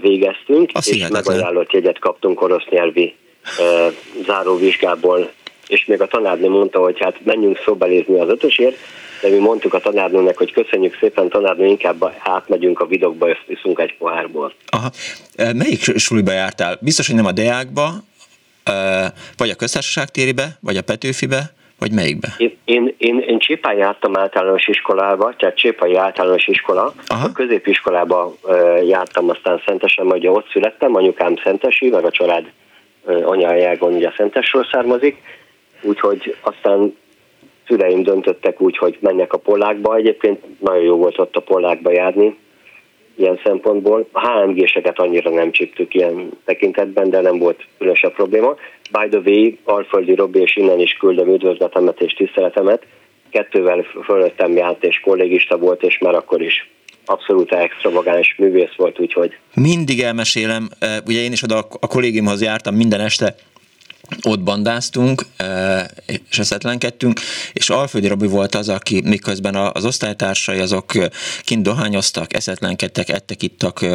[0.01, 3.15] végeztünk, Azt és megajánlott jegyet kaptunk orosz nyelvi
[4.27, 5.31] záróvizsgából,
[5.69, 8.77] és még a tanárnő mondta, hogy hát menjünk szóbelézni az ötösért,
[9.23, 13.79] de mi mondtuk a tanárnőnek, hogy köszönjük szépen, tanárnő, inkább átmegyünk a vidokba, és iszunk
[13.79, 14.53] egy pohárból.
[14.67, 14.91] Aha.
[15.37, 16.79] Melyik suliba jártál?
[16.81, 17.91] Biztos, hogy nem a Deákba,
[19.37, 22.35] vagy a köztársaság téribe, vagy a Petőfibe, vagy melyikbe?
[22.37, 26.95] Én, én, én, én Csépán jártam általános iskolába, tehát Csépai általános iskola.
[27.07, 27.27] Aha.
[27.27, 28.35] A középiskolába
[28.87, 32.51] jártam aztán Szentesen, majd ott születtem, anyukám Szentesi, meg a család
[33.07, 35.17] anyajágon ugye Szentesről származik,
[35.83, 36.97] úgyhogy aztán
[37.67, 39.97] szüleim döntöttek úgy, hogy menjek a Pollákba.
[39.97, 42.37] Egyébként nagyon jó volt ott a Pollákba járni,
[43.17, 44.09] ilyen szempontból.
[44.13, 48.55] A HMG-seket annyira nem csíptük ilyen tekintetben, de nem volt különösebb probléma.
[48.91, 52.83] By the way, Alföldi Robi, és innen is küldöm üdvözletemet és tiszteletemet.
[53.31, 56.71] Kettővel fölöttem járt, és kollégista volt, és már akkor is
[57.05, 59.37] abszolút extravagáns művész volt, úgyhogy...
[59.55, 60.69] Mindig elmesélem,
[61.07, 63.35] ugye én is oda a kollégiumhoz jártam minden este,
[64.23, 65.27] ott bandáztunk,
[66.31, 67.21] és eszetlenkedtünk,
[67.53, 70.93] és Alföldi Robi volt az, aki miközben az osztálytársai azok
[71.43, 73.87] kint dohányoztak, eszetlenkedtek, ettek, ittak,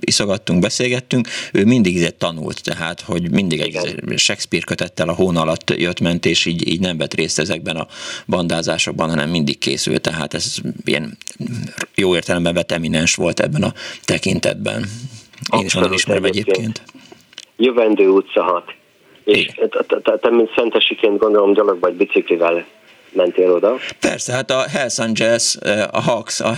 [0.00, 3.78] iszogattunk, beszélgettünk, ő mindig tanult, tehát, hogy mindig egy
[4.16, 7.86] Shakespeare kötettel a hón alatt jött ment, és így, így nem vett részt ezekben a
[8.26, 11.18] bandázásokban, hanem mindig készült, tehát ez ilyen
[11.94, 13.72] jó értelemben vett eminens volt ebben a
[14.04, 14.86] tekintetben.
[15.56, 16.82] Én is onnan ismerem egyébként.
[17.56, 18.64] Jövendő utca 6.
[19.28, 19.52] És
[20.20, 22.64] te, mint szentesiként gondolom gyalog vagy biciklivel
[23.12, 23.76] mentél oda.
[24.00, 25.56] Persze, hát a Hells Angels,
[25.90, 26.54] a Hawks, a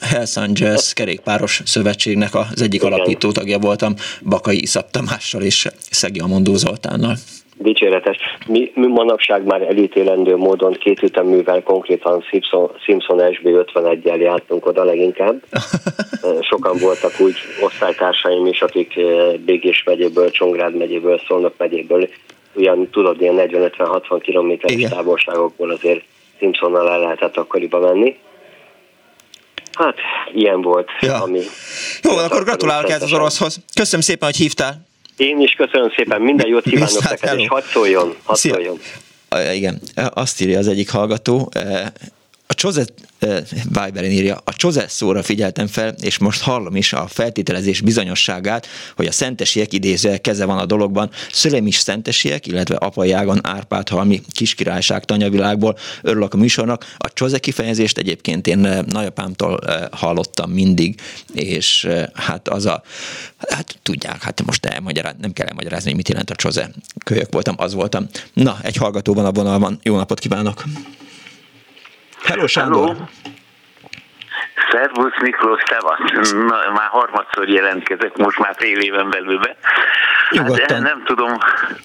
[0.00, 2.92] Hells Angels kerékpáros szövetségnek az egyik Igen.
[2.92, 7.16] alapító tagja voltam, Bakai Iszap Tamással és Szegi Amondó Zoltánnal
[7.62, 8.16] dicséretes.
[8.46, 14.84] Mi, mi manapság már elítélendő módon két üteművel konkrétan Simpson, Simpson SB 51-jel jártunk oda
[14.84, 15.42] leginkább.
[16.50, 22.08] Sokan voltak úgy osztálytársaim is, akik eh, Bégés megyéből, Csongrád megyéből, Szolnok megyéből,
[22.54, 26.04] ugyan tudod, ilyen 40-50-60 kilométeres távolságokból azért
[26.38, 28.16] Simpsonnal el lehetett akkoriban menni.
[29.72, 29.96] Hát,
[30.34, 30.88] ilyen volt.
[31.00, 31.22] Ja.
[31.22, 31.40] Ami
[32.02, 33.60] Jó, akkor gratulálok ez az oroszhoz.
[33.74, 34.89] Köszönöm szépen, hogy hívtál.
[35.20, 38.78] Én is köszönöm szépen, minden jót kívánok neked, és hadd szóljon, hadd szóljon.
[39.52, 39.80] Igen,
[40.14, 41.52] azt írja az egyik hallgató,
[42.50, 42.92] a Csozet,
[43.64, 49.06] Viberen írja, a Csozet szóra figyeltem fel, és most hallom is a feltételezés bizonyosságát, hogy
[49.06, 51.10] a szentesiek idézve keze van a dologban.
[51.32, 55.78] Szülem is szentesiek, illetve apai ágon Árpád halmi kiskirályság tanyavilágból.
[56.02, 56.94] Örülök a műsornak.
[56.98, 59.58] A Csoze kifejezést egyébként én nagyapámtól
[59.92, 61.00] hallottam mindig,
[61.34, 62.82] és hát az a,
[63.48, 66.70] hát tudják, hát most elmagyaráz, nem kell elmagyarázni, hogy mit jelent a Csoze.
[67.04, 68.08] Kölyök voltam, az voltam.
[68.32, 69.78] Na, egy hallgató van a vonalban.
[69.82, 70.64] Jó napot kívánok!
[72.30, 72.86] Hello, Sándor!
[72.86, 73.06] Hello.
[74.70, 76.30] Szervusz Miklós, szevasz!
[76.32, 79.56] Na, már harmadszor jelentkezek, most már fél éven belül be.
[80.36, 81.38] Hát, nem tudom,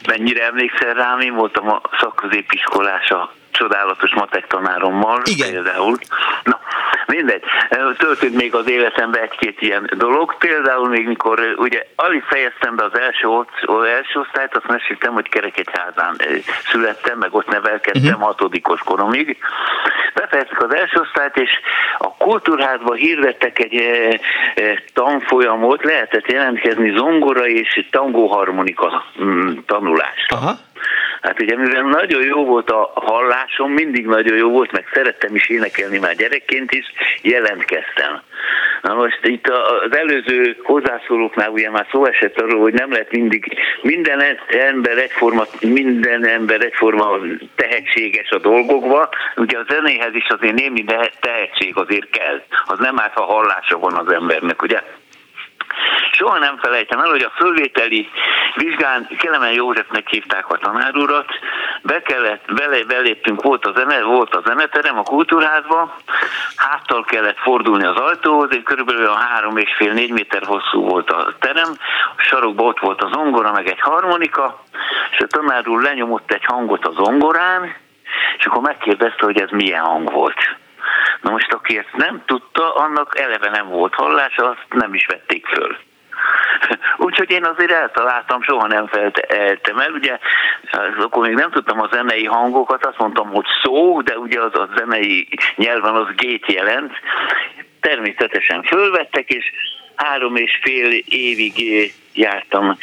[0.07, 5.51] mennyire emlékszel rám, én voltam a szakközépiskolás a csodálatos matek tanárommal Igen.
[5.51, 5.97] például.
[6.43, 6.59] Na,
[7.05, 7.43] mindegy.
[7.97, 10.37] Történt még az életemben egy-két ilyen dolog.
[10.37, 13.27] Például még mikor ugye alig fejeztem be az első,
[13.97, 16.15] első osztályt, azt meséltem, hogy Kerekegyházán
[16.71, 18.21] születtem, meg ott nevelkedtem uh-huh.
[18.21, 19.37] hatodikos koromig.
[20.13, 21.49] Befejeztük az első osztályt, és
[21.97, 24.19] a kultúrházban hirdettek egy e,
[24.55, 30.31] e, tanfolyamot, lehetett jelentkezni zongora és tangóharmonika mm, tanulást.
[30.31, 30.57] Aha.
[31.21, 35.49] Hát ugye mivel nagyon jó volt a hallásom, mindig nagyon jó volt, meg szerettem is
[35.49, 36.85] énekelni már gyerekként is,
[37.21, 38.21] jelentkeztem.
[38.81, 43.57] Na most itt az előző hozzászólóknál ugye már szó esett arról, hogy nem lehet mindig
[43.81, 47.17] minden ember egyforma, minden ember egyforma
[47.55, 49.09] tehetséges a dolgokba.
[49.35, 50.85] Ugye a zenéhez is azért némi
[51.19, 52.41] tehetség azért kell.
[52.65, 54.81] Az nem árt, ha hallása van az embernek, ugye?
[56.11, 58.09] Soha nem felejtem el, hogy a fölvételi
[58.55, 61.29] vizsgán Kelemen Józsefnek hívták a tanárurat,
[61.81, 65.95] be kellett, bele, beléptünk, volt a, zene, volt a zeneterem a kultúrházba,
[66.55, 71.11] háttal kellett fordulni az ajtóhoz, és körülbelül a három és fél négy méter hosszú volt
[71.11, 71.71] a terem,
[72.17, 74.63] a sarokban ott volt az zongora, meg egy harmonika,
[75.11, 77.75] és a tanár úr lenyomott egy hangot a zongorán,
[78.37, 80.55] és akkor megkérdezte, hogy ez milyen hang volt.
[81.21, 85.45] Na most aki ezt nem tudta, annak eleve nem volt hallása, azt nem is vették
[85.45, 85.77] föl.
[87.05, 89.91] Úgyhogy én azért eltaláltam, soha nem felteltem el.
[89.91, 90.17] Ugye
[90.99, 94.69] akkor még nem tudtam a zenei hangokat, azt mondtam, hogy szó, de ugye az a
[94.77, 96.91] zenei nyelven az gét jelent.
[97.79, 99.51] Természetesen fölvettek, és
[99.95, 101.53] három és fél évig
[102.13, 102.77] jártam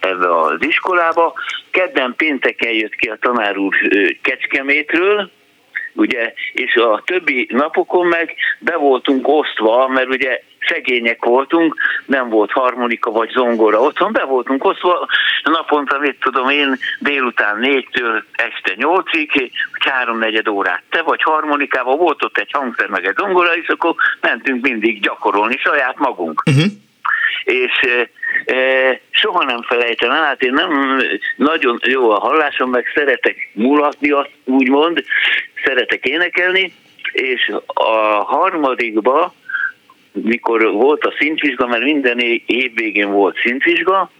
[0.00, 1.34] ebbe az iskolába.
[1.70, 3.74] Kedden pénteken jött ki a tanár úr
[4.22, 5.30] Kecskemétről,
[5.94, 11.76] ugye, és a többi napokon meg be voltunk osztva, mert ugye szegények voltunk,
[12.06, 15.08] nem volt harmonika vagy zongora otthon, be voltunk osztva,
[15.42, 22.38] naponta, mit tudom én, délután négytől este nyolcig, háromnegyed órát te vagy harmonikával, volt ott
[22.38, 26.42] egy hangszer meg egy zongora, és akkor mentünk mindig gyakorolni saját magunk.
[26.46, 26.70] Uh-huh
[27.44, 28.10] és e,
[28.54, 31.00] e, soha nem felejtem el, hát én nem
[31.36, 34.14] nagyon jó a hallásom, meg szeretek mulatni,
[34.44, 35.04] úgymond,
[35.64, 36.72] szeretek énekelni,
[37.12, 39.34] és a harmadikba,
[40.12, 44.10] mikor volt a szintvizsga, mert minden év végén volt szintvizsga,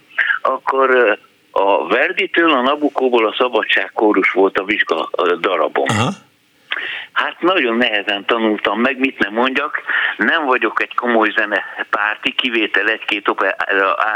[0.41, 1.19] akkor
[1.51, 5.85] a Verditől, a Nabukóból a Szabadságkórus volt a vizsga a darabom.
[5.87, 6.09] Aha.
[7.13, 9.81] Hát nagyon nehezen tanultam meg, mit nem mondjak.
[10.17, 13.55] Nem vagyok egy komoly zenepárti, kivétel egy-két opera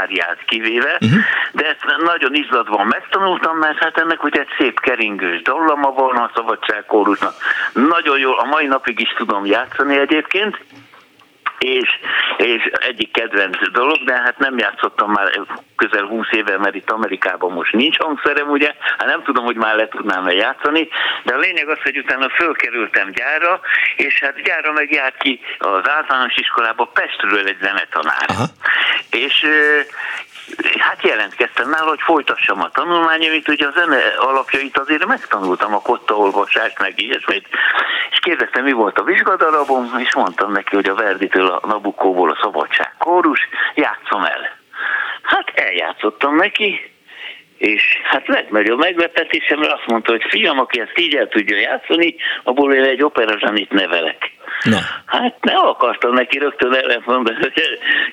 [0.00, 1.20] áriát kivéve, uh-huh.
[1.52, 6.30] de ezt nagyon izzadvan megtanultam, mert hát ennek ugye egy szép keringős dallama van a
[6.34, 7.34] szabadságkórusnak.
[7.72, 10.58] Nagyon jól, a mai napig is tudom játszani egyébként,
[11.58, 11.88] és,
[12.36, 15.40] és egyik kedvenc dolog, de hát nem játszottam már
[15.76, 19.74] közel 20 éve, mert itt Amerikában most nincs hangszerem, ugye, hát nem tudom, hogy már
[19.76, 20.88] le tudnám-e játszani,
[21.24, 23.60] de a lényeg az, hogy utána fölkerültem gyára,
[23.96, 28.24] és hát gyára meg járt ki az általános iskolába Pestről egy zenetanár.
[28.26, 28.44] Aha.
[29.10, 29.46] És
[30.78, 36.78] hát jelentkeztem nála, hogy folytassam a tanulmányomit, ugye a zene alapjait azért megtanultam, a kottaolvasást,
[36.78, 37.48] meg ilyesmit,
[38.10, 42.38] és kérdeztem, mi volt a vizsgadarabom, és mondtam neki, hogy a Verditől a Nabukóból a
[42.42, 43.40] Szabadság kórus,
[43.74, 44.56] játszom el.
[45.22, 46.95] Hát eljátszottam neki,
[47.58, 52.74] és hát legnagyobb meglepetésemre azt mondta, hogy fiam, aki ezt így el tudja játszani, abból
[52.74, 54.30] én egy operazsanit nevelek.
[54.62, 54.78] Na.
[55.06, 57.52] Hát ne akartam neki rögtön ellent mondani, hogy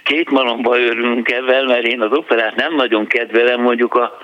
[0.03, 4.17] két malomba örülünk ebben, mert én az operát nem nagyon kedvelem, mondjuk a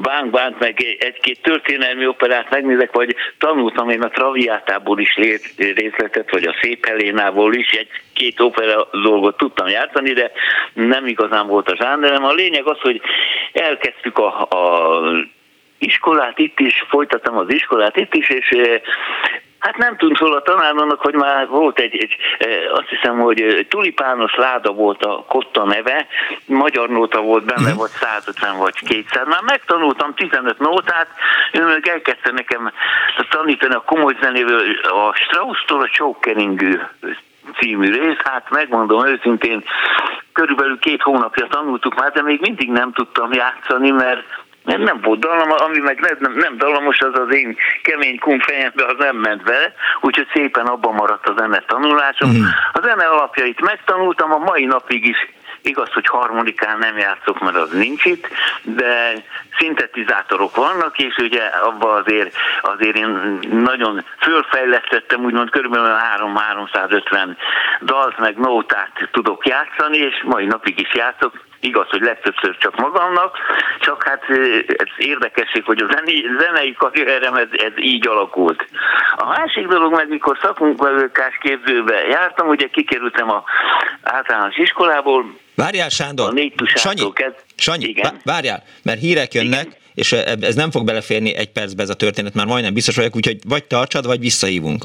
[0.00, 5.14] Bánk Bánk, meg egy-két történelmi operát megnézek, vagy tanultam én a Traviátából is
[5.56, 10.32] részletet, vagy a Szép Helénából is, egy-két opera dolgot tudtam játszani, de
[10.72, 12.24] nem igazán volt a zsánerem.
[12.24, 13.00] A lényeg az, hogy
[13.52, 15.00] elkezdtük a, a
[15.78, 18.56] iskolát itt is, folytattam az iskolát itt is, és
[19.62, 22.16] Hát nem tűnt föl a tanárnak, hogy már volt egy, egy,
[22.72, 26.06] azt hiszem, hogy tulipános láda volt a kotta neve,
[26.46, 27.78] magyar nóta volt benne, uh-huh.
[27.78, 29.26] vagy 150 vagy 200.
[29.26, 31.08] Már megtanultam 15 nótát,
[31.52, 32.72] ő meg elkezdte nekem
[33.30, 36.80] tanítani a komoly zenével a Strauss-tól a csókkeringű
[37.58, 39.64] című rész, hát megmondom őszintén,
[40.32, 44.24] körülbelül két hónapja tanultuk már, de még mindig nem tudtam játszani, mert
[44.64, 48.84] nem, nem volt dallam, ami meg nem, nem dallamos, az az én kemény kum fejembe,
[48.84, 52.30] az nem ment vele, úgyhogy szépen abban maradt a zene tanulásom.
[52.30, 52.42] Mm.
[52.72, 55.18] A zene alapjait megtanultam, a mai napig is
[55.64, 58.28] Igaz, hogy harmonikán nem játszok, mert az nincs itt,
[58.62, 59.12] de
[59.58, 67.36] szintetizátorok vannak, és ugye abban azért, azért én nagyon fölfejlesztettem, úgymond körülbelül 3-350
[67.80, 71.32] dalt meg nótát tudok játszani, és mai napig is játszok,
[71.62, 73.36] igaz, hogy legtöbbször csak magamnak,
[73.80, 74.22] csak hát
[74.66, 78.66] ez érdekesség, hogy a zenei, zenei karrierem ez, ez így alakult.
[79.16, 83.44] A másik dolog meg, mikor szakmunkás képzőbe jártam, ugye kikerültem a
[84.02, 86.28] általános iskolából, Várjál, Sándor!
[86.28, 87.34] A négy Sanyi, kezd...
[87.56, 88.20] Sanyi, Igen.
[88.24, 89.78] várjál, mert hírek jönnek, Igen.
[89.94, 93.38] és ez nem fog beleférni egy percbe ez a történet, már majdnem biztos vagyok, úgyhogy
[93.48, 94.84] vagy tartsad, vagy visszahívunk.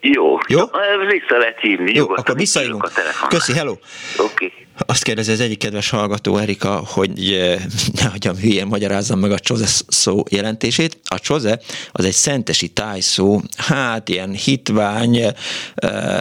[0.00, 0.38] Jó.
[0.48, 0.60] Jó?
[1.08, 1.94] Vissza lehet hívni.
[1.94, 2.88] Jó, akkor visszahívunk.
[3.28, 3.72] Köszi, hello.
[3.72, 4.44] Oké.
[4.44, 4.52] Okay.
[4.86, 7.62] Azt kérdezi az egyik kedves hallgató, Erika, hogy eh,
[7.94, 10.98] ne hagyjam hülyén magyarázzam meg a csoze szó jelentését.
[11.04, 11.60] A csoze
[11.92, 15.34] az egy szentesi tájszó, hát ilyen hitvány, eh,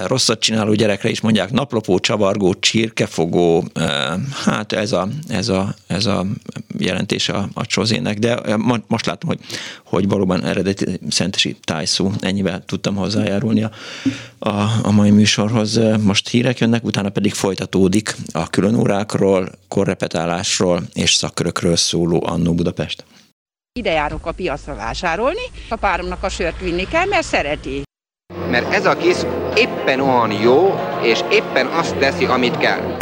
[0.05, 6.05] rosszat csináló gyerekre is mondják, naplopó, csavargó, csirkefogó, eh, hát ez a, ez a, ez
[6.05, 6.26] a
[6.78, 8.57] jelentése a, a csozének, de
[8.88, 9.39] most látom, hogy,
[9.84, 13.72] hogy valóban eredeti szentesi tájszó, ennyivel tudtam hozzájárulni a,
[14.40, 15.80] a, a mai műsorhoz.
[16.04, 23.04] Most hírek jönnek, utána pedig folytatódik a külön órákról, korrepetálásról és szakkörökről szóló Annó Budapest.
[23.80, 27.82] Ide járok a piacra vásárolni, a páromnak a sört vinni kell, mert szereti.
[28.50, 29.16] Mert ez a kis
[29.56, 32.98] éppen olyan jó, és éppen azt teszi, amit kell.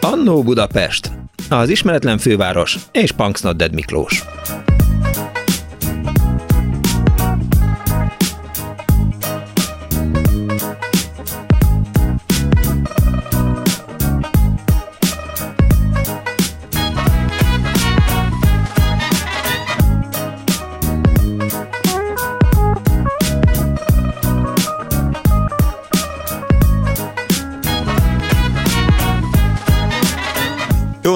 [0.00, 1.10] Annó Budapest,
[1.48, 4.24] az ismeretlen főváros és Punksnodded Miklós.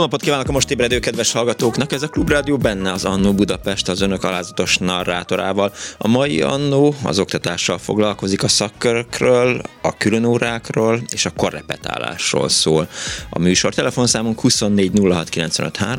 [0.00, 1.92] Napot kívánok a most ébredő kedves hallgatóknak!
[1.92, 5.72] Ez a Klubrádió benne az Annó Budapest az önök alázatos narrátorával.
[5.98, 12.88] A mai Annó az oktatással foglalkozik, a szakkörökről, a különórákról és a korrepetálásról szól.
[13.30, 14.92] A műsor telefonszámunk 24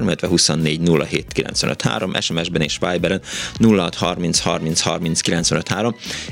[0.03, 0.81] illetve 24
[2.19, 3.21] SMS-ben és Viberen
[3.59, 5.19] 06 30 30 30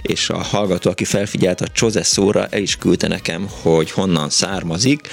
[0.02, 5.08] és a hallgató, aki felfigyelt a Csoze szóra, el is küldte nekem, hogy honnan származik.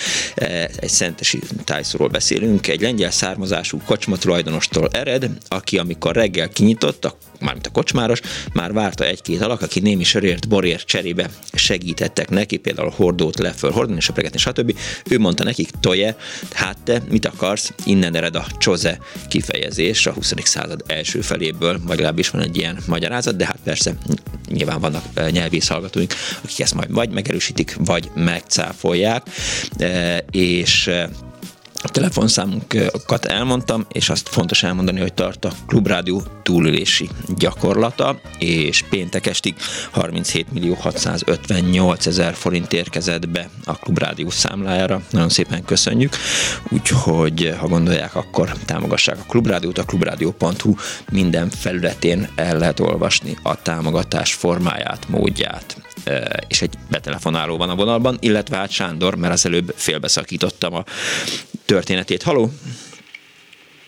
[0.76, 7.16] Egy szentesi tájszóról beszélünk, nekünk egy lengyel származású kocsma tulajdonostól ered, aki amikor reggel kinyitott,
[7.40, 8.20] mármint a kocsmáros,
[8.52, 14.00] már várta egy-két alak, aki némi sörért, borért cserébe segítettek neki, például hordót leföl hordani,
[14.00, 14.78] söpregetni, stb.
[15.10, 16.16] Ő mondta nekik, toje,
[16.52, 20.32] hát te mit akarsz, innen ered a csoze kifejezés a 20.
[20.42, 23.94] század első feléből, vagy legalábbis van egy ilyen magyarázat, de hát persze
[24.48, 29.26] nyilván vannak nyelvész hallgatóink, akik ezt majd vagy megerősítik, vagy megcáfolják,
[30.30, 30.90] és
[31.86, 39.26] a telefonszámunkat elmondtam, és azt fontos elmondani, hogy tart a Klubrádió túlülési gyakorlata, és péntek
[39.26, 39.54] estig
[39.90, 45.02] 37 millió 658 ezer forint érkezett be a Klubrádió számlájára.
[45.10, 46.16] Nagyon szépen köszönjük,
[46.68, 50.74] úgyhogy ha gondolják, akkor támogassák a Klubrádiót, a klubrádió.hu
[51.10, 55.85] minden felületén el lehet olvasni a támogatás formáját, módját
[56.48, 60.84] és egy betelefonáló van a vonalban, illetve hát Sándor, mert az előbb félbeszakítottam a
[61.64, 62.22] történetét.
[62.22, 62.52] Haló!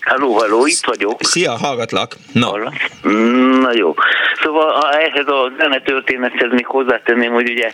[0.09, 1.17] Halló, halló, itt vagyok.
[1.23, 2.15] Szia, hallgatlak.
[2.33, 2.57] Na.
[3.61, 3.95] Na jó.
[4.43, 7.73] Szóval ehhez a zenetörténethez még hozzátenném, hogy ugye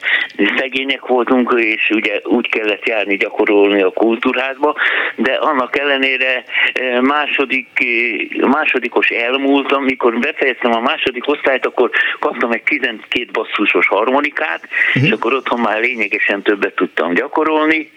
[0.57, 4.75] szegények voltunk, és ugye úgy kellett járni, gyakorolni a kultúrházba,
[5.17, 12.53] de annak ellenére eh, második, eh, másodikos elmúltam, mikor befejeztem a második osztályt, akkor kaptam
[12.53, 15.05] egy 12 basszusos harmonikát, uh-huh.
[15.05, 17.91] és akkor otthon már lényegesen többet tudtam gyakorolni.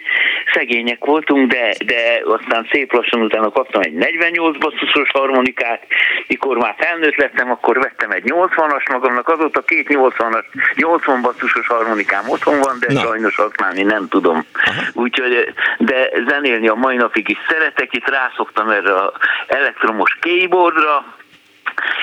[0.54, 3.94] Szegények voltunk, de, de aztán szép lassan utána kaptam egy
[4.32, 5.88] 48 basszusos harmonikát,
[6.28, 12.30] mikor már felnőtt lettem, akkor vettem egy 80-as magamnak, azóta két 80-as, 80 basszusos harmonikám
[12.30, 13.00] otthon van, de Na.
[13.00, 14.46] sajnos használni nem tudom.
[14.94, 19.12] Úgyhogy, de zenélni a mai napig is szeretek, itt rászoktam erre az
[19.48, 21.06] elektromos keyboardra,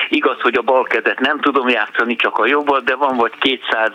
[0.09, 3.91] Igaz, hogy a bal kezet nem tudom játszani, csak a jobbat, de van vagy 200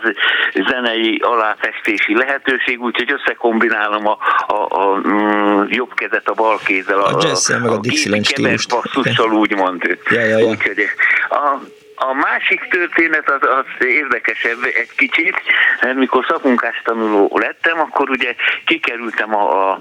[0.69, 6.99] zenei aláfestési lehetőség, úgyhogy összekombinálom a, a, a, a mm, jobb kezet a bal kézzel.
[6.99, 8.69] A, a jazz meg a, a Dixieland stílust.
[8.69, 9.97] Basszussal úgymond.
[10.09, 10.45] Ja, ja, ja.
[10.45, 10.77] Úgyhogy
[11.29, 11.59] a,
[12.03, 15.41] a másik történet az, az érdekesebb egy kicsit,
[15.81, 18.35] mert mikor szakmunkás tanuló lettem, akkor ugye
[18.65, 19.79] kikerültem a, a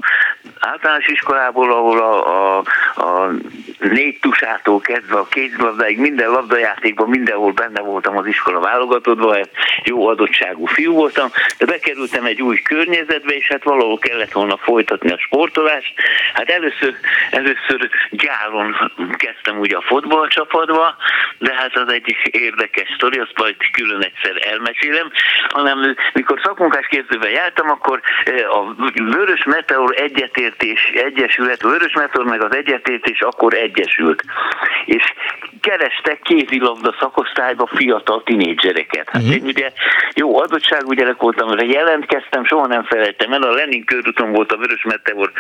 [0.60, 2.64] általános iskolából, ahol a, a,
[2.94, 3.30] a
[3.78, 9.50] négy tusától kezdve a kézlabdáig minden labdajátékban mindenhol benne voltam az iskola válogatottban, hát
[9.84, 15.10] jó adottságú fiú voltam, de bekerültem egy új környezetbe, és hát valahol kellett volna folytatni
[15.10, 15.94] a sportolást.
[16.34, 16.94] Hát először,
[17.30, 20.96] először gyáron kezdtem ugye a fotballcsapatba,
[21.38, 25.10] de hát az egy érdekes sztori, azt majd külön egyszer elmesélem,
[25.48, 32.24] hanem mikor szakmunkás képzőben jártam, akkor eh, a Vörös Meteor Egyetértés Egyesület, a Vörös Meteor
[32.24, 34.24] meg az Egyetértés akkor egyesült,
[34.84, 35.02] és
[35.60, 39.08] kerestek kézilabda szakosztályba fiatal tinédzsereket.
[39.08, 39.36] Hát uh-huh.
[39.36, 39.72] én ugye
[40.14, 44.56] jó adottságú gyerek voltam, amire jelentkeztem, soha nem felejtem el, a Lenin körúton volt a
[44.56, 45.32] Vörös Meteor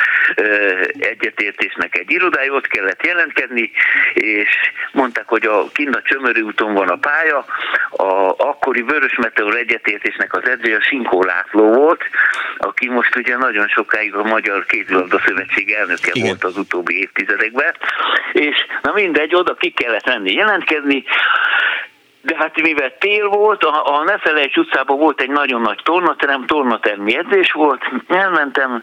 [0.98, 3.70] egyetértésnek egy irodája, ott kellett jelentkezni,
[4.14, 4.48] és
[4.92, 7.44] mondták, hogy a kint a Csömöri úton van a pálya,
[7.90, 12.02] a akkori Vörös Meteor egyetértésnek az edzője Sinkó László volt,
[12.58, 16.26] aki most ugye nagyon sokáig a Magyar Kézilabda Szövetség elnöke Igen.
[16.26, 17.74] volt az utóbbi évtizedekben,
[18.32, 21.04] és na mindegy, oda ki kellett menni jelentkezni,
[22.22, 27.16] de hát mivel tél volt, a, a Nefelejts utcában volt egy nagyon nagy tornaterem, tornatermi
[27.16, 28.82] edzés volt, elmentem,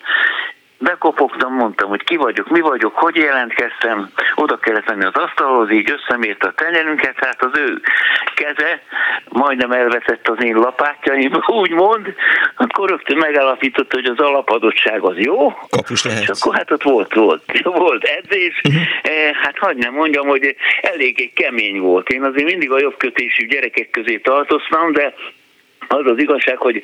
[0.80, 5.92] bekopogtam, mondtam, hogy ki vagyok, mi vagyok, hogy jelentkeztem, oda kellett menni az asztalhoz, így
[5.92, 7.82] összemérte a tenyerünket, hát az ő
[8.36, 8.82] keze
[9.30, 12.14] majdnem elveszett az én lapátjaim, úgymond,
[12.56, 16.22] akkor rögtön megállapította, hogy az alapadottság az jó, Kapus lehet.
[16.22, 18.84] és akkor hát ott volt, volt, volt edzés, uh-huh.
[19.44, 22.10] hát hagyd nem mondjam, hogy eléggé kemény volt.
[22.10, 25.14] Én azért mindig a jobbkötésű gyerekek közé tartoztam, de
[25.88, 26.82] az az igazság, hogy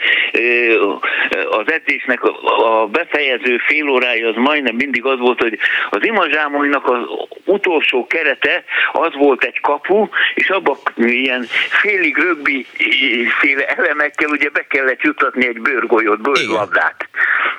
[1.50, 7.02] az edzésnek a befejező fél órája az majdnem mindig az volt, hogy az imazsámonynak az
[7.46, 11.46] utolsó kerete az volt egy kapu, és abban ilyen
[11.82, 12.66] félig rögbi
[13.40, 17.08] féle elemekkel ugye be kellett jutatni egy bőrgolyót, bőrlabdát.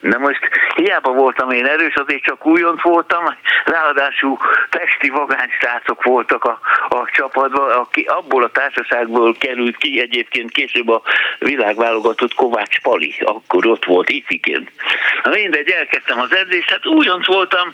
[0.01, 3.25] Na most hiába voltam én erős, azért csak újont voltam,
[3.65, 4.39] ráadásul
[4.71, 11.03] pesti vagánysrácok voltak a, a csapatban, aki abból a társaságból került ki egyébként később a
[11.39, 14.71] világválogatott Kovács Pali, akkor ott volt ifiként.
[15.23, 17.73] Na mindegy, elkezdtem az edzést, hát újonc voltam,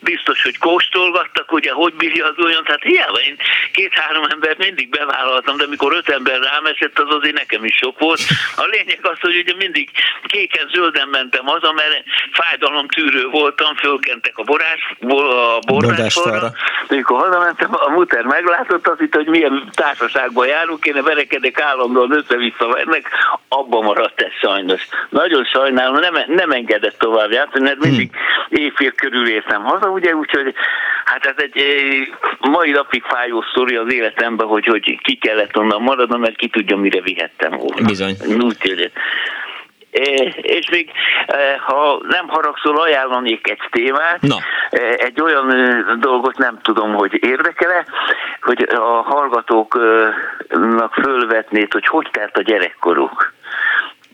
[0.00, 3.36] biztos, hogy kóstolgattak, ugye, hogy bírja az újonc, hát hiába én
[3.72, 7.98] két-három embert mindig bevállaltam, de mikor öt ember rám esett, az azért nekem is sok
[7.98, 8.20] volt.
[8.56, 9.90] A lényeg az, hogy ugye mindig
[10.26, 16.52] kéken-zölden mentem haza, mert fájdalomtűrő voltam, fölkentek a borás, a borrásfalra.
[16.88, 22.78] Amikor hazamentem, a muter meglátott azt itt, hogy milyen társaságban járunk, én verekedek állandóan össze-vissza
[23.02, 23.08] ennek
[23.48, 24.88] abba maradt ez sajnos.
[25.08, 28.62] Nagyon sajnálom, nem, nem engedett tovább játszani, mert mindig hmm.
[28.62, 30.54] éjfél körül értem haza, ugye, úgyhogy
[31.04, 31.62] hát ez egy
[32.40, 36.76] mai napig fájó sztori az életemben, hogy, hogy ki kellett onnan maradnom, mert ki tudja,
[36.76, 37.86] mire vihettem volna.
[37.86, 38.14] Bizony.
[38.26, 38.90] Úgy,
[40.42, 40.90] és még,
[41.66, 44.36] ha nem haragszol, ajánlanék egy témát, Na.
[44.96, 45.48] egy olyan
[46.00, 47.84] dolgot nem tudom, hogy érdekele,
[48.42, 53.32] hogy a hallgatóknak fölvetnéd, hogy hogy telt a gyerekkoruk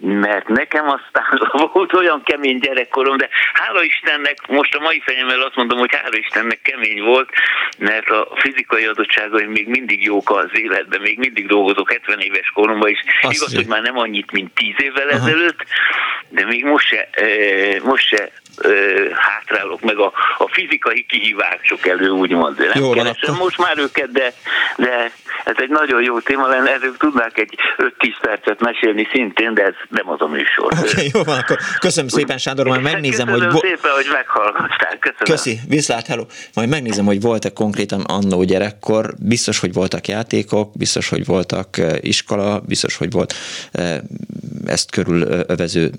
[0.00, 5.56] mert nekem aztán volt olyan kemény gyerekkorom, de hála Istennek, most a mai fenyemmel azt
[5.56, 7.30] mondom, hogy hála Istennek kemény volt,
[7.78, 12.88] mert a fizikai adottságaim még mindig jók az életben, még mindig dolgozok 70 éves koromban
[12.88, 12.98] is.
[13.20, 15.16] Azt Igaz, hogy már nem annyit, mint 10 évvel Aha.
[15.16, 15.64] ezelőtt,
[16.28, 17.08] de még most se,
[17.82, 18.30] most se
[19.14, 22.58] hátrálok meg a, a fizikai kihívások elő, úgymond.
[22.58, 24.32] Nem jó, keresem most már őket, de,
[24.76, 25.10] de
[25.44, 27.90] ez egy nagyon jó téma lenne, erről tudnák egy 5-10
[28.20, 30.72] percet mesélni szintén, de ez nem az a műsor.
[30.72, 33.60] Okay, jó van, akkor köszönöm szépen, Sándor, majd megnézem, köszönöm hogy...
[33.60, 35.24] szépen, hogy meghallgattál, köszönöm.
[35.24, 36.24] Köszi, viszlát, hello.
[36.54, 42.60] Majd megnézem, hogy volt-e konkrétan annó gyerekkor, biztos, hogy voltak játékok, biztos, hogy voltak iskola,
[42.60, 43.34] biztos, hogy volt
[44.66, 45.90] ezt körül övező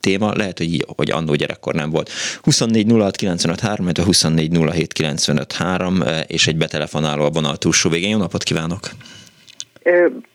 [0.00, 2.10] téma, lehet, hogy, hogy annó gyerekkor nem volt.
[2.42, 8.10] 24 06 953, 24 07 953, és egy betelefonáló a vonal túlsó végén.
[8.10, 8.80] Jó napot kívánok!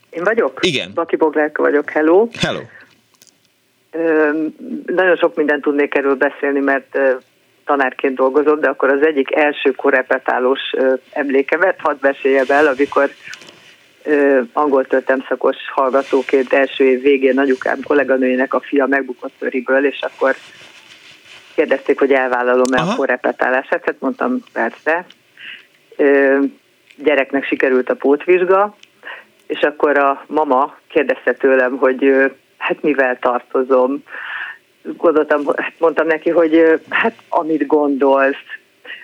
[0.09, 0.59] Én vagyok?
[0.61, 0.91] Igen.
[0.93, 2.27] Baki Boglárka vagyok, hello.
[2.39, 2.59] Hello.
[3.91, 4.29] Ö,
[4.85, 7.11] nagyon sok mindent tudnék erről beszélni, mert ö,
[7.65, 13.09] tanárként dolgozott, de akkor az egyik első korepetálós ö, emlékemet hadd meséljem el, amikor
[14.03, 20.35] ö, angol történelmszakos hallgatóként első év végén nagyukám kolléganőjének a fia megbukott töriből, és akkor
[21.59, 25.05] kérdezték, hogy elvállalom-e a korrepetálását, hát mondtam, persze.
[25.95, 26.39] Ö,
[26.95, 28.75] gyereknek sikerült a pótvizsga,
[29.47, 34.03] és akkor a mama kérdezte tőlem, hogy hát mivel tartozom.
[34.81, 38.45] Gondoltam, hát mondtam neki, hogy hát amit gondolsz.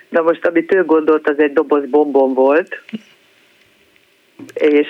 [0.10, 2.82] Na most, amit ő gondolt, az egy doboz bombon volt,
[4.54, 4.88] és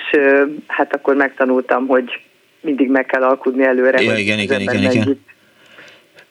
[0.66, 2.20] hát akkor megtanultam, hogy
[2.60, 4.02] mindig meg kell alkudni előre.
[4.02, 5.24] Ja, igen, igen, igen, igen.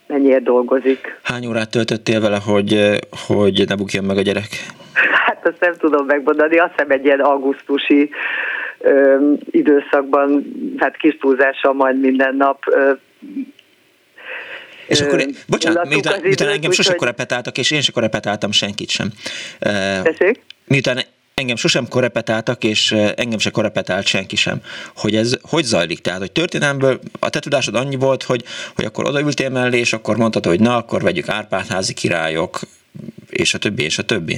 [0.08, 1.20] Mennyiért dolgozik.
[1.24, 4.48] Hány órát töltöttél vele, hogy, hogy ne bukjon meg a gyerek?
[5.26, 8.10] Hát azt nem tudom megmondani, azt hiszem egy ilyen augusztusi
[8.80, 10.46] ö, időszakban,
[10.78, 12.92] hát kis túlzással majd minden nap ö,
[14.88, 19.08] és akkor, bocsánat, miután, miután engem sose korepetáltak, és én se korepetáltam senkit sem.
[20.04, 20.42] Tessék?
[20.68, 21.00] Miután
[21.42, 24.58] engem sosem korepetáltak, és engem se korepetált senki sem.
[24.96, 26.00] Hogy ez hogy zajlik?
[26.00, 28.44] Tehát, hogy történelmből a te tudásod annyi volt, hogy,
[28.76, 32.60] hogy akkor odaültél mellé, és akkor mondtad, hogy na, akkor vegyük Árpádházi királyok,
[33.30, 34.38] és a többi, és a többi.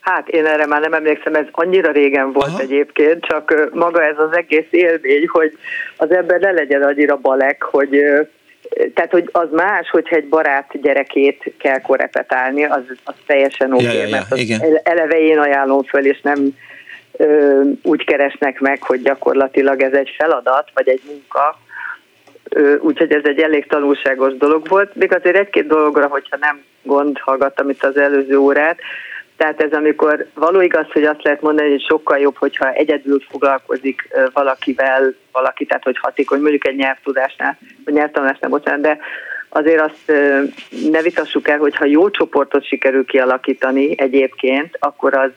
[0.00, 2.60] Hát én erre már nem emlékszem, ez annyira régen volt Aha.
[2.60, 5.58] egyébként, csak maga ez az egész élmény, hogy
[5.96, 8.04] az ember ne legyen annyira balek, hogy
[8.94, 13.96] tehát, hogy az más, hogyha egy barát gyerekét kell korepetálni, az, az teljesen oké, okay,
[13.96, 14.60] ja, ja, mert az igen.
[14.82, 16.48] eleve én ajánlom föl, és nem
[17.16, 21.58] ö, úgy keresnek meg, hogy gyakorlatilag ez egy feladat, vagy egy munka,
[22.80, 24.94] úgyhogy ez egy elég tanulságos dolog volt.
[24.94, 28.78] Még azért egy-két dologra, hogyha nem gond, hallgattam itt az előző órát,
[29.38, 34.08] tehát ez amikor való igaz, hogy azt lehet mondani, hogy sokkal jobb, hogyha egyedül foglalkozik
[34.32, 38.98] valakivel, valaki, tehát hogy hatékony, mondjuk egy nyelvtudásnál, vagy nyelvtanulásnál, bocsánat, de
[39.48, 40.12] azért azt
[40.90, 45.30] ne vitassuk el, hogy ha jó csoportot sikerül kialakítani egyébként, akkor az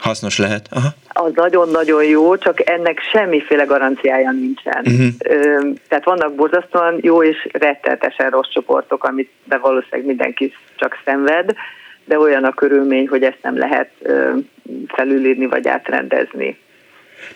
[0.00, 0.68] Hasznos lehet.
[0.70, 0.88] Aha.
[1.08, 4.82] Az nagyon-nagyon jó, csak ennek semmiféle garanciája nincsen.
[4.84, 5.74] Uh-huh.
[5.88, 11.54] Tehát vannak borzasztóan jó és rettenetesen rossz csoportok, amit be valószínűleg mindenki csak szenved,
[12.10, 13.90] de olyan a körülmény, hogy ezt nem lehet
[14.86, 16.58] felülírni vagy átrendezni.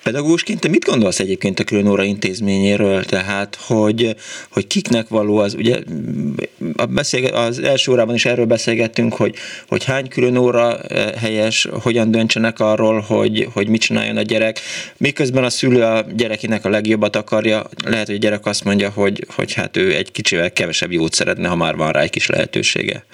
[0.03, 4.14] Pedagógusként te mit gondolsz egyébként a külön óra intézményéről, tehát hogy,
[4.53, 5.79] hogy kiknek való az, ugye
[6.77, 9.35] a az első órában is erről beszélgettünk, hogy,
[9.68, 10.77] hogy hány külön óra
[11.20, 14.61] helyes, hogyan döntsenek arról, hogy, hogy mit csináljon a gyerek,
[14.97, 19.27] miközben a szülő a gyerekének a legjobbat akarja, lehet, hogy a gyerek azt mondja, hogy,
[19.35, 23.05] hogy hát ő egy kicsivel kevesebb jót szeretne, ha már van rá egy kis lehetősége.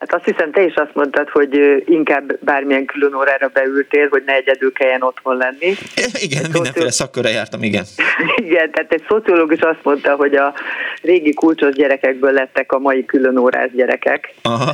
[0.00, 4.34] Hát azt hiszem, te is azt mondtad, hogy inkább bármilyen külön órára beültél, hogy ne
[4.34, 5.74] egyedül kelljen otthon lenni.
[6.12, 7.84] Igen, egy mindenféle szakkörre jártam, igen.
[8.46, 10.54] igen, tehát egy szociológus azt mondta, hogy a
[11.02, 14.34] régi kulcsos gyerekekből lettek a mai külön órás gyerekek.
[14.42, 14.72] Aha.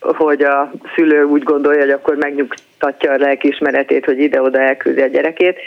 [0.00, 5.58] Hogy a szülő úgy gondolja, hogy akkor megnyugtatja a lelkiismeretét, hogy ide-oda elküldi a gyerekét.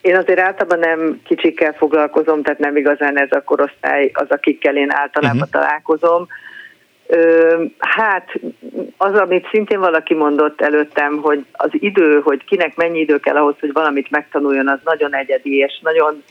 [0.00, 4.92] Én azért általában nem kicsikkel foglalkozom, tehát nem igazán ez a korosztály az, akikkel én
[4.92, 5.50] általában uh-huh.
[5.50, 6.26] találkozom
[7.78, 8.40] Hát
[8.96, 13.54] az, amit szintén valaki mondott előttem, hogy az idő, hogy kinek mennyi idő kell ahhoz,
[13.60, 16.22] hogy valamit megtanuljon, az nagyon egyedi, és nagyon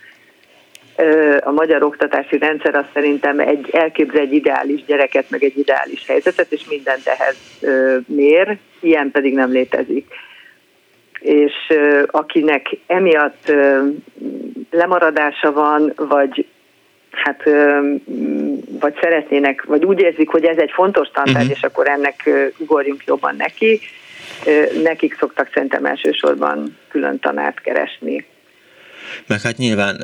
[1.40, 6.52] a magyar oktatási rendszer az szerintem egy elképzel egy ideális gyereket, meg egy ideális helyzetet,
[6.52, 7.38] és mindent ehhez
[8.08, 10.14] mér, ilyen pedig nem létezik.
[11.20, 11.54] És
[12.08, 13.54] akinek emiatt
[14.72, 16.48] lemaradása van, vagy
[17.12, 17.44] hát
[18.80, 21.58] vagy szeretnének, vagy úgy érzik, hogy ez egy fontos tantárgy, uh-huh.
[21.58, 23.80] és akkor ennek ugorjunk jobban neki.
[24.84, 28.26] Nekik szoktak szerintem elsősorban külön tanárt keresni
[29.28, 29.96] meg hát nyilván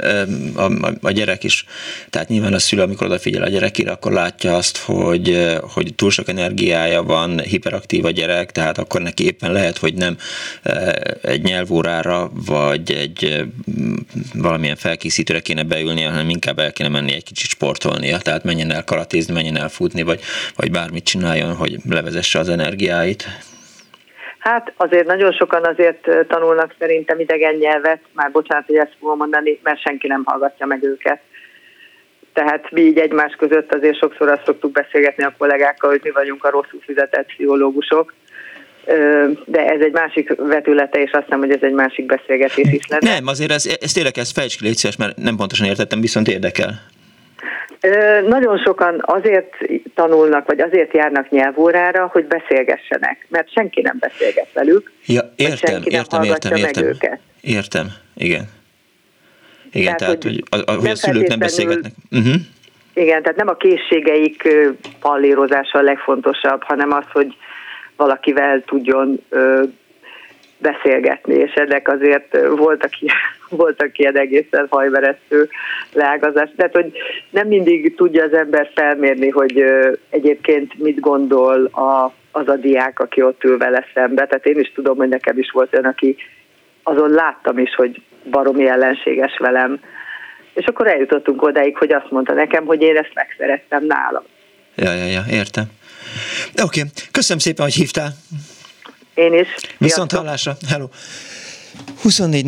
[0.56, 1.66] a, a, a gyerek is,
[2.10, 6.28] tehát nyilván a szülő, amikor odafigyel a gyerekére, akkor látja azt, hogy, hogy túl sok
[6.28, 10.18] energiája van, hiperaktív a gyerek, tehát akkor neki éppen lehet, hogy nem
[11.22, 13.46] egy nyelvórára, vagy egy
[14.34, 18.84] valamilyen felkészítőre kéne beülnie, hanem inkább el kéne menni egy kicsit sportolnia, tehát menjen el
[18.84, 20.20] karatézni, menjen el futni, vagy,
[20.56, 23.28] vagy bármit csináljon, hogy levezesse az energiáit.
[24.50, 29.60] Hát azért nagyon sokan azért tanulnak szerintem idegen nyelvet, már bocsánat, hogy ezt fogom mondani,
[29.64, 31.20] mert senki nem hallgatja meg őket.
[32.34, 36.44] Tehát mi így egymás között azért sokszor azt szoktuk beszélgetni a kollégákkal, hogy mi vagyunk
[36.44, 38.14] a rosszul fizetett pszichológusok,
[39.46, 43.14] de ez egy másik vetülete, és azt hiszem, hogy ez egy másik beszélgetés is lenne.
[43.14, 46.82] Nem, azért ez, ez tényleg ez fejtsd mert nem pontosan értettem, viszont érdekel.
[48.28, 49.56] Nagyon sokan azért
[49.96, 54.92] tanulnak, vagy azért járnak nyelvórára, hogy beszélgessenek, mert senki nem beszélget velük.
[55.06, 56.84] Ja, értem, senki értem, nem értem, értem.
[56.84, 57.20] Meg őket.
[57.42, 58.44] Értem, igen.
[59.72, 61.92] Igen, tehát, tehát hogy, hogy, a, hogy a szülők nem beszélgetnek.
[62.12, 62.34] Uh-huh.
[62.94, 64.48] Igen, tehát nem a készségeik
[65.00, 67.36] pallírozása a legfontosabb, hanem az, hogy
[67.96, 69.26] valakivel tudjon
[70.58, 72.92] beszélgetni, és ennek azért voltak,
[73.56, 75.50] voltak ilyen egészen hajmeresztő
[75.94, 76.50] leágazás.
[76.56, 76.92] Tehát, hogy
[77.30, 79.64] nem mindig tudja az ember felmérni, hogy
[80.10, 84.26] egyébként mit gondol a, az a diák, aki ott ül vele szembe.
[84.26, 86.16] Tehát én is tudom, hogy nekem is volt olyan, aki
[86.84, 89.80] azon láttam is, hogy baromi ellenséges velem.
[90.54, 94.24] És akkor eljutottunk odáig, hogy azt mondta nekem, hogy én ezt megszerettem nálam.
[94.76, 95.66] Ja, ja, ja, értem.
[96.64, 96.92] Oké, okay.
[97.12, 98.10] köszönöm szépen, hogy hívtál.
[99.14, 99.48] Én is.
[99.78, 100.54] Viszont hallásra.
[100.70, 100.86] Hello.
[102.02, 102.46] 24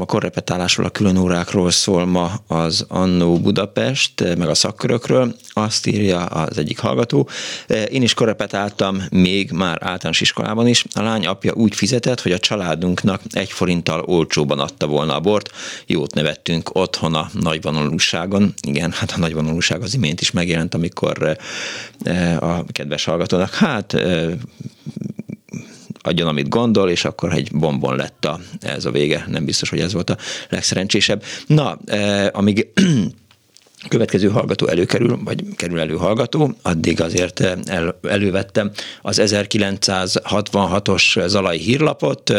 [0.00, 6.24] a korrepetálásról, a külön órákról szól ma az Annó Budapest, meg a szakkörökről, azt írja
[6.24, 7.28] az egyik hallgató.
[7.90, 10.84] Én is korrepetáltam még már általános iskolában is.
[10.94, 15.50] A lány apja úgy fizetett, hogy a családunknak egy forinttal olcsóban adta volna a bort.
[15.86, 18.54] Jót nevettünk otthon a nagyvonalúságon.
[18.66, 21.36] Igen, hát a nagyvonalúság az imént is megjelent, amikor
[22.02, 24.32] eh, a kedves hallgatónak, hát eh,
[26.02, 29.24] adjon, amit gondol, és akkor egy bombon lett a, ez a vége.
[29.28, 30.16] Nem biztos, hogy ez volt a
[30.48, 31.22] legszerencsésebb.
[31.46, 32.68] Na, eh, amíg
[33.88, 38.70] következő hallgató előkerül, vagy kerül elő hallgató, addig azért el, elővettem
[39.02, 42.32] az 1966-os Zalai hírlapot,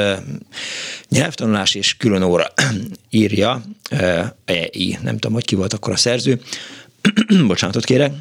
[1.10, 2.48] nyelvtanulás és külön óra
[3.10, 3.62] írja,
[4.46, 6.42] EI, nem tudom, hogy ki volt akkor a szerző,
[7.48, 8.12] bocsánatot kérek,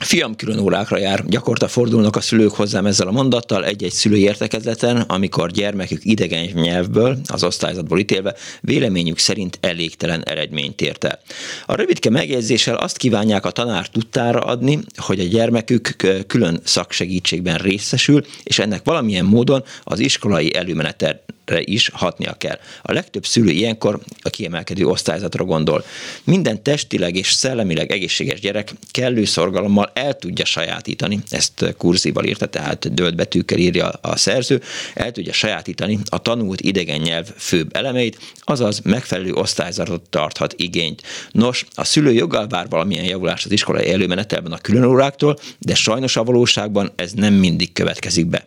[0.00, 5.00] Fiam külön órákra jár, gyakorta fordulnak a szülők hozzám ezzel a mondattal egy-egy szülői értekezleten,
[5.00, 11.18] amikor gyermekük idegen nyelvből, az osztályzatból ítélve, véleményük szerint elégtelen eredményt ért.
[11.66, 15.96] A rövidke megjegyzéssel azt kívánják a tanár tudtára adni, hogy a gyermekük
[16.26, 21.22] külön szaksegítségben részesül, és ennek valamilyen módon az iskolai előmenetel
[21.58, 22.58] is hatnia kell.
[22.82, 25.84] A legtöbb szülő ilyenkor a kiemelkedő osztályzatra gondol.
[26.24, 32.94] Minden testileg és szellemileg egészséges gyerek kellő szorgalommal el tudja sajátítani, ezt kurzival írta, tehát
[32.94, 34.62] dölt betűkkel írja a szerző,
[34.94, 41.02] el tudja sajátítani a tanult idegen nyelv főbb elemeit, azaz megfelelő osztályzatot tarthat igényt.
[41.30, 46.24] Nos, a szülő joggal vár valamilyen javulást az iskolai előmenetelben a különóráktól, de sajnos a
[46.24, 48.46] valóságban ez nem mindig következik be.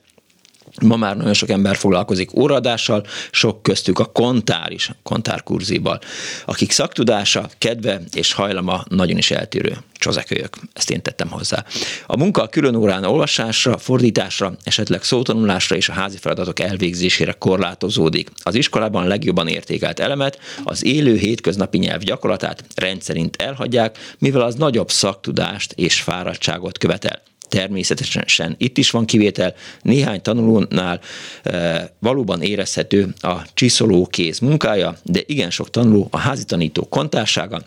[0.81, 5.99] Ma már nagyon sok ember foglalkozik óradással, sok köztük a kontár is, kontárkurzival,
[6.45, 9.77] akik szaktudása, kedve és hajlama nagyon is eltérő.
[9.93, 11.65] Csozekölyök, ezt én tettem hozzá.
[12.05, 18.29] A munka a külön órán olvasásra, fordításra, esetleg szótanulásra és a házi feladatok elvégzésére korlátozódik.
[18.43, 24.91] Az iskolában legjobban értékelt elemet, az élő hétköznapi nyelv gyakorlatát rendszerint elhagyják, mivel az nagyobb
[24.91, 27.21] szaktudást és fáradtságot követel.
[27.49, 30.99] Természetesen itt is van kivétel, néhány tanulónál
[31.43, 37.61] e, valóban érezhető a csiszoló kéz munkája, de igen sok tanuló a házi tanító kontársága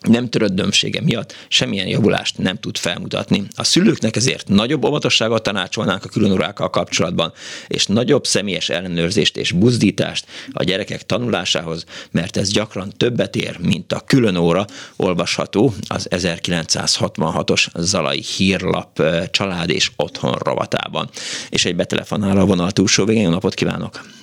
[0.00, 3.42] nem törött dömsége miatt semmilyen javulást nem tud felmutatni.
[3.56, 7.32] A szülőknek ezért nagyobb óvatosságot tanácsolnánk a különórákkal kapcsolatban,
[7.66, 13.92] és nagyobb személyes ellenőrzést és buzdítást a gyerekek tanulásához, mert ez gyakran többet ér, mint
[13.92, 14.66] a különóra
[14.96, 21.10] olvasható az 1966-os Zalai hírlap család és otthon rovatában.
[21.48, 23.22] És egy betelefonál a vonal túlsó végén.
[23.22, 24.17] Jó napot kívánok!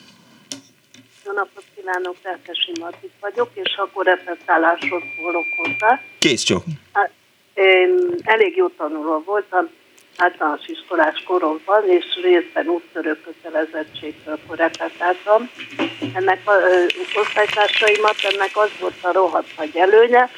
[1.86, 6.02] Kívánok, Lelkesi Margit vagyok, és akkor repetálásról szólok hozzá.
[6.20, 6.64] Kész csak.
[6.94, 7.12] Hát,
[7.54, 7.90] én
[8.24, 9.70] elég jó tanuló voltam,
[10.18, 15.50] általános iskolás koromban, és részben úttörő kötelezettségből repetáltam.
[16.14, 16.52] Ennek a
[17.20, 20.30] osztálytársaimat, ennek az volt a rohadt nagy előnye,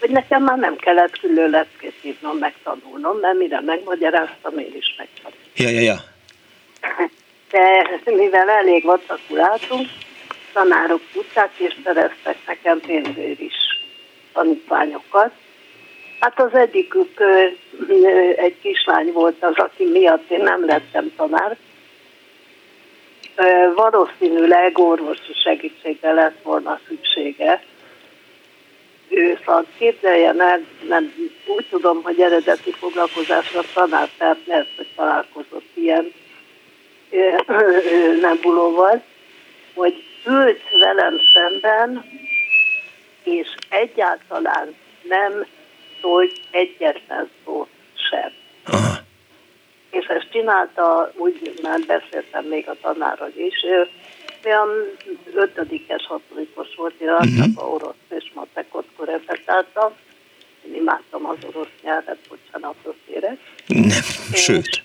[0.00, 5.40] hogy nekem már nem kellett külön leckét írnom, megtanulnom, mert mire megmagyaráztam, én is megtanultam.
[5.54, 5.96] Ja, ja, ja.
[7.50, 9.88] De mivel elég vacakuláltunk,
[10.52, 13.54] tanárok tudták, és szereztek nekem pénzért is
[14.32, 15.32] tanítványokat.
[16.20, 17.20] Hát az egyikük
[18.36, 21.56] egy kislány volt az, aki miatt én nem lettem tanár.
[23.74, 27.62] Valószínűleg orvosi segítségre lett volna szüksége.
[29.08, 31.14] Ő szóval képzeljen el, nem,
[31.46, 36.12] úgy tudom, hogy eredeti foglalkozásra tanár, tehát lehet, hogy találkozott ilyen
[38.20, 39.02] nebulóval,
[39.74, 42.04] hogy ült velem szemben,
[43.22, 45.46] és egyáltalán nem
[46.00, 47.68] szólt egyetlen szót
[48.10, 48.32] sem.
[48.64, 48.98] Aha.
[49.90, 53.88] És ezt csinálta, úgy már beszéltem még a tanárral is, ő
[54.44, 54.68] olyan
[55.34, 57.44] ötödikes, hatodikos volt, én uh-huh.
[57.54, 59.92] a orosz és matekot korepetáltam.
[60.66, 63.38] Én imádtam az orosz nyelvet, bocsánatot kérek.
[63.66, 64.02] Nem,
[64.32, 64.82] sőt.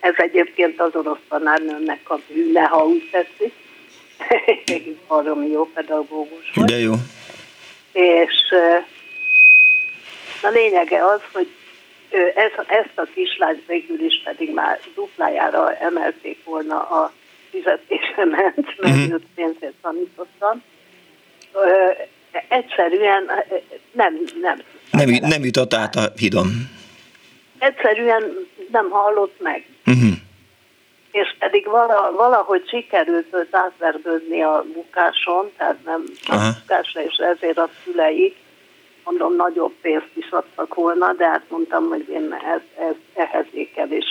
[0.00, 3.52] Ez egyébként az orosz tanárnőnek a bűne, ha úgy tetszik.
[5.08, 6.68] Valami jó pedagógus volt.
[6.68, 6.92] De jó.
[7.92, 8.54] És
[10.42, 11.48] a lényege az, hogy
[12.34, 17.12] ez, ezt a kislányt végül is pedig már duplájára emelték volna a
[17.50, 19.12] fizetésemet, mert uh-huh.
[19.12, 20.62] őt pénzért tanítottam.
[22.48, 23.30] Egyszerűen
[23.92, 24.62] nem, nem.
[24.90, 26.46] Nem, nem jutott át a hidon.
[27.64, 29.66] Egyszerűen nem hallott meg.
[29.86, 30.16] Uh-huh.
[31.10, 37.58] És pedig vala, valahogy sikerült őt átverdődni a mukáson, tehát nem a mukásra, és ezért
[37.58, 38.36] a szülei,
[39.04, 43.46] mondom, nagyobb pénzt is adtak volna, de hát mondtam, hogy én ez, ez, ehhez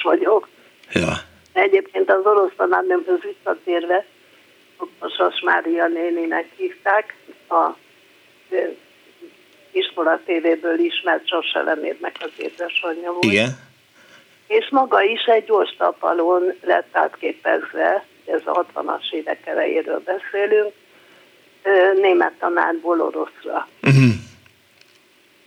[0.02, 0.48] vagyok.
[0.92, 1.14] Ja.
[1.54, 4.06] Egyébként az orosz tanárnőmhöz visszatérve,
[5.18, 7.16] Sas Mária néninek hívták,
[7.50, 7.70] a
[9.74, 13.24] iskola tévéből ismert Sas Elemédnek az édesanyja volt.
[13.24, 13.50] Igen.
[14.48, 20.74] És maga is egy gyors tapalón lett átképezve, ez a 60-as évek elejéről beszélünk,
[22.02, 23.68] német tanárból oroszra.
[23.82, 24.14] Uh-huh.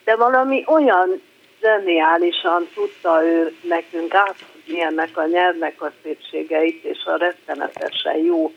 [0.04, 1.22] De valami olyan
[1.60, 8.54] zseniálisan tudta ő nekünk átadni ennek a nyelvnek a szépségeit, és a rettenetesen jó,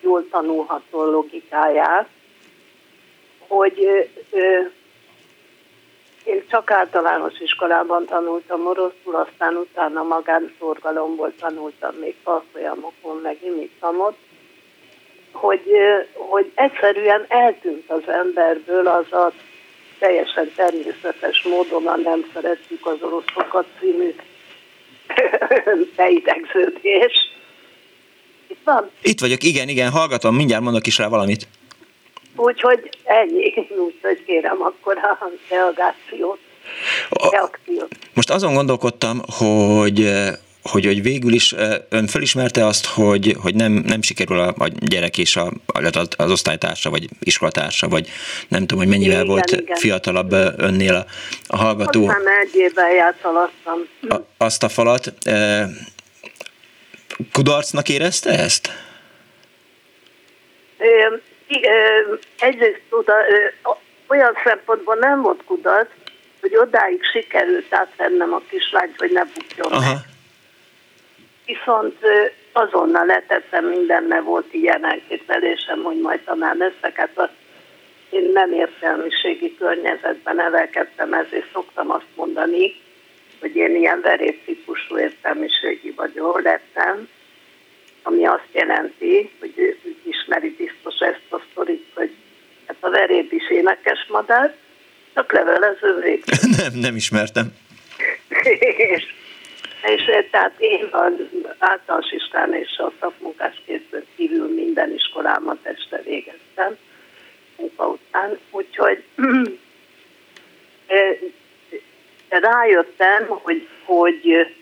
[0.00, 2.08] jól tanulható logikáját,
[3.38, 3.84] hogy
[4.30, 4.60] ö, ö,
[6.24, 14.16] én csak általános iskolában tanultam oroszul, aztán utána magánszorgalomból tanultam még tanfolyamokon, meg imitamot,
[15.32, 15.62] hogy,
[16.12, 19.32] hogy egyszerűen eltűnt az emberből az a
[19.98, 24.14] teljesen természetes módon a nem szeretjük az oroszokat című
[25.96, 27.12] beidegződés.
[28.46, 28.90] Itt van?
[29.02, 31.46] Itt vagyok, igen, igen, hallgatom, mindjárt mondok is rá valamit.
[32.36, 36.38] Úgyhogy ennyi, úgyhogy kérem akkor a reagációt,
[37.30, 37.88] reakciót.
[38.14, 40.32] Most azon gondolkodtam, hogy eh,
[40.70, 44.68] hogy, hogy végül is eh, ön felismerte azt, hogy, hogy nem, nem sikerül a, a
[44.68, 45.52] gyerek és a,
[46.16, 48.08] az osztálytársa, vagy iskolatársa, vagy
[48.48, 49.76] nem tudom, hogy mennyivel Igen, volt igen.
[49.76, 51.04] fiatalabb eh, önnél a,
[51.46, 52.06] a hallgató.
[52.06, 53.78] Aztán egy évvel járt alattam.
[54.08, 55.12] a, azt a falat.
[55.24, 55.68] E,
[57.32, 58.70] kudarcnak érezte ezt?
[60.78, 61.16] Ö,
[62.38, 63.14] Egyrészt oda,
[64.06, 65.88] olyan szempontból nem volt kudarc,
[66.40, 69.78] hogy odáig sikerült átvennem a kislányt, hogy ne bukjon meg.
[69.78, 69.98] Aha.
[71.46, 76.96] Viszont ö, azonnal letettem minden, mert volt ilyen elképzelésem, hogy majd tanár leszek.
[76.96, 77.30] Hát a,
[78.10, 82.74] én nem értelmiségi környezetben nevelkedtem, ezért szoktam azt mondani,
[83.40, 87.08] hogy én ilyen veréptípusú értelmiségi vagy jól lettem,
[88.06, 92.10] ami azt jelenti, hogy ő ismeri biztos ezt a sztorit, hogy
[92.66, 94.56] hát a verép is énekes madár,
[95.14, 96.20] csak levelező
[96.58, 97.46] nem, nem ismertem.
[98.94, 99.14] és,
[99.82, 101.12] és eh, tehát én az
[101.58, 106.76] általános iskolán és a szakmunkáskészből kívül minden iskolámat este végeztem
[107.56, 109.02] munka után, úgyhogy
[110.86, 111.18] eh,
[112.28, 114.54] rájöttem, hogy, hogy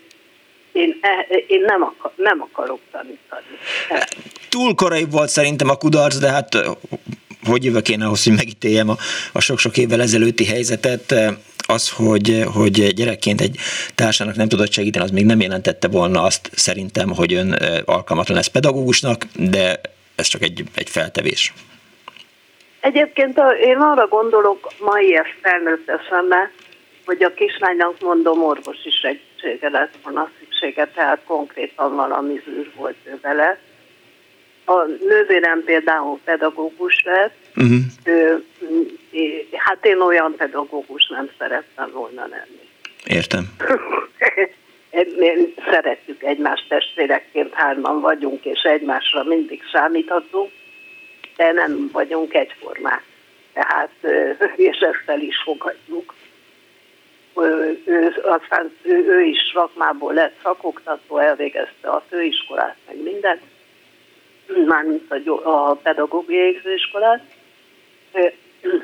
[0.72, 3.46] én, e- én nem, akar, nem akarok tanítani.
[4.48, 6.70] Túl korai volt szerintem a kudarc, de hát ö,
[7.44, 8.96] hogy jövök én ahhoz, hogy megítéljem a,
[9.32, 11.14] a sok-sok évvel ezelőtti helyzetet,
[11.66, 13.56] az, hogy, hogy gyerekként egy
[13.94, 17.52] társának nem tudott segíteni, az még nem jelentette volna azt szerintem, hogy ön
[17.84, 19.80] alkalmatlan lesz pedagógusnak, de
[20.14, 21.52] ez csak egy, egy feltevés.
[22.80, 26.50] Egyébként a, én arra gondolok mai ezt felnőtt eszembe,
[27.04, 30.30] hogy a kislánynak mondom orvosi segítsége lett volna
[30.62, 33.58] szüksége, tehát konkrétan valami zűr volt vele.
[34.64, 37.80] A nővérem például pedagógus lett, Uh-huh.
[38.04, 38.44] ő,
[39.10, 42.68] é- hát én olyan pedagógus nem szerettem volna lenni.
[43.06, 43.44] Értem.
[45.20, 50.50] Én szeretjük egymást testvérekként, hárman vagyunk, és egymásra mindig számíthatunk,
[51.36, 53.02] de nem vagyunk egyformák.
[53.52, 53.90] Tehát,
[54.68, 56.14] és ezt el is fogadjuk.
[57.36, 63.40] Ő, aztán ő, ő is szakmából lett szakoktató, elvégezte a főiskolát, meg mindent,
[64.66, 67.22] mármint a, a pedagógiai főiskolát,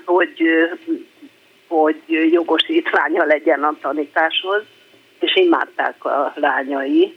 [0.05, 0.43] hogy,
[1.66, 4.62] hogy jogosítványa legyen a tanításhoz,
[5.19, 7.16] és imádták a lányai,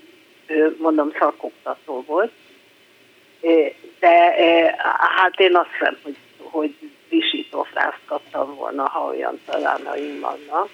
[0.78, 2.32] mondom, szakoktató volt.
[4.00, 4.36] De
[5.18, 6.76] hát én azt hiszem, hogy, hogy
[7.10, 10.70] visítófrászt kaptam volna, ha olyan talánaim vannak.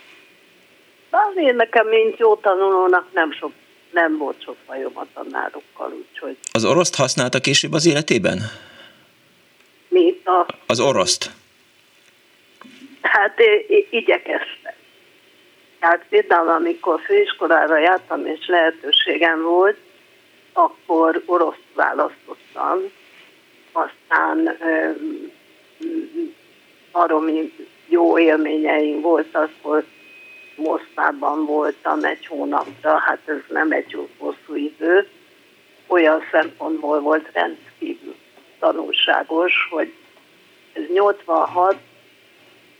[1.09, 3.51] Azért nekem, mint jó tanulónak nem, sok,
[3.91, 8.39] nem volt sok bajom a tanárokkal, úgyhogy Az oroszt használta később az életében?
[9.89, 11.31] mi a, Az oroszt?
[13.01, 13.39] hát
[13.89, 14.73] igyekeztem.
[15.79, 19.77] Tehát például, amikor főiskolára jártam, és lehetőségem volt,
[20.53, 22.79] akkor oroszt választottam.
[23.71, 24.57] Aztán
[26.91, 27.53] baromi
[27.87, 29.85] jó élményeim voltak, hogy
[30.57, 35.07] Moszkvában voltam egy hónapra, hát ez nem egy jó hosszú idő.
[35.87, 38.15] Olyan szempontból volt rendkívül
[38.59, 39.93] tanulságos, hogy
[40.73, 41.75] ez 86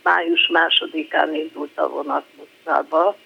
[0.02, 3.16] május másodikán indult a vonat Moszkvába.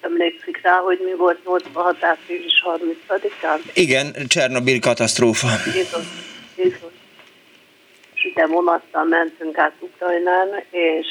[0.00, 3.60] Emlékszik rá, hogy mi volt 86 április 30-án?
[3.74, 5.48] Igen, Csernobil katasztrófa.
[5.74, 6.06] Jézus,
[6.56, 6.92] Jézus.
[8.14, 11.06] És ide vonattal mentünk át Ukrajnán, és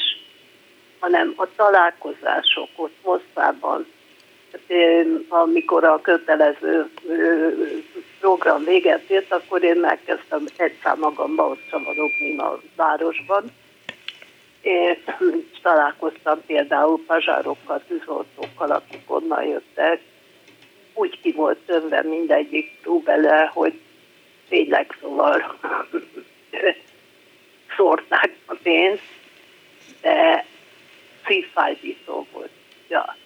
[1.00, 3.86] hanem a találkozások ott Moszkvában
[5.28, 6.90] amikor a kötelező
[8.20, 13.44] program véget ért, akkor én megkezdtem egyszer magamba ott csavarogni a városban.
[14.60, 14.98] És
[15.62, 20.00] találkoztam például pazsárokkal, tűzoltókkal, akik onnan jöttek.
[20.94, 23.80] Úgy ki volt tömve mindegyik túlbele, hogy
[24.48, 25.58] tényleg szóval
[27.76, 29.02] szórták a pénzt,
[30.00, 30.44] de
[31.28, 32.50] szívfájdító volt.
[32.88, 33.16] Ja,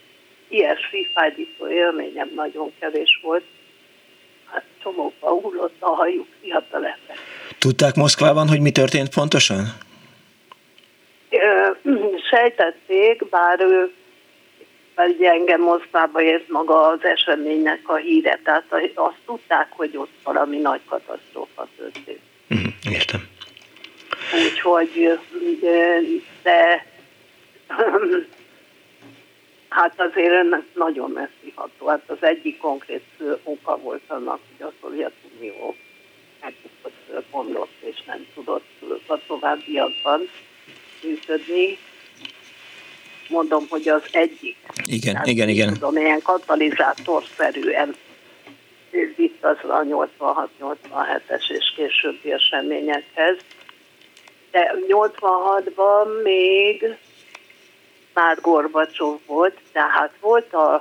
[0.49, 3.45] ilyen szívfájdító élményem nagyon kevés volt.
[4.51, 7.17] Hát csomóba hullott a hajuk fiatal ember.
[7.59, 9.65] Tudták Moszkvában, hogy mi történt pontosan?
[12.31, 13.93] Sejtették, bár ő
[14.97, 18.65] ugye engem Moszkvába ért maga az eseménynek a híre, tehát
[18.95, 22.21] azt tudták, hogy ott valami nagy katasztrófa történt.
[22.55, 23.29] Mm, értem.
[24.45, 25.19] Úgyhogy,
[26.43, 26.87] de
[29.69, 31.87] hát azért ennek nagyon messziható.
[31.87, 33.05] Hát az egyik konkrét
[33.43, 35.77] oka volt annak, hogy a Szovjetunió
[36.41, 38.65] megbukott mondott, és nem tudott
[39.07, 40.29] a továbbiakban
[41.03, 41.79] működni.
[43.29, 44.57] Mondom, hogy az egyik.
[44.87, 45.73] Igen, Tehát, igen, igen.
[45.73, 47.95] Tudom, ilyen katalizátorszerűen
[49.17, 49.85] vitt az a
[50.19, 53.37] 86-87-es és későbbi eseményekhez.
[54.51, 56.97] De 86-ban még
[58.15, 60.75] már Gorbacsov volt, tehát volt a,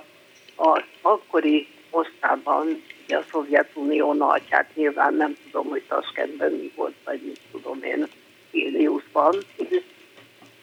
[0.58, 7.22] a akkori osztában a Szovjetunió nagy, hát nyilván nem tudom, hogy Taskentben mi volt, vagy
[7.22, 8.08] mit tudom én,
[8.52, 9.36] Vilniusban.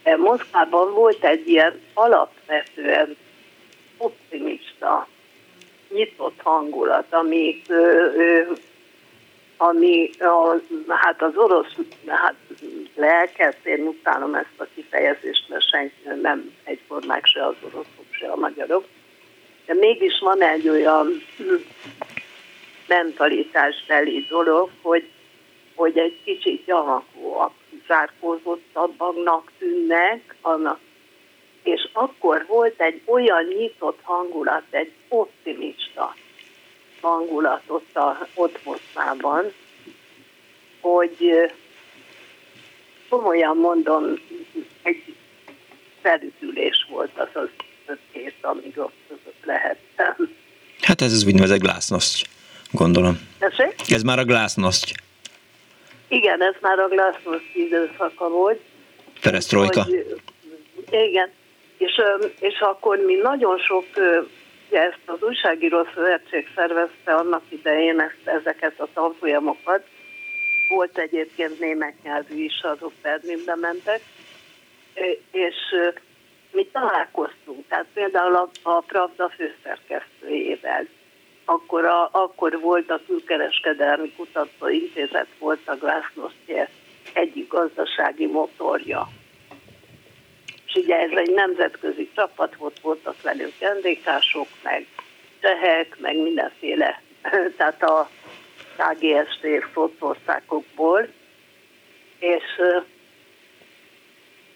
[0.02, 3.16] De Moszkvában volt egy ilyen alapvetően
[3.96, 5.08] optimista,
[5.88, 7.74] nyitott hangulat, ami, ö,
[8.16, 8.52] ö,
[9.58, 11.76] ami a, hát az orosz
[12.06, 12.34] hát
[12.94, 18.36] lelket, én utálom ezt a kifejezést, mert senki nem egyformák se az oroszok, se a
[18.36, 18.84] magyarok.
[19.66, 21.22] De mégis van egy olyan
[22.86, 25.08] mentalitásbeli dolog, hogy,
[25.74, 27.52] hogy egy kicsit gyanakóak,
[27.86, 30.78] zárkózottabbaknak tűnnek, annak
[31.62, 36.14] és akkor volt egy olyan nyitott hangulat, egy optimista
[37.00, 39.52] hangulat ott, a, ott Moszkvában,
[40.80, 41.50] hogy
[43.08, 44.04] komolyan mondom,
[44.82, 45.14] egy
[46.02, 47.48] felütülés volt az az
[47.86, 48.92] öt hét, amíg ott
[49.44, 50.14] lehettem.
[50.80, 52.26] Hát ez az úgynevezett glásznoszt,
[52.70, 53.18] gondolom.
[53.38, 53.74] Tessék?
[53.90, 54.92] Ez már a glásznoszt.
[56.08, 58.60] Igen, ez már a glásznoszt időszaka volt.
[59.20, 59.86] Perestroika.
[60.90, 61.30] igen,
[61.78, 62.00] és,
[62.40, 63.84] és akkor mi nagyon sok,
[64.68, 69.86] ugye ezt az újságíró szövetség szervezte annak idején ezt, ezeket a tanfolyamokat,
[70.68, 74.00] volt egyébként német nyelvű is, azok Berlinbe mentek,
[75.30, 75.56] és
[76.52, 80.86] mi találkoztunk, tehát például a, a Pravda főszerkesztőjével,
[81.44, 86.36] akkor, a, akkor volt a külkereskedelmi kutatóintézet, volt a Glasnost
[87.12, 89.08] egyik gazdasági motorja.
[90.68, 94.86] És ugye ez egy nemzetközi csapat volt, voltak velünk vendégások, meg
[95.40, 97.02] csehek, meg mindenféle,
[97.56, 98.10] tehát a
[98.76, 99.46] KGST
[99.98, 101.08] országokból,
[102.18, 102.44] és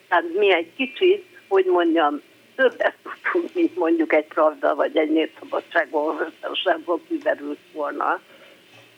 [0.08, 2.20] tehát mi egy kicsit, hogy mondjam,
[2.56, 8.20] többet tudtunk, mint mondjuk egy Pravda vagy egy Népszabadságból kiderült volna.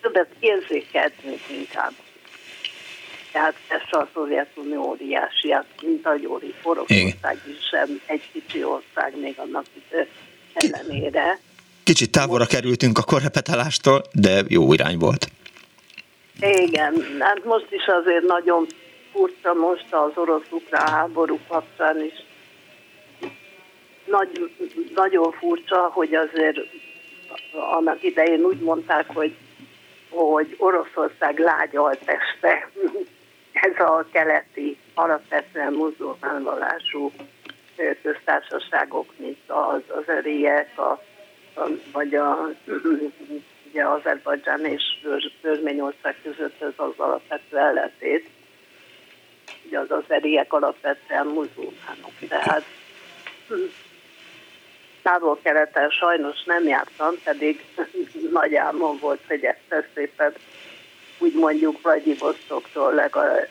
[0.01, 1.93] Többet érzékeltünk inkább.
[3.35, 9.21] Tehát ez a Szovjetunió óriási, hát mint a Gyóri Oroszország is sem egy kicsi ország
[9.21, 9.65] még annak
[10.55, 11.39] ellenére.
[11.85, 15.27] Kicsit távolra kerültünk a korrepetálástól, de jó irány volt.
[16.41, 18.67] Igen, hát most is azért nagyon
[19.13, 22.23] furcsa most az orosz-ukrán háború kapcsán is.
[24.05, 24.51] Nagy,
[24.95, 26.59] nagyon furcsa, hogy azért
[27.53, 29.35] annak idején úgy mondták, hogy,
[30.09, 32.71] hogy Oroszország lágyalteste,
[33.55, 37.13] ez a keleti, alapvetően muzulmán vallású
[38.03, 41.03] köztársaságok, mint az, az öriek, a
[41.93, 42.49] vagy a,
[43.71, 44.83] ugye Azerbajdzsán és
[45.43, 48.29] Örményország között ez az alapvető ellenét.
[49.67, 52.13] Ugye az azeriek alapvetően muzulmánok.
[52.29, 52.65] Tehát
[53.49, 53.55] hm,
[55.03, 57.65] távol-keleten sajnos nem jártam, pedig
[58.33, 60.35] nagy álmom volt, hogy ezt szépen
[61.25, 63.49] úgy mondjuk Vladivostoktól legalább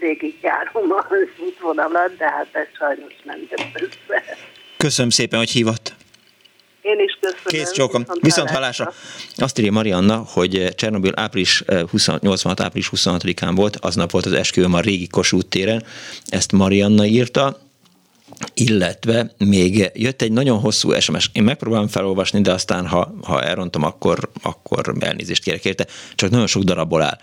[0.00, 4.22] végig járom az útvonalat, de hát ez sajnos nem jött össze.
[4.76, 5.94] Köszönöm szépen, hogy hívott.
[6.80, 7.44] Én is köszönöm.
[7.44, 8.04] Kész csókom.
[8.20, 8.92] Viszont hallásra.
[9.36, 12.60] Azt írja Marianna, hogy Csernobil április 20, 86.
[12.60, 15.84] április 26-án volt, aznap volt az esküvőm a régi Kossuth téren.
[16.26, 17.60] Ezt Marianna írta.
[18.54, 21.30] Illetve még jött egy nagyon hosszú SMS.
[21.32, 25.86] Én megpróbálom felolvasni, de aztán, ha, ha elrontom, akkor, akkor elnézést kérek érte.
[26.14, 27.18] Csak nagyon sok darabból áll.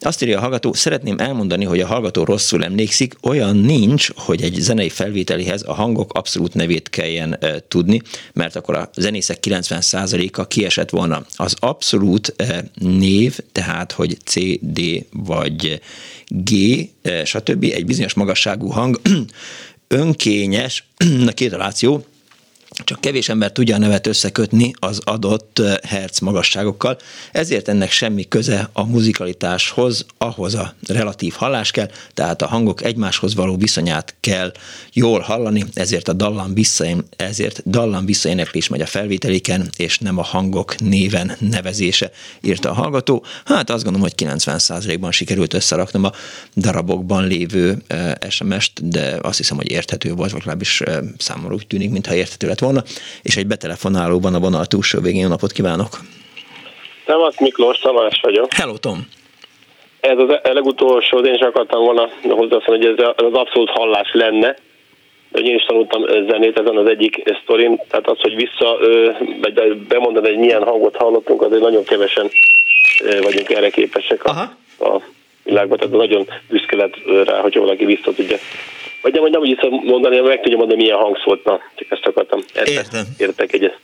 [0.00, 4.54] Azt írja a hallgató, szeretném elmondani, hogy a hallgató rosszul emlékszik, olyan nincs, hogy egy
[4.54, 8.00] zenei felvételihez a hangok abszolút nevét kelljen e, tudni,
[8.32, 11.24] mert akkor a zenészek 90%-a kiesett volna.
[11.36, 15.80] Az abszolút e, név, tehát hogy C, D vagy
[16.28, 16.52] G,
[17.02, 17.64] e, stb.
[17.64, 19.00] egy bizonyos magasságú hang
[19.88, 20.84] önkényes,
[21.26, 22.04] a két reláció,
[22.84, 26.96] csak kevés ember tudja a nevet összekötni az adott herc magasságokkal,
[27.32, 33.34] ezért ennek semmi köze a muzikalitáshoz, ahhoz a relatív hallás kell, tehát a hangok egymáshoz
[33.34, 34.52] való viszonyát kell
[34.92, 40.22] jól hallani, ezért a dallam visszaén, ezért dallam visszaéneklés megy a felvételiken, és nem a
[40.22, 42.10] hangok néven nevezése,
[42.40, 43.24] írta a hallgató.
[43.44, 46.12] Hát azt gondolom, hogy 90%-ban sikerült összeraknom a
[46.56, 47.82] darabokban lévő
[48.28, 50.82] SMS-t, de azt hiszem, hogy érthető volt, legalábbis
[51.18, 52.82] számomra úgy tűnik, mintha érthető lett volna,
[53.22, 55.22] és egy betelefonálóban a vonal túlsó végén.
[55.22, 55.92] Jó napot kívánok!
[57.06, 58.52] Szevasz Miklós, Tamás vagyok.
[58.52, 58.98] Hello Tom!
[60.00, 64.56] Ez az e- legutolsó, én is akartam volna hozzászólni, hogy ez az abszolút hallás lenne,
[65.32, 68.78] hogy én is tanultam zenét ezen az egyik sztorin, tehát az, hogy vissza,
[69.40, 72.30] vagy bemondani, hogy milyen hangot hallottunk, azért nagyon kevesen
[73.22, 74.30] vagyunk erre képesek a,
[74.78, 75.00] a
[75.42, 78.36] világban, tehát nagyon büszke lett rá, hogy valaki vissza tudja
[79.04, 81.44] vagy nem, nem úgy mondani, meg tudja mondani, milyen hang szólt.
[81.44, 82.40] Na, csak ezt akartam.
[82.64, 83.04] Értem.
[83.18, 83.78] Értek egyet.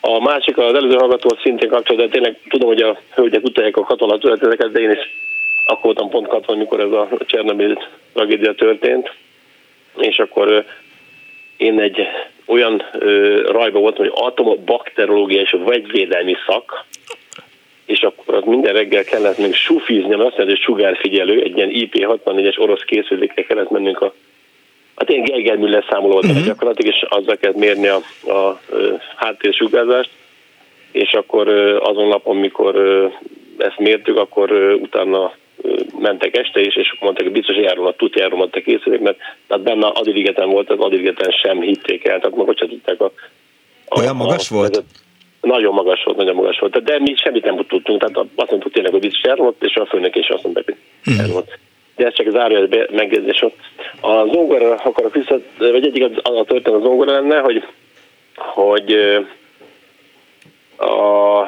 [0.00, 4.18] A másik, az előző hallgató szintén kapcsolatban, tényleg tudom, hogy a hölgyek utolják a katona
[4.18, 4.98] történeteket, de én is
[5.66, 7.78] akkor voltam pont katona, amikor ez a Csernobyl
[8.12, 9.12] tragédia történt,
[9.96, 10.64] és akkor
[11.56, 11.98] én egy
[12.46, 12.82] olyan
[13.46, 16.84] rajba voltam, hogy atomobakterológia és vegyvédelmi szak,
[17.86, 21.70] és akkor az minden reggel kellett még sufizni, mert azt mondja, hogy sugárfigyelő, egy ilyen
[21.72, 24.14] IP64-es orosz készülékkel kellett mennünk a
[24.96, 26.44] Hát én Geiger Müller számoló uh-huh.
[26.44, 28.58] gyakorlatilag, és azzal kellett mérni a, a, a
[29.16, 30.10] háttérsugárzást,
[30.92, 31.48] és akkor
[31.82, 32.76] azon napon, mikor
[33.58, 35.32] ezt mértük, akkor utána
[35.98, 39.64] mentek este is, és mondták, hogy biztos járom a tuti járom a készülék, mert tehát
[39.64, 43.12] benne Adiligeten volt, az Adiligeten sem hitték el, tehát maga csak tudták a,
[43.88, 44.68] a Olyan magas a, volt?
[44.68, 44.84] Vezet,
[45.40, 46.82] nagyon magas volt, nagyon magas volt.
[46.82, 50.16] De mi semmit nem tudtunk, tehát azt mondtuk tényleg, hogy biztos elromlott, és a főnök
[50.16, 51.38] is azt mondták, hogy mhm.
[51.96, 53.44] De ez csak árja megjegyzés.
[54.00, 57.64] A zongora akarok vissza, vagy egyik az a történet a zongora lenne, hogy,
[58.36, 58.92] hogy
[60.76, 61.42] a,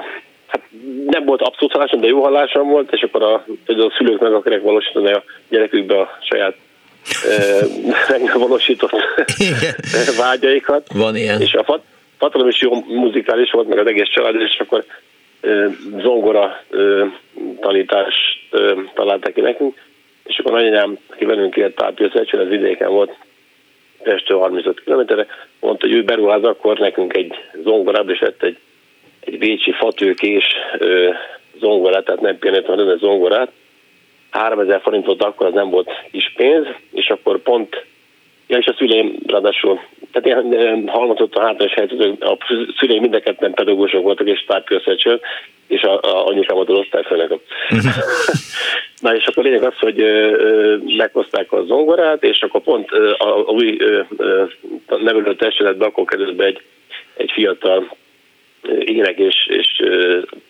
[0.46, 0.60] hát
[1.06, 3.34] nem volt abszolút hallásom, de jó hallásom volt, és akkor a,
[3.66, 6.56] a szülők meg akarják valósítani a gyerekükbe a saját
[8.10, 8.92] megvalósított
[10.18, 10.86] vágyaikat.
[10.92, 11.40] Van ilyen.
[11.40, 11.82] És a fat,
[12.18, 14.84] Patalom is jó muzikális volt, meg az egész család, és akkor
[16.02, 16.62] zongora
[17.60, 18.16] tanítást
[18.94, 19.76] találtak ki nekünk,
[20.28, 23.16] és akkor nagyanyám, aki velünk élt Pápia Szecsön, az vidéken volt,
[24.02, 25.26] Pestől 35 kilométerre,
[25.60, 28.58] mondta, hogy ő beruház akkor nekünk egy zongorát, és vett egy,
[29.20, 30.44] egy bécsi fatőkés
[31.60, 33.50] zongorát, tehát nem pianet, hanem zongorát.
[34.30, 37.84] 3000 forint volt akkor, az nem volt is pénz, és akkor pont,
[38.48, 39.80] ja, és a szüleim ráadásul
[40.12, 42.36] tehát én halmozott a hátrányos helyzet, a
[42.78, 45.20] szüleim mind a ketten pedagógusok voltak, és tárgykösszecső,
[45.66, 47.40] és a, a anyukám volt az osztályfőnök.
[49.02, 50.04] Na és akkor lényeg az, hogy
[50.96, 53.78] meghozták a zongorát, és akkor pont a, a új
[54.86, 56.60] nevelő testületbe akkor került be egy,
[57.16, 57.96] egy fiatal
[58.84, 59.82] ének és, és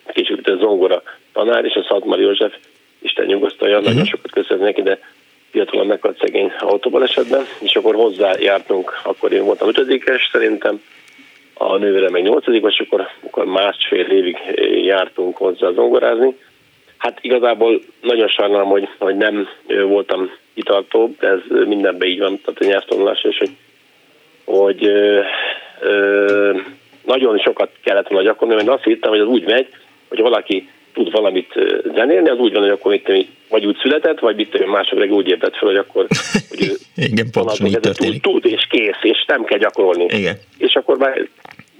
[0.07, 1.03] kicsit a zongora
[1.33, 2.53] tanár, és a Szatmar József,
[3.01, 3.91] Isten nyugosztalja, uh-huh.
[3.91, 4.99] nagyon sokat köszönöm neki, de
[5.51, 10.81] fiatalon meghalt szegény autóbalesetben, és akkor hozzájártunk, akkor én voltam ötödikes szerintem,
[11.61, 14.37] a nővére meg nyolcadik, és akkor, akkor másfél évig
[14.83, 16.35] jártunk hozzá zongorázni.
[16.97, 22.61] Hát igazából nagyon sajnálom, hogy, hogy nem voltam kitartó, de ez mindenben így van, tehát
[22.61, 23.51] a nyelvtanulás, és hogy,
[24.45, 25.21] hogy ö,
[25.81, 26.57] ö,
[27.05, 29.67] nagyon sokat kellett volna gyakorolni, mert azt hittem, hogy az úgy megy,
[30.09, 31.53] hogy valaki tud valamit
[31.95, 35.27] zenélni, az úgy van, hogy akkor mit, vagy úgy született, vagy mit mások reggel úgy
[35.27, 36.07] ébredt fel, hogy akkor
[36.49, 38.21] hogy Igen, pontosan így történik.
[38.21, 40.05] Tud, tud, és kész, és nem kell gyakorolni.
[40.09, 40.35] Igen.
[40.57, 41.27] És akkor már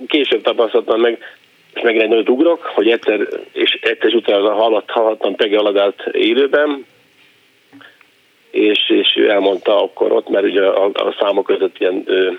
[0.07, 1.17] később tapasztaltam meg,
[1.73, 6.85] és megint egy nagyot ugrok, hogy egyszer, és egyszer utána hallott, hallottam Pege Aladát élőben,
[8.51, 12.31] és, és ő elmondta akkor ott, mert ugye a, a számok között ilyen ö,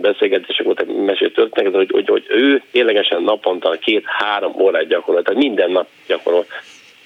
[0.00, 5.70] beszélgetések voltak, mesét történnek, hogy, hogy, hogy ő ténylegesen naponta két-három órát gyakorol, tehát minden
[5.70, 6.44] nap gyakorol.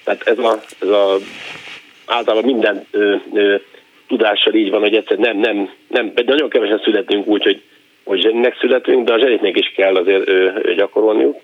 [0.03, 1.15] Tehát ez a, ez a
[2.05, 3.55] általában minden ö, ö,
[4.07, 7.61] tudással így van, hogy egyszer nem, nem, nem, de nagyon kevesen születünk úgy, hogy,
[8.03, 11.37] hogy zseninek születünk, de a zseniknek is kell azért ö, ö, gyakorolniuk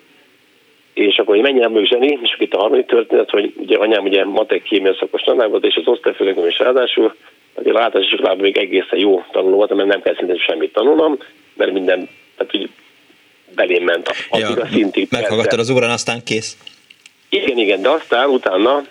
[0.96, 4.26] és akkor, hogy mennyire vagyok zseni, és itt a harmadik történet, hogy ugye anyám ugye
[4.26, 7.16] matek kémia szakos tanár volt, és az osztályfőnököm is ráadásul,
[7.56, 11.18] Azért a általános iskolában még egészen jó tanuló voltam, mert nem kell szintén semmit tanulnom,
[11.54, 12.70] mert minden, tehát úgy
[13.56, 15.08] belém ment addig ja, a szintig.
[15.12, 16.58] Meghallgattad az órán, aztán kész.
[17.30, 18.84] Igen, igen, de aztán utána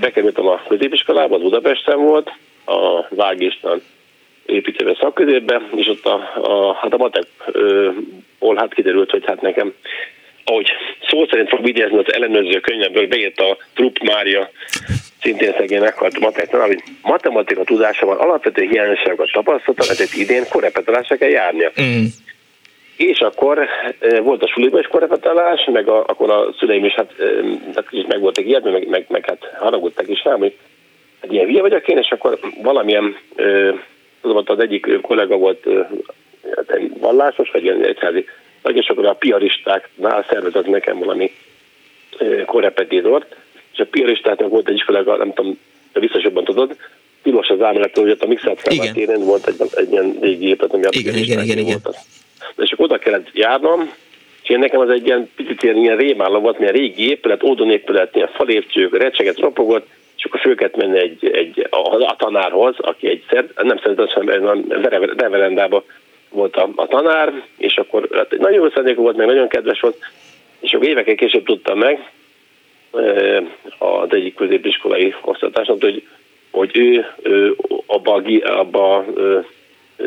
[0.00, 2.30] bekerültem a középiskolába, az Budapesten volt,
[2.64, 3.82] a Vágistan
[4.46, 9.74] építőbe szakközépbe, és ott a, a, hát a matekból hát kiderült, hogy hát nekem
[10.44, 10.66] ahogy
[11.08, 14.50] szó szerint fog idézni az ellenőrző könyvemből, beírt a Trupp Mária,
[15.20, 21.70] szintén szegény meghalt matek hogy matematika tudásában alapvető hiányosságokat tapasztalta, ezért idén korrepetálásra kell járnia.
[21.82, 22.04] Mm.
[22.96, 23.68] És akkor
[24.22, 27.12] volt a suliba is korrepetálás, meg a, akkor a szüleim is hát,
[27.74, 30.56] hát kicsit meg voltak ilyet, meg, meg, meg hát haragudtak is rám, hogy
[31.20, 33.16] hát ilyen hülye vagyok én, és akkor valamilyen,
[34.22, 35.66] tudom, az egyik kollega volt
[36.56, 38.26] hát vallásos, vagy ilyen egyházi
[38.72, 41.30] és akkor a piaristáknál szervezett nekem valami
[42.46, 43.36] korrepetítort,
[43.72, 45.58] és a piaristáknak volt egy kollega, nem tudom,
[45.92, 46.76] de biztos jobban tudod,
[47.22, 50.84] tilos az ámlet, hogy ott a Mixert felvetéren volt egy, egy ilyen régi épület, ami
[50.84, 51.78] a igen, igen, igen, igen.
[51.82, 51.96] Volt.
[52.56, 53.92] És akkor oda kellett járnom,
[54.42, 57.70] és én nekem az egy ilyen picit ilyen, ilyen rémálló volt, milyen régi épület, ódon
[57.70, 59.86] épület, ilyen falépcsők, recseget ropogott,
[60.16, 64.06] és akkor föl kellett menni egy, egy, a, a tanárhoz, aki egy szerd, nem szerintem,
[64.14, 64.64] hanem
[65.16, 65.84] reverendába
[66.34, 69.96] volt a, a tanár, és akkor hát nagyon szándékú volt, meg nagyon kedves volt,
[70.60, 72.10] és akkor évekkel később tudtam meg
[73.78, 76.06] az egyik középiskolai osztatásnak, hogy,
[76.50, 77.56] hogy ő, ő
[77.86, 79.04] abba, abba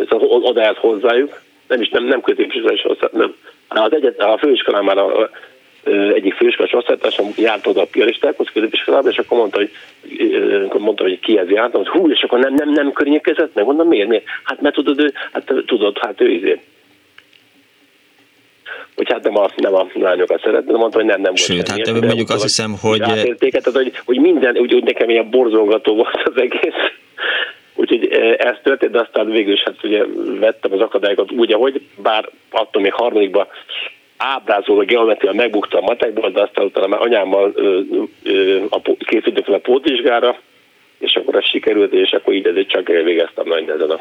[0.10, 2.82] szóval oda hozzájuk, nem is nem, nem középiskolai
[3.12, 3.36] nem.
[3.68, 5.30] Az egyet, a főiskolán már a,
[6.14, 9.72] egyik főiskolás osztálytársam járt oda a piaristákhoz középiskolába, és akkor mondta, hogy,
[10.80, 14.08] mondta, hogy kihez jártam, hogy hú, és akkor nem, nem, nem környékezett meg, mondom, miért,
[14.08, 14.24] miért?
[14.44, 16.62] Hát mert tudod, ő, hát tudod, hát ő izé.
[18.96, 21.38] Hogy hát nem a, nem a lányokat szeretne, de mondta, hogy nem, nem volt.
[21.38, 23.02] Sőt, hát mondjuk azt szóval, hiszem, hogy...
[23.02, 26.74] Átértéket, tehát, hogy, hogy minden, úgy, úgy nekem ilyen borzolgató volt az egész.
[27.76, 28.06] Úgyhogy
[28.38, 30.04] ez történt, de aztán végül is hát ugye
[30.40, 33.48] vettem az akadályokat úgy, ahogy, bár attól még harmadikban
[34.18, 37.54] ábrázoló geometria megbukta a matekból, de aztán utána már anyámmal
[38.98, 40.40] készültünk fel a pótvizsgára,
[41.00, 44.00] és akkor ez sikerült, és akkor így ezért csak elvégeztem nagy ezen a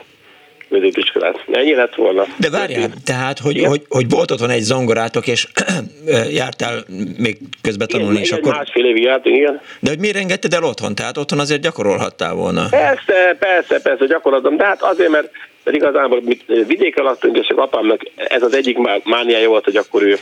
[0.71, 1.45] középiskolát.
[1.53, 2.25] Ennyi lett volna.
[2.37, 5.47] De várjál, tehát, hogy, hogy, hogy volt otthon egy zongorátok, és
[6.41, 6.85] jártál
[7.19, 8.53] még közben tanulni, és akkor...
[8.55, 9.61] másfél évig jártunk, igen.
[9.81, 10.95] De hogy miért engedted el otthon?
[10.95, 12.69] Tehát otthon azért gyakorolhattál volna.
[12.71, 15.31] Persze, persze, persze, gyakoroltam, de hát azért, mert
[15.67, 16.23] mert igazából
[16.67, 20.19] vidéken laktunk, és apámnak ez az egyik mániája volt, hogy akkor ő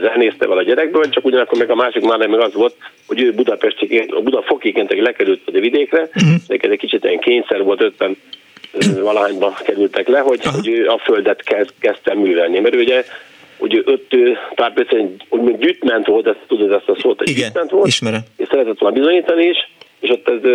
[0.00, 2.74] zenészte vala a gyerekből, csak ugyanakkor meg a másik mániája meg az volt,
[3.06, 6.32] hogy ő Budapesti, a Budafokiként lekerült a vidékre, uh-huh.
[6.46, 8.16] neked egy kicsit ilyen kényszer volt, 50
[9.00, 12.58] valahányba kerültek le, hogy, hogy ő a földet kezd, kezdte művelni.
[12.58, 13.04] Mert ő ugye
[13.58, 14.16] hogy öt
[14.54, 18.20] párbeszéd, úgy gyűjtment volt, ezt tudod ezt a szót, hogy gyűjtment volt, ismerem.
[18.36, 19.70] és szeretett volna bizonyítani is,
[20.00, 20.50] és ott ez,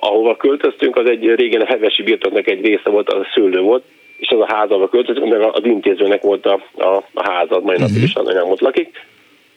[0.00, 3.84] ahova költöztünk, az egy régen a hevesi birtoknak egy része volt, az a szőlő volt,
[4.16, 7.76] és az a ház, ahova költöztünk, meg az intézőnek volt a, a, a háza, mai
[7.78, 9.06] napig is anyám ott lakik.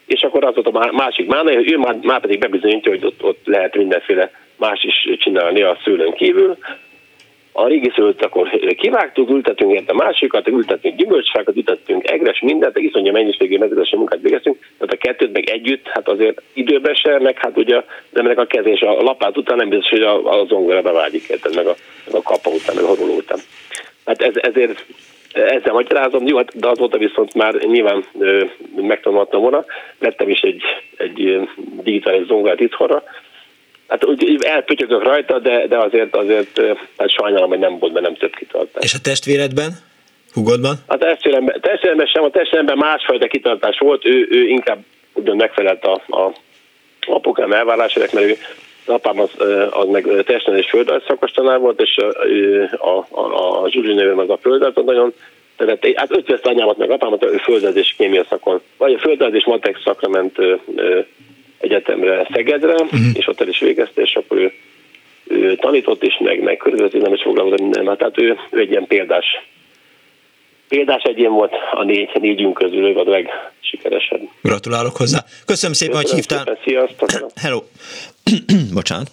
[0.06, 3.24] És akkor az volt a másik mána, hogy ő már, már pedig bebizonyítja, hogy ott,
[3.24, 6.58] ott lehet mindenféle más is csinálni a szőlőn kívül,
[7.52, 13.58] a régi szőlőt akkor kivágtuk, ültettünk érte másikat, ültettünk gyümölcsfákat, ültettünk egres, mindent, iszonyú mennyiségű
[13.58, 17.76] mezőgazdasági munkát végeztünk, tehát a kettőt meg együtt, hát azért időben se, meg hát ugye
[17.76, 17.84] az
[18.14, 21.68] emberek a kezés a lapát után nem biztos, hogy a, a zongora bevágyik, tehát meg
[21.68, 21.76] a,
[22.06, 23.40] meg a kapa után, meg a horuló után.
[24.06, 24.86] Hát ez, ezért
[25.34, 28.06] ezzel magyarázom, jó, hát, de azóta viszont már nyilván
[28.76, 29.66] megtanultam volna,
[30.00, 30.64] vettem is egy,
[30.98, 31.40] egy
[31.84, 33.04] digitális zongorát itthonra,
[33.92, 36.62] Hát úgy elpötyögök rajta, de, de azért, azért
[36.98, 38.84] hát sajnálom, hogy nem volt nem több kitartás.
[38.84, 39.72] És a testvéredben?
[40.34, 40.76] Hugodban?
[40.86, 44.80] A testvéremben, testvéremben sem, a testvéremben másfajta kitartás volt, ő, ő inkább
[45.14, 46.34] ugyan megfelelt a, a
[47.08, 48.38] apukám elvárásának, mert ő
[48.86, 49.30] az apám az,
[49.70, 54.12] az meg testen és földrajz szakos tanár volt, és a, a, a, a Zsuzsi nevű
[54.12, 55.14] meg a földrajz nagyon
[55.58, 59.46] tehát hát ötvözte anyámat meg apámat, ő földrajz és kémia szakon, vagy a földrajz és
[59.46, 60.38] matek szakra ment
[61.62, 63.00] egyetemre Szegedre, uh-huh.
[63.14, 64.54] és ott el is végezte, és akkor ő,
[65.28, 66.62] ő tanított is, meg, meg
[66.92, 69.26] nem is foglalkozott minden, hát, tehát ő, ő egy ilyen példás
[70.72, 74.22] példás egyén volt a négy, négyünk közül, ő a legsikeresebb.
[74.42, 75.24] Gratulálok hozzá.
[75.46, 76.38] Köszönöm szépen, Köszönöm hogy hívtál.
[76.38, 77.32] Szépen, sziasztok.
[77.44, 77.64] Hello.
[78.74, 79.12] Bocsánat.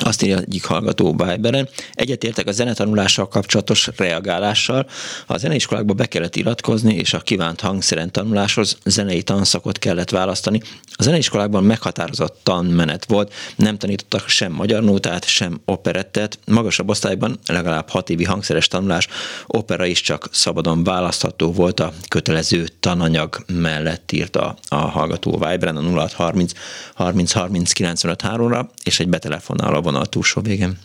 [0.00, 1.68] Azt írja egyik hallgató Bájberen.
[1.92, 4.86] Egyetértek a zenetanulással kapcsolatos reagálással.
[5.26, 10.60] A zeneiskolákba be kellett iratkozni, és a kívánt hangszeren tanuláshoz zenei tanszakot kellett választani.
[10.92, 16.38] A zeneiskolákban meghatározott tanmenet volt, nem tanítottak sem magyar nótát, sem operettet.
[16.46, 19.08] Magasabb osztályban legalább hat évi hangszeres tanulás,
[19.46, 25.80] opera is csak szabadon választható volt a kötelező tananyag mellett írta a hallgató Viberen a
[25.80, 26.52] 0630
[26.94, 30.78] 30 30 95 ra és egy betelefonáló vonal túlsó végén.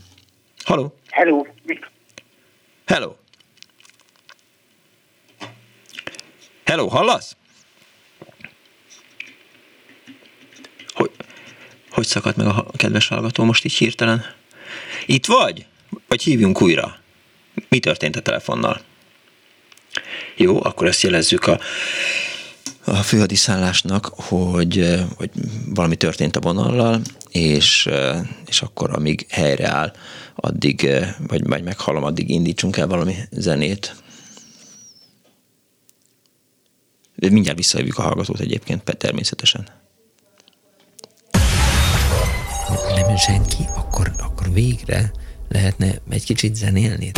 [0.63, 0.99] Halló?
[1.09, 1.45] Hello.
[2.85, 3.15] Hello.
[6.65, 7.35] Hello, hallasz?
[10.93, 11.11] Hogy,
[11.91, 14.25] hogy szakadt meg a kedves hallgató most így hirtelen?
[15.05, 15.65] Itt vagy?
[16.07, 16.97] Vagy hívjunk újra?
[17.69, 18.81] Mi történt a telefonnal?
[20.35, 21.59] Jó, akkor ezt jelezzük a,
[22.87, 25.31] a főhadiszállásnak, hogy, hogy
[25.65, 27.89] valami történt a vonallal, és,
[28.45, 29.93] és akkor amíg helyreáll,
[30.35, 30.89] addig,
[31.27, 33.95] vagy, vagy meghallom, addig indítsunk el valami zenét.
[37.15, 39.67] Mindjárt visszahívjuk a hallgatót egyébként, természetesen.
[42.95, 45.11] Nem senki, akkor, akkor végre
[45.49, 47.11] lehetne egy kicsit zenélni.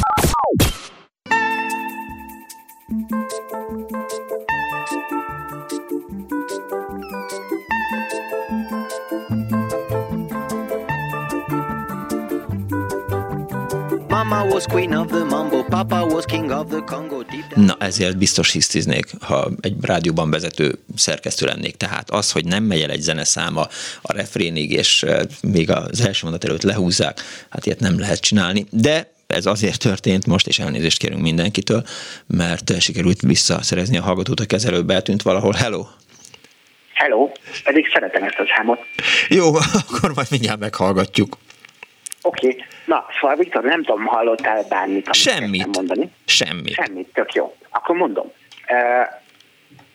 [17.55, 21.75] Na ezért biztos hisztiznék, ha egy rádióban vezető szerkesztő lennék.
[21.75, 23.67] Tehát az, hogy nem megy el egy zeneszáma
[24.01, 25.05] a refrénig, és
[25.41, 27.19] még az első mondat előtt lehúzzák,
[27.49, 28.65] hát ilyet nem lehet csinálni.
[28.71, 31.83] De ez azért történt most, és elnézést kérünk mindenkitől,
[32.27, 35.53] mert sikerült visszaszerezni a hallgatót, a kezelőbe eltűnt valahol.
[35.53, 35.85] Hello!
[36.93, 37.31] Hello,
[37.63, 38.79] pedig szeretem ezt a számot.
[39.29, 39.55] Jó,
[39.87, 41.37] akkor majd mindjárt meghallgatjuk.
[42.21, 42.65] Oké, okay.
[42.89, 45.75] Na, szóval Viktor, nem tudom, hallottál bármit, amit Semmit.
[45.75, 46.09] mondani?
[46.25, 46.73] Semmit.
[46.73, 47.55] Semmit, tök jó.
[47.69, 48.31] Akkor mondom.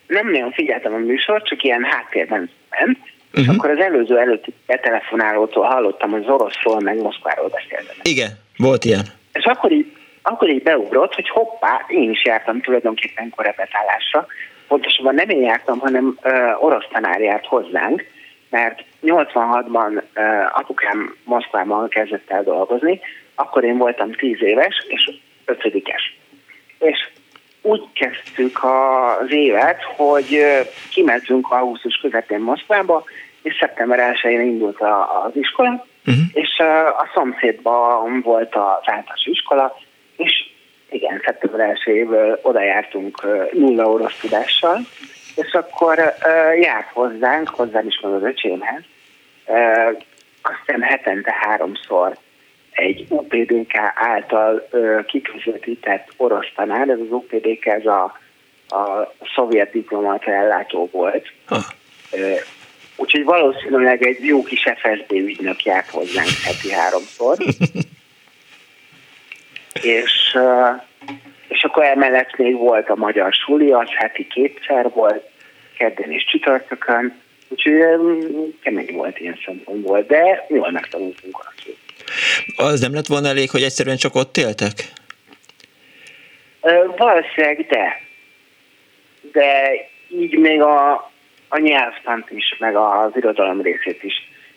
[0.07, 2.95] Nem nagyon figyeltem a műsor, csak ilyen háttérben uh-huh.
[3.33, 3.49] és mhm.
[3.49, 7.95] akkor az előző előtti betelefonálótól hallottam, hogy az oroszról meg Moszkváról beszéltem.
[8.01, 9.05] Igen, volt ilyen.
[9.33, 9.91] És akkor így,
[10.21, 14.27] akkor így beugrott, hogy hoppá, én is jártam tulajdonképpen korepetálásra.
[14.67, 18.05] Pontosabban nem én jártam, hanem uh, orosz tanár járt hozzánk,
[18.55, 22.99] mert 86-ban uh, apukám Moszkvában kezdett el dolgozni,
[23.35, 25.11] akkor én voltam 10 éves és
[25.45, 26.17] ötödikes.
[26.79, 27.09] És
[27.61, 30.39] úgy kezdtük az évet, hogy
[30.91, 33.03] kimentünk augusztus közepén Moszkvába,
[33.41, 36.23] és szeptember 1-én indult az iskola, uh-huh.
[36.33, 36.59] és
[36.97, 39.77] a szomszédban volt az általános iskola,
[40.17, 40.33] és
[40.89, 43.21] igen, szeptember 1-ből oda jártunk
[43.53, 44.79] nulla orosz tudással,
[45.35, 48.81] és akkor uh, járt hozzánk, hozzám is az öcsémhez,
[49.45, 50.01] uh,
[50.41, 52.17] aztán hetente háromszor
[52.71, 58.03] egy UPDK által uh, kiközvetített orosz tanár, ez az UPDK, ez a,
[58.67, 61.31] a szovjet diplomata ellátó volt.
[61.49, 61.59] Uh,
[62.95, 67.37] úgyhogy valószínűleg egy jó kis FSB ügynök járt hozzánk heti háromszor.
[69.81, 70.81] és uh,
[71.47, 75.29] és akkor emellett még volt a magyar suli, az heti kétszer volt,
[75.77, 77.73] kedden és csütörtökön, úgyhogy
[78.61, 81.77] kemény volt ilyen szempontból, de jól megtanultunk azt.
[82.55, 84.73] Az nem lett volna elég, hogy egyszerűen csak ott éltek?
[86.97, 88.01] Valószínűleg de.
[89.31, 89.71] De
[90.07, 90.93] így még a,
[91.47, 94.13] a nyelvtant is, meg az irodalom részét is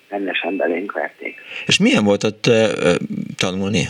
[0.09, 1.41] rendesen belénk verték.
[1.67, 2.95] És milyen volt ott uh,
[3.37, 3.89] tanulni?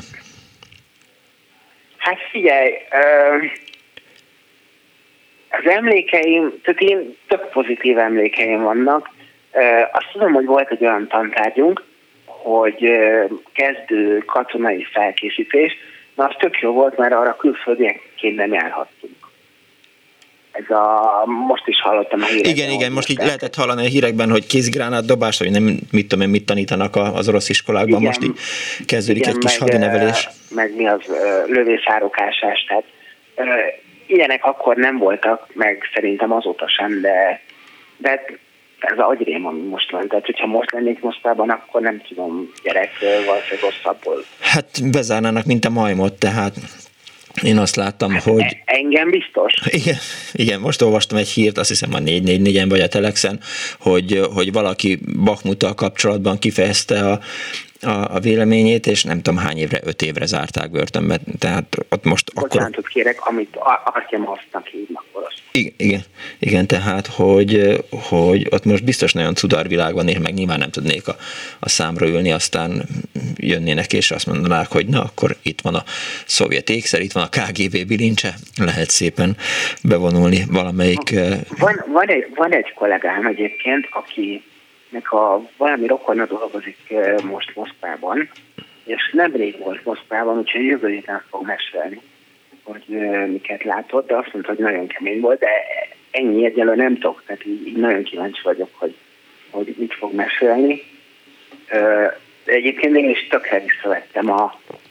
[2.09, 2.75] Hát figyelj,
[5.51, 9.11] az emlékeim, tehát én tök pozitív emlékeim vannak.
[9.93, 11.85] Azt tudom, hogy volt egy olyan tantárgyunk,
[12.25, 12.93] hogy
[13.53, 15.77] kezdő katonai felkészítés,
[16.15, 19.18] na az tök jó volt, mert arra külföldiekként nem járhattunk.
[20.53, 22.53] Ez a, most is hallottam a hírekben.
[22.53, 26.25] Igen, igen, most így lehetett hallani a hírekben, hogy kézgránát dobás, vagy nem mit tudom
[26.25, 28.39] én, mit tanítanak az orosz iskolákban, igen, most így
[28.87, 30.29] kezdődik igen, egy kis meg, hadinevelés.
[30.51, 31.01] Meg mi az
[31.47, 32.85] lövészárokásás, tehát
[34.07, 37.41] ilyenek akkor nem voltak, meg szerintem azóta sem, de,
[37.97, 38.25] de
[38.79, 40.09] ez agyrém, ami most van.
[40.09, 44.25] Tehát, hogyha most lennék Moszkvában, akkor nem tudom, gyerek valószínűleg rosszabbul.
[44.41, 46.55] Hát bezárnának, mint a majmot, tehát
[47.43, 48.57] én azt láttam, hát hogy...
[48.65, 49.55] Engem biztos.
[49.65, 49.97] Igen,
[50.33, 53.41] igen, most olvastam egy hírt, azt hiszem a 444-en vagy a Telexen,
[53.79, 57.21] hogy, hogy valaki Bakmuttal kapcsolatban kifejezte a,
[57.81, 62.35] a, a véleményét, és nem tudom hány évre, öt évre zárták börtönbe, tehát ott most
[62.35, 62.91] Bocsánatot akkor...
[62.91, 65.43] kérek, amit Artyomasznak hívnak orosz.
[65.53, 66.01] Igen, igen,
[66.39, 67.79] igen, tehát, hogy,
[68.09, 71.17] hogy ott most biztos nagyon cudar világ van, és meg nyilván nem tudnék a,
[71.61, 72.83] a számra ülni, aztán
[73.37, 75.83] jönnének, és azt mondanák, hogy na, akkor itt van a
[76.27, 79.37] szovjet ékszer, itt van a KGB bilincse, lehet szépen
[79.83, 81.11] bevonulni valamelyik...
[81.59, 84.43] Van, van, egy, van egy kollégám egyébként, aki
[84.89, 88.31] nek a valami rokona dolgozik most Moszkvában,
[88.85, 92.01] és nemrég volt Moszkvában, úgyhogy jövő héten fog mesélni,
[92.63, 92.85] hogy
[93.31, 95.49] miket látott, de azt mondta, hogy nagyon kemény volt, de
[96.11, 98.95] ennyi egyelő nem tudok, tehát így, így nagyon kíváncsi vagyok, hogy,
[99.51, 100.83] hogy mit fog mesélni.
[102.45, 104.43] De egyébként én is tökre visszavettem a,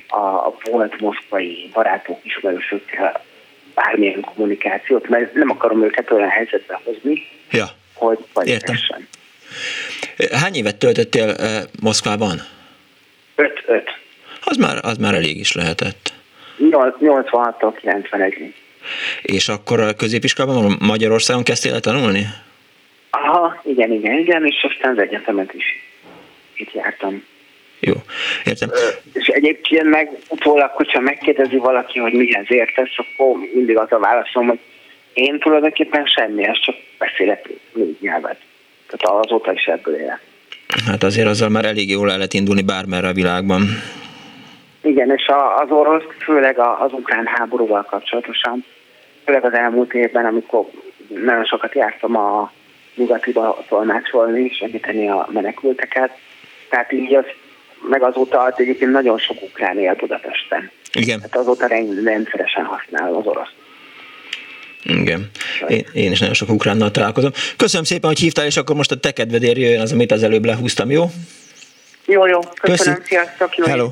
[0.07, 3.26] a volt moszkvai barátok, ismerősökkel
[3.74, 7.65] bármilyen kommunikációt, mert nem akarom őket olyan helyzetbe hozni, ja.
[7.94, 8.76] hogy vagy Értem.
[10.32, 11.48] Hány évet töltöttél uh,
[11.82, 12.42] Moszkvában?
[13.36, 13.98] Öt, öt.
[14.44, 16.14] Az már, az már elég is lehetett.
[16.60, 18.54] 86-tól 91
[19.22, 22.26] És akkor a középiskolában Magyarországon kezdtél el tanulni?
[23.10, 25.66] Aha, igen, igen, igen, és aztán az egyetemet is
[26.56, 27.24] itt jártam.
[27.80, 27.94] Jó,
[28.46, 28.70] értem.
[29.14, 34.48] És egyébként meg utólag, hogyha megkérdezi valaki, hogy mihez értesz, akkor mindig az a válaszom,
[34.48, 34.60] hogy
[35.14, 38.40] én tulajdonképpen semmi, csak beszélek négy nyelvet.
[38.88, 40.22] Tehát azóta is ebből élek.
[40.85, 43.61] Hát azért azzal már elég jól el lehet indulni bármerre a világban.
[44.81, 45.26] Igen, és
[45.61, 48.65] az orosz, főleg az ukrán háborúval kapcsolatosan,
[49.26, 50.65] főleg az elmúlt évben, amikor
[51.07, 52.51] nagyon sokat jártam a
[52.95, 56.11] nyugatiba tolmácsolni, segíteni a menekülteket.
[56.69, 57.26] Tehát így az,
[57.89, 60.72] meg azóta az egyébként nagyon sok ukrán él Budapesten.
[60.93, 61.18] Igen.
[61.18, 61.68] Tehát azóta
[62.03, 63.51] rendszeresen használ az orosz.
[64.88, 65.30] Igen.
[65.68, 67.31] Én, én is nagyon sok ukránnal találkozom.
[67.57, 70.45] Köszönöm szépen, hogy hívtál, és akkor most a te kedvedért jöjjön az, amit az előbb
[70.45, 71.11] lehúztam, jó?
[72.05, 72.39] Jó, jó.
[72.39, 73.07] Köszönöm, Köszi.
[73.07, 73.57] sziasztok.
[73.57, 73.89] Jó Hello.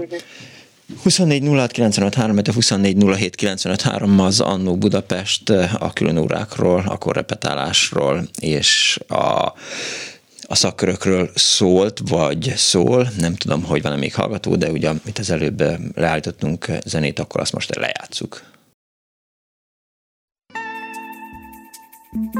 [1.03, 5.49] 24 06 95 3, 24 07 95 3 az Annó Budapest
[5.79, 9.53] a külön órákról, a korrepetálásról és a
[10.47, 15.31] a szakkörökről szólt, vagy szól, nem tudom, hogy van-e még hallgató, de ugye, amit az
[15.31, 15.63] előbb
[15.95, 18.41] leállítottunk zenét, akkor azt most lejátszuk.
[22.15, 22.31] Mama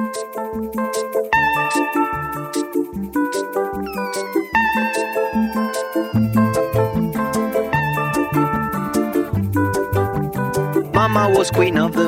[11.30, 12.08] was queen of the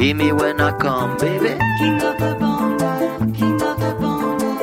[0.00, 1.58] Hear me when I come, baby.
[1.78, 4.56] King of the bongo, king of the bongo.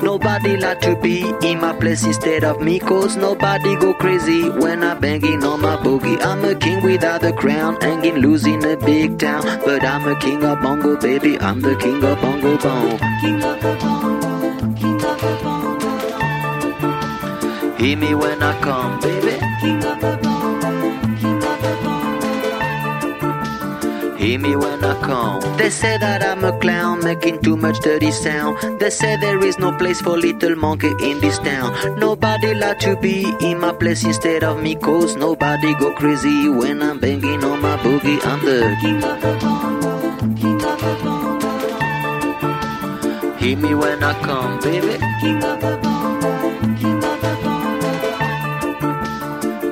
[0.00, 4.84] Nobody like to be in my place instead of me, cause nobody go crazy when
[4.84, 6.22] I'm banging on my boogie.
[6.22, 9.42] I'm a king without a crown, hanging loose in a big town.
[9.64, 11.40] But I'm a king of bongo, baby.
[11.40, 13.00] I'm the king of bongo bong.
[13.20, 15.90] King of the bongo, king of the bongo.
[17.78, 19.40] Hear me when I come, baby.
[19.60, 20.31] King of the bongo,
[24.22, 25.40] Hear me when I come.
[25.56, 28.78] They say that I'm a clown making too much dirty sound.
[28.78, 31.98] They say there is no place for little monkey in this town.
[31.98, 36.82] Nobody like to be in my place instead of me, cause nobody go crazy when
[36.82, 38.24] I'm banging on my boogie.
[38.24, 40.72] I'm the king of the bongo, king the.
[43.40, 44.98] Hear me when I come, baby.
[45.20, 46.01] King of the bongo,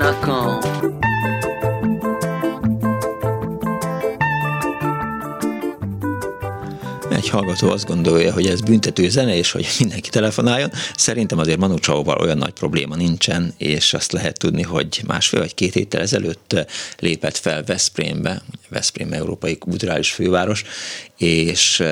[0.00, 0.58] I come.
[7.10, 10.70] Egy hallgató azt gondolja, hogy ez büntető zene, és hogy mindenki telefonáljon.
[10.96, 15.54] Szerintem azért Manu Chao-val olyan nagy probléma nincsen, és azt lehet tudni, hogy másfél vagy
[15.54, 16.66] két héttel ezelőtt
[16.98, 18.42] lépett fel Veszprémbe,
[18.72, 20.64] Veszprém európai kulturális főváros,
[21.18, 21.82] és,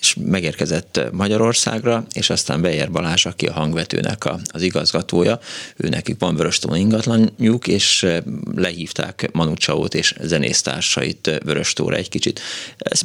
[0.00, 5.38] és megérkezett Magyarországra, és aztán Bejer Balázs, aki a hangvetőnek a, az igazgatója,
[5.76, 8.06] ő nekik van Vöröstomon ingatlanjuk, és
[8.54, 12.40] lehívták Manu Chao-t és zenésztársait Vöröstóra egy kicsit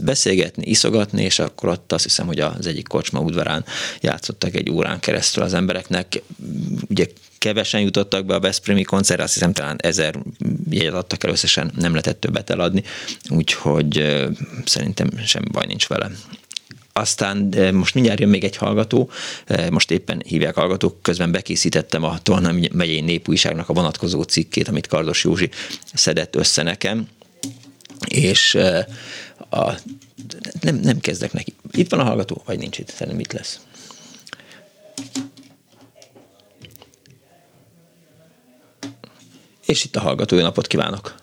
[0.01, 3.65] beszélgetni, iszogatni, és akkor ott azt hiszem, hogy az egyik kocsma udvarán
[4.01, 6.21] játszottak egy órán keresztül az embereknek.
[6.89, 7.05] Ugye
[7.43, 10.19] kevesen jutottak be a Veszprémi koncertre, azt hiszem talán ezer
[10.69, 12.83] jegyet adtak el összesen, nem lehetett többet eladni,
[13.29, 14.17] úgyhogy
[14.65, 16.11] szerintem semmi baj nincs vele.
[16.93, 17.37] Aztán
[17.73, 19.09] most mindjárt jön még egy hallgató,
[19.69, 25.23] most éppen hívják hallgatók, közben bekészítettem a Tolna megyei népújságnak a vonatkozó cikkét, amit Kardos
[25.23, 25.49] Józsi
[25.93, 27.07] szedett össze nekem,
[28.07, 28.55] és
[29.49, 29.71] a,
[30.61, 31.53] nem, nem kezdek neki.
[31.71, 32.89] Itt van a hallgató, vagy nincs itt?
[32.89, 33.59] Szerintem itt lesz.
[39.65, 41.13] És itt a hallgató, jó napot kívánok!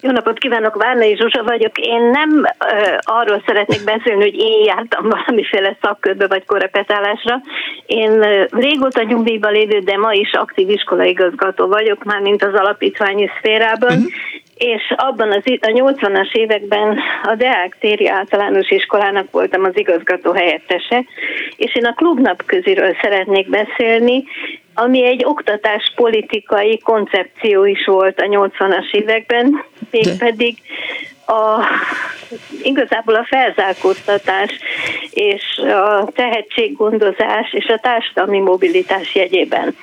[0.00, 1.78] Jó napot kívánok, Várnai Zsuzsa vagyok.
[1.78, 7.40] Én nem uh, arról szeretnék beszélni, hogy én jártam valamiféle szakkörbe vagy korepetálásra.
[7.86, 13.30] Én uh, régóta nyugdíjban lévő, de ma is aktív iskolaigazgató vagyok, már mint az alapítványi
[13.38, 13.96] szférában.
[13.96, 14.12] Uh-huh
[14.56, 21.04] és abban az, a 80-as években a Deák téri általános iskolának voltam az igazgató helyettese,
[21.56, 24.24] és én a klubnap köziről szeretnék beszélni,
[24.76, 30.58] ami egy oktatáspolitikai koncepció is volt a 80-as években, mégpedig
[31.26, 31.64] a,
[32.62, 34.58] igazából a felzárkóztatás
[35.10, 39.76] és a tehetséggondozás és a társadalmi mobilitás jegyében.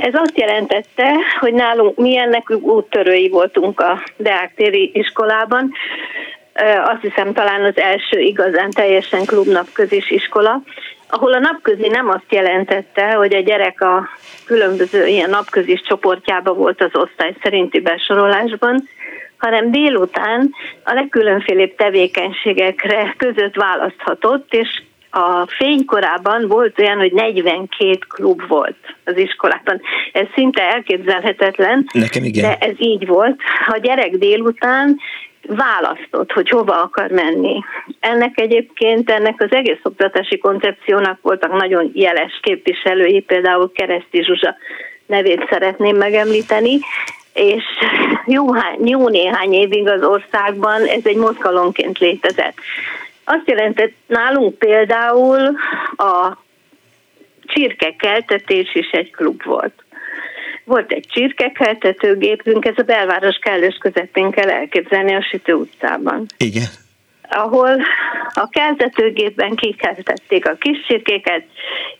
[0.00, 5.72] Ez azt jelentette, hogy nálunk mi ennek úttörői voltunk a Deák téri iskolában,
[6.84, 10.62] azt hiszem talán az első igazán teljesen klubnapközis iskola,
[11.08, 14.08] ahol a napközi nem azt jelentette, hogy a gyerek a
[14.44, 18.88] különböző ilyen napközis csoportjába volt az osztály szerinti besorolásban,
[19.36, 20.54] hanem délután
[20.84, 29.16] a legkülönfélébb tevékenységekre között választhatott, és a fénykorában volt olyan, hogy 42 klub volt az
[29.16, 29.80] iskolában.
[30.12, 32.42] Ez szinte elképzelhetetlen, Nekem igen.
[32.42, 33.40] de ez így volt.
[33.66, 34.98] A gyerek délután
[35.48, 37.60] választott, hogy hova akar menni.
[38.00, 44.56] Ennek egyébként, ennek az egész oktatási koncepciónak voltak nagyon jeles képviselői, például Kereszti Zsuzsa
[45.06, 46.78] nevét szeretném megemlíteni,
[47.34, 47.64] és
[48.26, 48.44] jó,
[48.84, 52.56] jó néhány évig az országban ez egy mozgalomként létezett.
[53.24, 55.56] Azt jelentett nálunk például
[55.96, 56.36] a
[57.46, 59.72] csirkekeltetés is egy klub volt.
[60.68, 66.26] Volt egy csirkekeltetőgépünk, ez a belváros kellős közepén kell elképzelni a Sütő utcában.
[66.36, 66.68] Igen
[67.30, 67.76] ahol
[68.34, 71.44] a keltetőgépben kikeltették a kis csirkéket,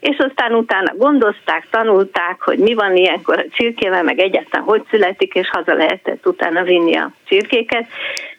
[0.01, 5.35] és aztán utána gondozták, tanulták, hogy mi van ilyenkor a csirkével, meg egyáltalán hogy születik,
[5.35, 7.87] és haza lehetett utána vinni a csirkéket.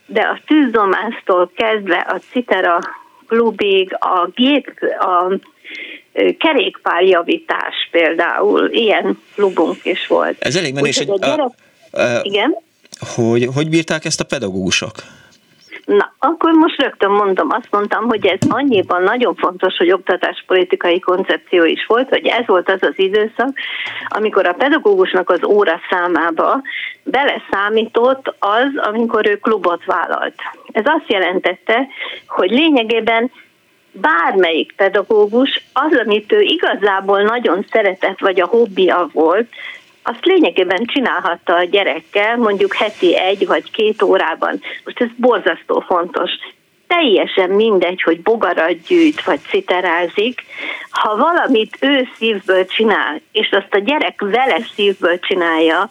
[0.05, 2.79] De a tűzdomásztól kezdve a citera
[3.27, 5.33] klubig, a gép, a
[6.37, 10.35] kerékpárjavítás például, ilyen klubunk is volt.
[10.39, 11.45] Ez elég menés, hogy, a, gyerek...
[11.91, 12.55] a, a, igen?
[13.15, 14.91] Hogy, hogy bírták ezt a pedagógusok?
[15.97, 21.63] Na, akkor most rögtön mondom, azt mondtam, hogy ez annyiban nagyon fontos, hogy oktatáspolitikai koncepció
[21.63, 23.49] is volt, hogy ez volt az az időszak,
[24.07, 26.61] amikor a pedagógusnak az óra számába
[27.03, 30.35] beleszámított az, amikor ő klubot vállalt.
[30.71, 31.87] Ez azt jelentette,
[32.27, 33.31] hogy lényegében
[33.91, 39.47] bármelyik pedagógus az, amit ő igazából nagyon szeretett, vagy a hobbija volt,
[40.03, 44.61] azt lényegében csinálhatta a gyerekkel, mondjuk heti egy vagy két órában.
[44.83, 46.31] Most ez borzasztó fontos.
[46.87, 50.43] Teljesen mindegy, hogy bogarat gyűjt vagy citerázik,
[50.89, 55.89] ha valamit ő szívből csinál, és azt a gyerek vele szívből csinálja,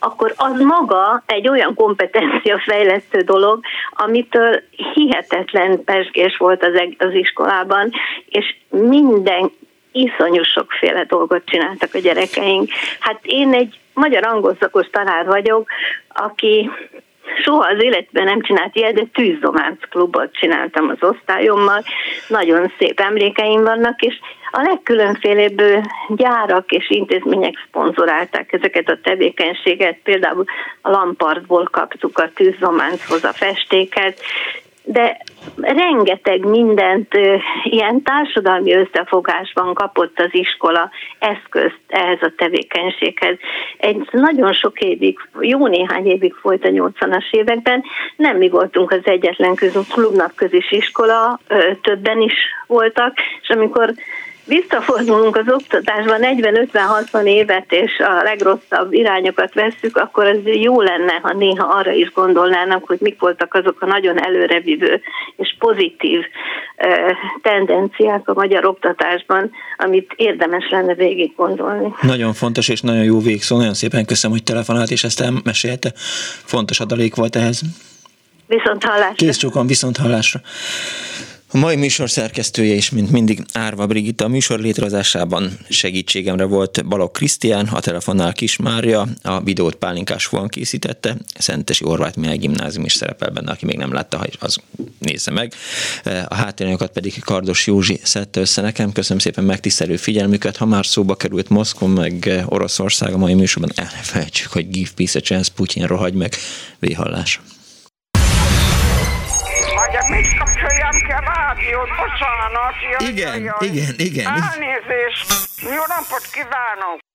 [0.00, 3.60] akkor az maga egy olyan kompetencia fejlesztő dolog,
[3.90, 4.62] amitől
[4.94, 7.90] hihetetlen pesgés volt az, az iskolában,
[8.28, 9.50] és minden
[9.92, 12.70] iszonyú sokféle dolgot csináltak a gyerekeink.
[13.00, 15.68] Hát én egy magyar angol szakos tanár vagyok,
[16.08, 16.70] aki
[17.42, 21.82] soha az életben nem csinált ilyet, de tűzdománc klubot csináltam az osztályommal.
[22.28, 24.14] Nagyon szép emlékeim vannak, és
[24.50, 25.62] a legkülönfélébb
[26.08, 29.98] gyárak és intézmények szponzorálták ezeket a tevékenységet.
[30.02, 30.44] Például
[30.80, 34.20] a Lampartból kaptuk a tűzdománchoz a festéket,
[34.84, 35.16] de
[35.60, 37.14] rengeteg mindent
[37.64, 43.36] ilyen társadalmi összefogásban kapott az iskola eszközt ehhez a tevékenységhez.
[43.76, 47.84] Egy nagyon sok évig, jó néhány évig folyt a 80-as években,
[48.16, 49.54] nem mi voltunk az egyetlen
[49.92, 51.38] klubnapközis iskola,
[51.82, 52.34] többen is
[52.66, 53.92] voltak, és amikor
[54.50, 61.32] visszafordulunk az oktatásban 40-50-60 évet, és a legrosszabb irányokat vesszük, akkor az jó lenne, ha
[61.32, 65.00] néha arra is gondolnának, hogy mik voltak azok a nagyon előrevívő
[65.36, 66.20] és pozitív
[67.42, 71.94] tendenciák a magyar oktatásban, amit érdemes lenne végig gondolni.
[72.00, 73.56] Nagyon fontos és nagyon jó végszó.
[73.56, 75.92] Nagyon szépen köszönöm, hogy telefonált és ezt elmesélte.
[76.44, 77.62] Fontos adalék volt ehhez.
[78.46, 79.14] Viszont hallásra.
[79.14, 80.40] Kész csókon, viszont hallásra.
[81.52, 84.24] A mai műsor szerkesztője is, mint mindig, Árva Brigitta.
[84.24, 90.48] A műsor létrehozásában segítségemre volt Balog Krisztián, a telefonnál Kis Mária, a videót Pálinkás Fuan
[90.48, 94.56] készítette, Szentesi Orvát Mihály Gimnázium is szerepel benne, aki még nem látta, az
[94.98, 95.54] nézze meg.
[96.04, 98.92] A háttéranyagokat pedig Kardos Józsi szedte össze nekem.
[98.92, 100.56] Köszönöm szépen megtisztelő figyelmüket.
[100.56, 105.22] Ha már szóba került Moszkva meg Oroszország a mai műsorban, elfelejtsük, hogy give peace a
[105.22, 106.34] chance, Putyin rohagy meg.
[106.78, 107.40] Véhallás.
[112.10, 112.74] Bocsánat.
[112.98, 114.26] Igen, igen, igen.
[114.26, 115.32] Elnézést.
[115.62, 117.09] Jó napot kívánok.